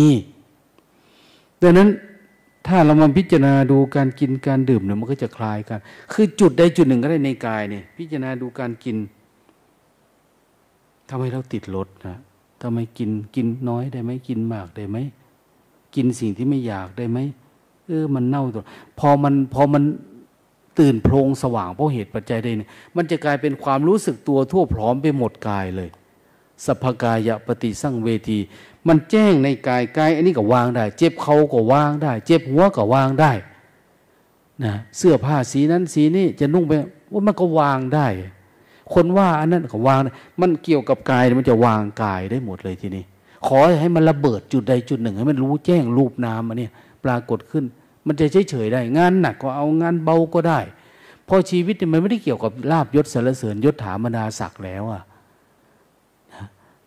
[1.61, 1.89] ดังนั้น
[2.68, 5.80] ถ้าเรามาพิจารณาดูการกินการดื่มเนี่ยมันก็จะคลายกัน
[6.14, 8.98] คือจุดใดจุดหนึ่งก็ได้ในกายเนี่ย พิจารณาดูการกิน
[11.10, 12.18] ทำให้เราติดรถนะ
[12.61, 14.98] ทำไมกินกินน้อยได้ไหมกินมากได้ไหม
[15.95, 17.19] กินสิ่งที่ไม่อยากได้ไหม
[17.85, 18.64] เออมันเน่าตัว
[18.99, 19.84] พอมันพอมัน
[20.80, 25.90] ตื่นโพลงสว่างเพราะเหตุปัจจัยใดเนี่ยมันจะกลายเป็นความรู้สึกตัวทั่วพร้อมไปหมดกายเลย
[26.66, 28.40] สัพกายะปฏิสั่งเวที
[28.88, 33.32] มันแจ้งในกายกายอันนี้ก็วางได้ เจ็บเขาก็วางได้ เจ็บหัวก็วางได้
[34.64, 36.74] นะเสื้อผ้าสีนั้นสีนี้จะนุ่งไป
[37.12, 38.08] ว่ามันก็วางได้
[38.94, 39.99] คนว่าอันนั้นก็วาง
[40.41, 43.04] มันเกี่ยวกับกายมันจะวางกายได้หมดเลยทีนี้
[43.48, 46.72] ขอให้มันระเบิดจุดใดจุดหนึ่ง ให้มันรู้แจ้งรูปนามมาเนี่ย
[47.04, 47.66] ปรากฏขึ้น
[48.08, 50.60] มันจะเฉยเฉยได้ งานหนักก็เอางานเบาก็ได้
[51.28, 55.04] พอชีวิตมันไม่ได้เกี่ยวกับลาบยศสารเสริญยศถามนาศักดิ์แล้วอะ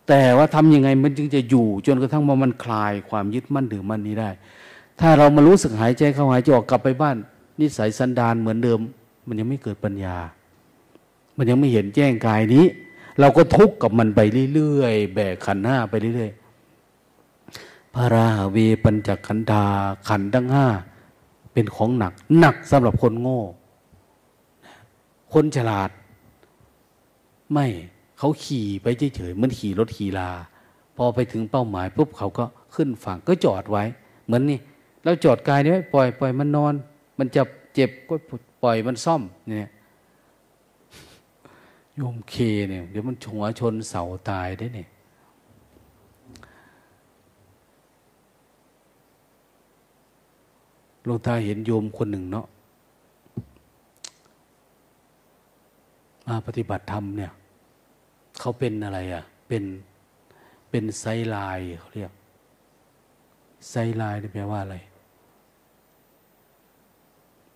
[0.07, 4.29] แต่ว่าทํำยังไงมันจึงจะอยู่ จนกระทั่งว่ามันคลายความยึดมั่นถือมั่นนี้ได้
[4.99, 7.17] ถ้าเรามารู้สึกหายใจเข้าหายใจออกกลับไปบ้าน
[7.59, 8.79] นิสัยสันดานเหมือนเดิม
[9.27, 10.17] มันยังไม่เกิดปัญญา
[11.37, 12.65] มันยังไม่เห็นแจ้งกายนี้
[13.19, 14.19] เราก็ทุกข์กับมันไป
[14.53, 19.65] เรื่อยๆแบกขันหน้าไปเรื่อยๆพระราเวปัญจขันธา
[20.09, 20.67] ขันทั้งห้า
[21.53, 23.41] เป็นของหนัก หนักสำหรับคนโง่
[25.33, 25.89] คนฉลาด
[27.53, 27.67] ไม่
[28.17, 30.29] เขาขี่ไปเฉยๆเหมือนขี่รถขี่ลา
[30.95, 32.45] พอไปถึงเป้าหมายปุ๊บเขาก็
[32.75, 33.83] ขึ้นฝั่งก็จอดไว้
[34.25, 34.59] เหมือนนี่
[35.03, 36.73] เราจอดกายนี้ไว้ปล่อยปล่อยมันนอน
[37.19, 37.41] มันจะ
[37.73, 38.15] เจ็บก็
[38.63, 39.69] ปล่อยมันซ่อมเนี่ย
[41.95, 42.35] โยมเค
[42.69, 44.89] เนี่ยเดี๋ยวมันหัวชนเสาตายได้เนี่ย
[51.07, 52.45] ลวงตาเห็นโยมคนหนึ่งเนาะ
[56.27, 57.31] มาปฏิบัติธรรมเนี่ย
[58.39, 59.63] เขาเป็นอะไรอะ่ะ เป็น
[60.69, 61.05] เป็นไซ
[61.35, 62.11] ลายเขาเรียก
[63.69, 64.75] ไซลายนี่แปลว่าอะไร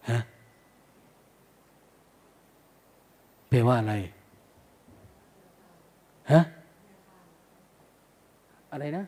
[0.10, 0.20] ฮะ
[3.50, 3.96] แปลว่าอะไร
[6.32, 6.42] ฮะ
[8.72, 9.04] อะไรนะ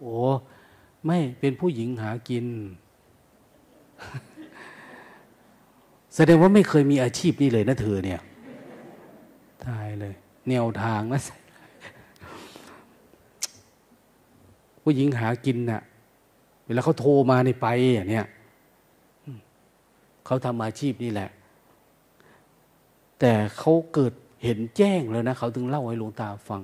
[0.00, 0.14] โอ้
[1.06, 2.46] ไม่เป็นผู้หญิงหากิน
[6.14, 8.20] แสดงว่าไม่เคยมีอาชีพนี้เลยนะเธอเนี่ย
[9.66, 10.14] ตายเลย
[10.48, 11.20] แนวทางนะ
[14.82, 15.82] ผู้หญิงหากินน่ะ
[16.66, 17.66] เวลาเขาโทรมาในไป
[17.96, 18.26] อ่เนี้ย
[20.26, 21.30] เขาทำอาชีพนี่แหละ
[23.20, 24.12] แต่เขาเกิด
[24.44, 26.62] เห็นแจ้งเลยนะเขาถึงเล่าให้หลวงตาฟัง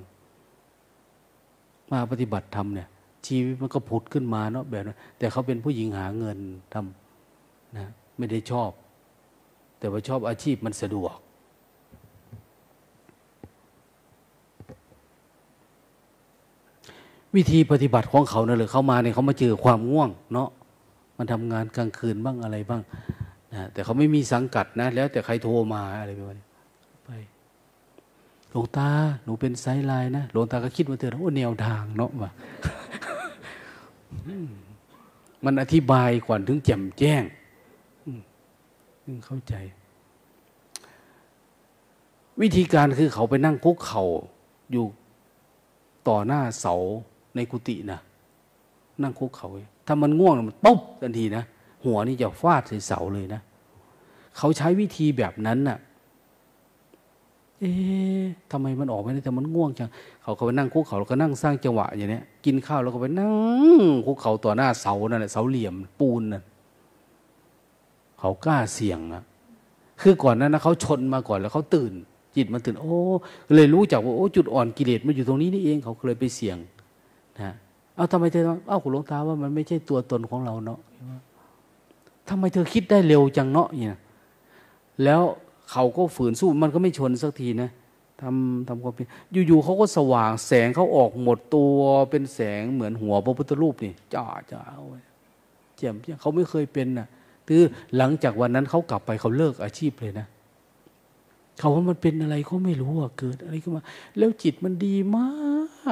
[1.91, 2.89] มาปฏิบัติธรรมเนี่ย
[3.27, 6.37] ชีวิตมันก็ผุดขึ้นมาเนาะแบบนั้นแต่เขาเป็นผู้หญิงหาเงิน
[6.73, 8.71] ทำนะไม่ได้ชอบ
[9.79, 11.15] แต่ว่าชอบอาชีพมันสะดวก
[17.35, 20.49] วิธีปฏิบัติของเขาเนี่ยเลยเขามาเนี่ยเขามาเจอความง่วง เนาะ
[21.17, 22.81] มันทำงานกลางคืนบ้างอะไรบ้าง
[23.53, 26.31] นะแต่เขาไม่มีสังกัดนะ แล้วแต่ใครโทรมาอะไรไปไป
[28.51, 28.89] หลวงตา
[29.23, 32.31] หนูเป็นไซไลน์นะหลวงตาก็คิดว่าเธอโอ้แนวทางเนาะว่า
[35.45, 37.23] มันอธิบายก่อนถึงแจ่มแจ้ง
[39.25, 39.55] เข้าใจ
[42.41, 44.03] วิธีการคือเขาไปนั่งคุกเข่า
[44.71, 44.85] อยู่
[46.07, 46.75] ต่อหน้าเสา
[47.35, 47.99] ในกุฏินะ
[49.03, 49.49] นั่งคุกเขา
[49.87, 51.43] ถ้ามันง่วงมันปุ๊บทันทีนะ
[51.85, 53.41] หัวนี่จะฟาดใส่เสาเลยนะ
[54.37, 55.77] เขาใช้วิธีแบบนั้นน่ะ
[57.59, 59.89] เอ๊ะทำไมมันออกไม่ได้แต่มันง่วงจัง
[60.23, 63.31] เขาก็ไปนั่งคุกเขาแล้วก็นั่งสร้างจังหวะอย่างนี้กินข้าวแล้วก็ไปนั่
[63.77, 66.43] งคุกเขาต่อหน้าเสานั่นแหละเสาเหลี่ยมปูนนั่น
[68.19, 69.23] เขากล้าเสี่ยงนะ
[70.01, 71.93] คือก่อนนั้นนะเขาชนมาก่อนแล้วเขาตื่น
[72.35, 72.97] จิตมันตื่น โอ้
[73.55, 76.57] เลยรู้จักว่าโอ้จุดอ่อนกิเลสมันอยู่ตรงนี้นี่เองเขาเลยไปเสี่ยง
[77.39, 77.53] นะ
[77.95, 80.79] เอาทำไมเธอเอ้าคุณหลวงตาว่ามันไม่ใช่ตัวตนของเราเนาะ
[82.29, 83.99] ทำไมเธอคิดได้เร็วจังเนาะเนี่ย
[85.03, 85.21] แล้ว
[85.71, 87.69] เขาก็ฝืนสู้มันก็ไม่ชนสักทีนะ
[88.21, 89.07] ทำทำความเพียร
[89.47, 91.77] อยู่ๆเขาก็สว่างแสงเขาออกหมดตัว
[92.09, 94.99] เป็นแสงเหมือนหัวพระพุทธรูปนี่จ้าจ้าเว้
[95.75, 97.07] เจียมเขาไม่เคยเป็นนะ่ะ
[97.47, 97.61] คือ
[97.97, 100.27] หลังจากวันนั้นเขากลับไปเขาเลิกอาชีพเลยนะ
[101.59, 103.83] เขาว่ามันเป็นอะไรเขาไม่รู้อะเกิดอะไรขึ้นมา
[104.17, 105.27] แล้วจิตมันดีมา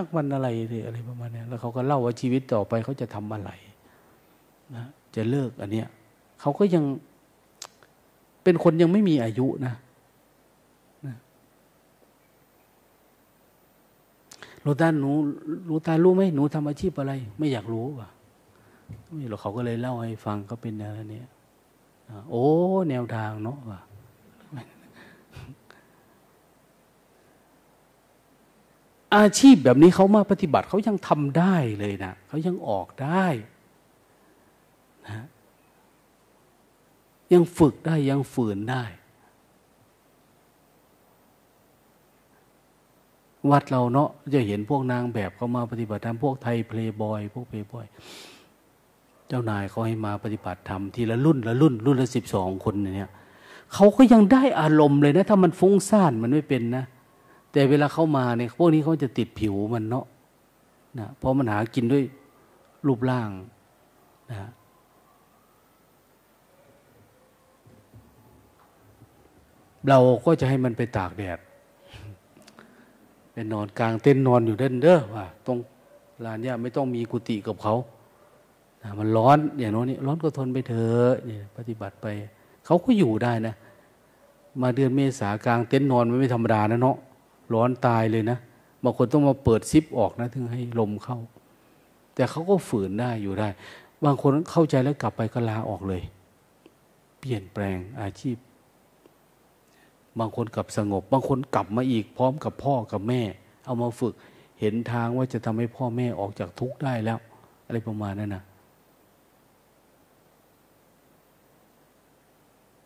[0.03, 3.51] กมันอะไรเลยอะไรประมาณนี้แล้วเขาก็เล่าว่าชีวิตต่อไปเขาจะทำอะไร
[4.75, 4.85] นะ
[5.15, 5.87] จะเลิกอันเนี้ย
[6.41, 6.83] เขาก็ยัง
[8.47, 9.73] เป็นคนยังไม่มีอายุนะ
[11.05, 11.15] นะ
[14.65, 15.11] ลูตาหนู
[15.69, 18.09] ลูตารู้ไหมหนูทำอาชีพอะไร ไม่อยากรู้ว่ะ
[19.13, 21.21] ไม่หรอกเขาก็เลยเล่าให้ฟังก็เป็นแนวนี้
[22.29, 22.45] โอ้
[22.89, 23.81] แนวทางเนาะว่ะ
[29.15, 33.25] อาชีพแบบนี้เขามาปฏิบัติเขายังทำได้เลยนะเขายังออกได้
[35.07, 35.25] นะ
[37.33, 38.83] ยังฝึกได้ยังฝืนได้
[43.51, 47.85] วัดเราเนาะจะเห็นพวกนางแบบเขามาปฏิบัติธรรมพวกไทยเพลย์บอยพวกเพลย์บอย
[49.27, 53.11] เจ้านายเขาให้มาปฏิบัติธรรมทีละรุ่นละรุ่น รุ่นละสิบสองคนเนี่ย
[53.73, 56.85] เขาก็ยังได้อารมณ์เลยนะ ถ้ามันฟุ้งซ่านมันไม่เป็นนะ
[57.51, 60.05] แต่เวลาเข้ามาเนี่ยพวกนี้เขาจะติดผิวมันเนาะ
[60.99, 62.03] นะเพราะมันหากินด้วย
[62.87, 63.29] รูปร่าง
[64.31, 64.49] นะ
[69.89, 71.39] เราก็จะให้มันไปตากแดด
[73.31, 75.57] เป็นนอนกลางเต้นนอนอยู่เด่นเด้อว่าตรง
[76.25, 77.75] ลานเนี่ยไม่ต้องมีกุฏิกับเขา
[78.99, 82.07] มันร้อนอย่างโน้นนี่ร้อนก็ทนไปเถอะนี่ปฏิบัติไป
[82.65, 83.55] เขาก็อยู่ได้นะ
[84.61, 86.97] มาเดือนเมษากลางเต็นท์นอนไม่ธรรมดานะเนาะ
[87.53, 88.37] ร้อนตายเลยนะ
[88.83, 91.19] บางคนต้องมาเปิดซิปออกนะถึงให้ลมเข้า
[92.15, 93.49] แต่เขาก็ฝืนได้อยู่ได้
[94.03, 96.01] บางคนเข้าใจแล้วกลับไปก็ลาออกเลย
[97.19, 98.37] เปลี่ยนแปลงอาชีพ
[100.19, 103.21] บางคนกลับสงบ บางคนกลับมาอีกพร้อมกับพ่อกับแม่
[103.65, 104.13] เอามาฝึก
[104.59, 107.19] เห็นทางว่าจะทำให้พ่อแม่ออกจากทุกข์ได้แล้ว
[107.65, 108.43] อะไรประมาณนั้นนะ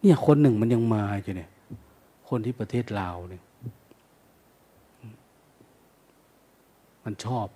[0.01, 1.49] เนี่ยคนหนึ่งมันยังมาอยู่เนี่ย
[2.29, 3.43] คนที่ประเทศลาวเนี่ย
[7.03, 7.47] มันชอบ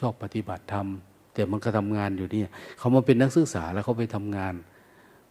[0.00, 0.86] ชอบปฏิบัติธรรม
[1.32, 2.48] แต่มันก็ทำงานอยู่เนี่ย
[2.78, 4.54] เขามาเป็นนักศึกษาแล้วเขาไปทำงาน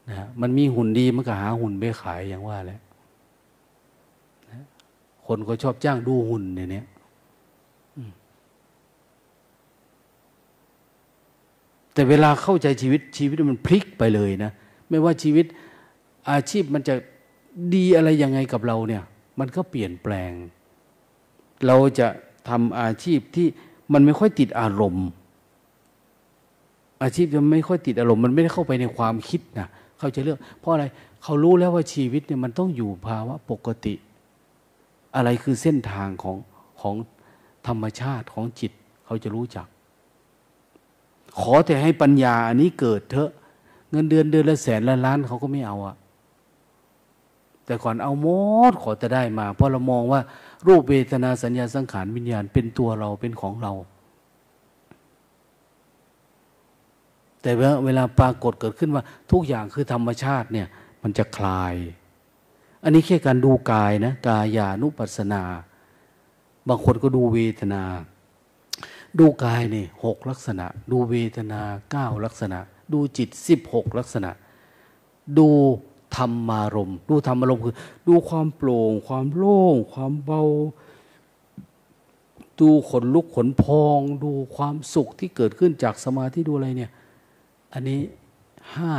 [0.07, 2.79] นะมันมีหุ่นดีมันก็หาหุ่นไปขายอย่างว่าแหละ
[5.27, 6.85] คนก็ชอบจ้างดูหุ่นเนี่ย
[11.93, 14.51] แต่เวลาเข้าใจชีวิตชีวิตมันพลิกไปเลยนะ
[14.89, 15.45] ไม่ว่าชีวิต
[16.31, 16.95] อาชีพมันจะ
[17.75, 19.03] ดีอะไรยังไงกับเราเนี่ย
[19.39, 20.31] มันก็เปลี่ยนแปลง
[21.67, 22.07] เราจะ
[22.49, 23.47] ทำอาชีพที่
[23.93, 25.07] มันไม่ค่อยติดอารมณ์
[27.03, 30.85] อาชีพจะไม่ค่อยติดอารมณ์ มันไม่ได้เข้าไปในความคิดนะเขาจะเลือกเพราะอะไร
[31.23, 33.93] เขารู้แล้วว่าชีวิตเนี่ยมันต้องอยู่ภาวะปกติ
[35.15, 36.37] อะไรคือเส้นทางของ
[36.81, 36.95] ของ
[37.67, 38.71] ธรรมชาติของจิต
[39.05, 39.67] เขาจะรู้จัก
[41.39, 43.31] ขอแต่ให้ปัญญาอันนี้เกิดเถอะ
[43.91, 45.95] เงินเดือนเดือนละแสนละล้านเขาก็ไม่เอาอะ
[47.65, 48.27] แต่ก่อนเอาหม
[48.71, 50.21] ดขอจะได้มา เพราะเรามองว่า
[50.67, 53.73] รูปเวทนาสัญญาสังขารวิญญาณเป็นตัวเราเป็นของเรา
[57.41, 57.51] แต่
[57.85, 60.67] เวลาปรากฏเกิดขึ้นว่า ทุกอย่างคือธรรมชาติเนี่ย
[61.03, 61.75] มันจะคลาย
[62.87, 65.43] อันนี้แค่การดูกายนะกายานุปัสสนา
[66.67, 67.83] บางคนก็ดูเวทนา
[69.19, 72.59] ดูกายเนี่ยหกลักษณะ ดูเวทนาเก้าลักษณะ
[72.93, 74.31] ดูจิตสิบหกลักษณะ
[75.37, 75.49] ดู
[76.15, 77.75] ธรรมารมดูธรรมารมคือ
[78.07, 80.43] ดูความโปร่ง ความโล่ง ความเบา
[82.59, 86.91] ดูขนลุกขนพอง ดูความสุขที่เกิดขึ้นจากสมาธิดูอะไรเนี่ย
[87.73, 87.99] อันนี้
[88.75, 88.93] ห้า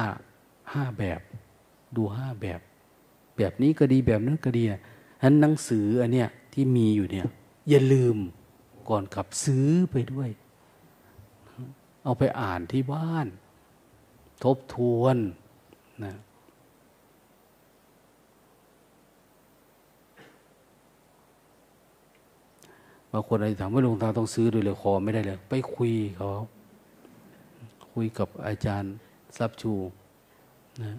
[0.73, 1.21] ห้าแบบ
[1.97, 2.61] ดูห้าแบบ
[3.37, 4.81] แบบนี้ก็ดีแบบนั้นก็ดีนะ
[5.23, 7.27] นั้นหนังสืออันเนี้ยที่มีอยู่เนี่ย
[7.69, 8.17] อย่าลืม
[8.89, 10.29] ก่อนกลับซื้อไปด้วย
[12.05, 13.27] เอาไปอ่านที่บ้าน
[14.45, 15.17] ทบทวน
[16.05, 16.15] นะ
[23.13, 26.29] บางคนอะไรถามว่าหลวงตาต้องซื้อด้วยเลยคอไม่ได้เลย ไปคุยเขา
[27.93, 28.95] คุยกับอาจารย์
[29.37, 29.73] ซับชู
[30.83, 30.99] นะ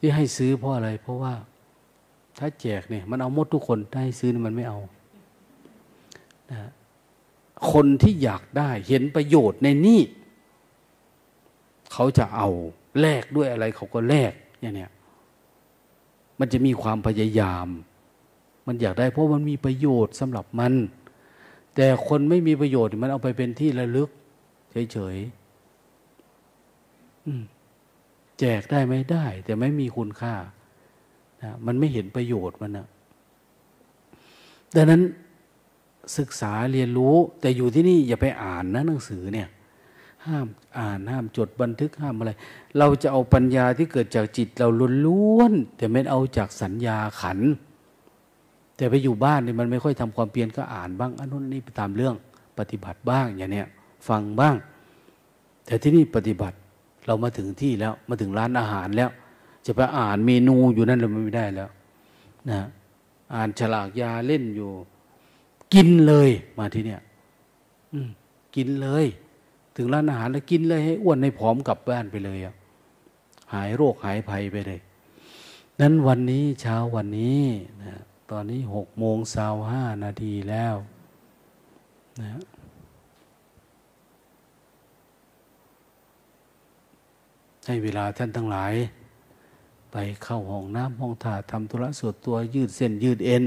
[0.00, 1.34] ที่ให้ซื้อเพราะอะไร เพราะว่า
[2.38, 4.78] ถ้าแจกเนี่ย มันเอาหมดทุกคนถ้าให้ซื้อมันไม่เอา
[6.50, 6.58] นะ
[7.72, 10.00] คนที่อยากได้เห็นประโยชน์ในนี่
[11.92, 12.48] เขาจะเอา
[13.00, 14.90] แลกด้วยอะไรเขาก็แลกอย่างเนี้ย
[16.40, 17.66] มันจะมีความพยายาม
[18.66, 20.74] มันอยากได้เพราะมันมีประโยชน์สำหรับมัน
[21.74, 24.08] แต่คนไม่มีประโยชน์มันเอาไปเป็นที่ระลึก
[24.92, 25.20] เฉยๆ
[28.40, 30.34] แจกได้ไหมได้ แต่ไม่มีคุณค่า
[31.42, 32.86] นะมันไม่เห็นประโยชน์มันนะ
[34.76, 35.02] ดังนั้น
[36.18, 39.48] ศึกษาเรียนรู้ แต่อยู่ที่นี่อย่าไปอ่านนะหนังสือเนี่ย
[40.26, 40.46] ห้าม
[40.78, 42.32] อ่านห้ามจดบันทึกห้ามอะไร
[42.78, 44.68] เราจะเอาปัญญาที่เกิดจากจิตเรา
[45.06, 47.38] ล้วนๆแต่ไม่เอาจากสัญญาขัน
[48.76, 52.14] แต่ไปอยู่บ้านเนี่ยมันไม่ค่อยทำความเพียรก็อ่านบ้างอันนู้นนี่ไปตามเรื่อง
[52.58, 53.68] ปฏิบัติบ้างอย่างเนี้ย
[54.08, 54.54] ฟังบ้าง
[55.66, 56.56] แต่ที่นี่ปฏิบัติ
[57.06, 59.10] เรามาถึงที่แล้วมาถึงร้านอาหารแล้ว
[59.66, 61.70] จะไปอ่านเมนูอยู่นั่นเราไม่ได้แล้ว
[62.50, 62.60] นะ
[63.34, 64.70] อ่านฉลากยาเล่นอยู่
[65.74, 67.00] กินเลยมาที่เนี่ย
[67.92, 67.98] อื
[68.56, 69.06] กินเลย
[69.76, 72.54] ถึงร้านอาหารแล้วกินเลยให้อ้วนให้ผอมกลับบ้านไปเลยอะ
[73.54, 74.80] หายโรคหายภัยไปเลย
[75.80, 77.42] นั้นวันนี้เช้าวันนี้
[77.82, 77.94] นะ
[78.30, 80.74] ตอนนี้หกโมงสาวห้านาทีแล้ว
[82.20, 82.28] นะ
[87.70, 88.74] ให้เวลาท่านทั้งหลาย
[89.92, 93.44] ไปเข้าห้องน้ำห้องถ่าทำธุระส่วนตัวยืดเส้นยืดเอ็น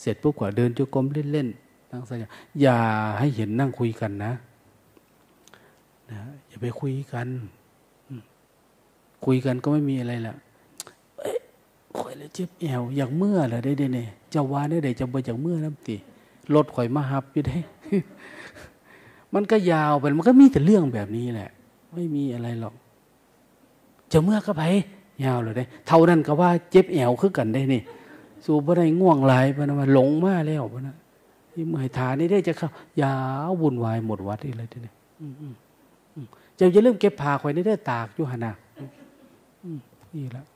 [0.00, 2.28] เสร็จปุ๊บกว่าเดินจุกรมเล่นๆนั่งสัญญา
[2.60, 2.78] อย่า
[3.18, 4.32] ให้เห็นนั่งคุยกันนะ
[6.10, 7.28] นะอย่าไปคุยกัน
[9.24, 10.36] คุยกันก็ไม่มีอะไรแหละ
[11.98, 15.96] ข่อยเลยเจ็บแอวอยากเมื่อเลยได้เนี่ยจะวาได้ได้จะไปจากเมื่อน้ำตี
[16.54, 17.58] รถข่อยมาหับอยู่ได้
[19.34, 21.50] มันก็ยาวไปมันก็มีแต่เรื่องแบบนี้แหละ
[21.94, 22.74] ไม่มีอะไรหรอก
[24.12, 24.62] จะเมื่อก็ไป
[25.24, 27.82] ยาวเลยได้ เท่านั้นก็ว่าเจ็บแอวคือกันได้นี่
[28.44, 30.96] สู่บ่ได้ง่วงไหลปนะมาหลงมาแล้วปนะ
[31.52, 32.70] ที่เมื่อยฐานนี่ได้จะเข้า
[33.02, 33.14] ยา
[33.48, 34.92] ววุ่นวายหมดวัดอีกเลยทีนี้
[36.56, 38.52] เจ้าจะเริ่มเก็บผ้าข่อยนี่ได้ตากยู่หนา
[40.14, 40.46] นี่แล้ว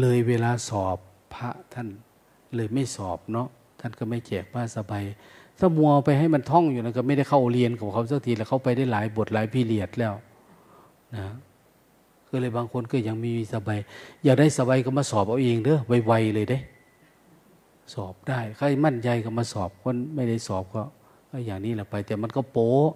[0.00, 0.98] เลยเวลาสอบ
[1.34, 1.88] พระท่าน
[2.54, 3.48] เลยไม่สอบเนาะ
[3.80, 5.02] ท่านก็ไม่แจกผ้าสบาย
[5.58, 10.14] ถ้ามัวไปให้มันท่องอยู่นะก็ไม่ได้เข้าเรียนกับเขาสักทีแล้วเขาไปได้หลายบทหลายพีเรียดแล้ว
[11.16, 11.26] นะ
[12.30, 13.78] ก็เลยบางคนก็ยังมีสบาย
[14.24, 16.58] อยากได้สบายก็มาสอบเอาเองเด้อไวๆเลยเด้
[17.94, 20.82] สอบได้ใครมั่นใจก็มาสอบคนไม่ได้สอบก็
[21.46, 22.90] อย่างนี้แหละไป แต่มันก็โป๊ะ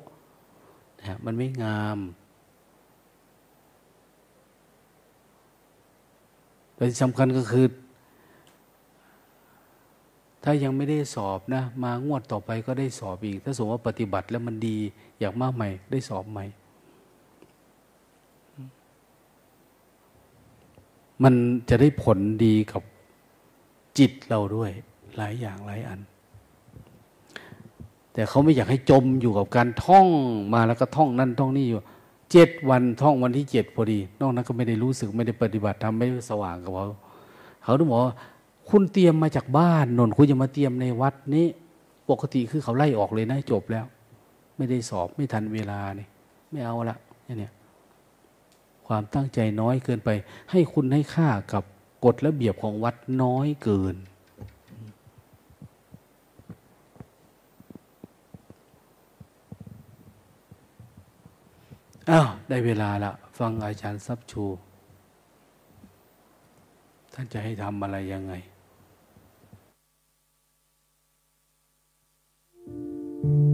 [1.01, 1.99] นะมันไม่งาม
[6.75, 7.67] แต่สำคัญก็คือ
[10.45, 14.77] ถ้ายังไม่ได้สอบนะ มางวดต่อไปก็ได้สอบอีก ถ้าสมมติว่าปฏิบัติแล้วมันดี
[15.21, 16.45] อยากมากใหม่ ได้สอบใหม่
[21.23, 21.35] มัน
[21.69, 22.83] จะได้ผลดีกับ
[23.99, 24.71] จิตเราด้วย
[25.17, 26.01] หลายอย่างหลายอัน
[28.13, 30.07] แต่เขาไม่อยากให้จมอยู่กับการท่อง
[30.55, 31.79] มาแล้วก็ท่องนั่นท่องนี่อยู่
[32.33, 36.87] เจ็ดวันท่องวันที่เจ็ดพอดี นอกนั้นก็ไม่ได้รู้สึกไม่ได้ปฏิบัติทำไม่สว่างกับเขา
[37.63, 38.15] เขาต้องบอกว่า
[38.71, 41.47] คุณเตรียมมาจากบ้านนนคุณจะมาเตรียมในวัดนี้
[42.11, 43.87] ปกติคือเขาไล่ออกเลยนะจบแล้ว
[44.57, 46.07] ไม่ได้สอบไม่ทันเวลานี่
[46.51, 46.97] ไม่เอาละ
[47.39, 47.53] เนี่ย
[48.87, 50.11] ความตั้งใจน้อยเกินไป
[50.51, 51.65] ให้คุณให้ค่ากับ
[52.05, 53.97] กฎระเบียบของวัดน้อยเกิน
[62.11, 64.45] อ้าว ได้เวลาละ ฟังอาจารย์ซับชู
[67.13, 68.33] ท่านจะให้ทำอะไรยังไง
[73.23, 73.52] thank you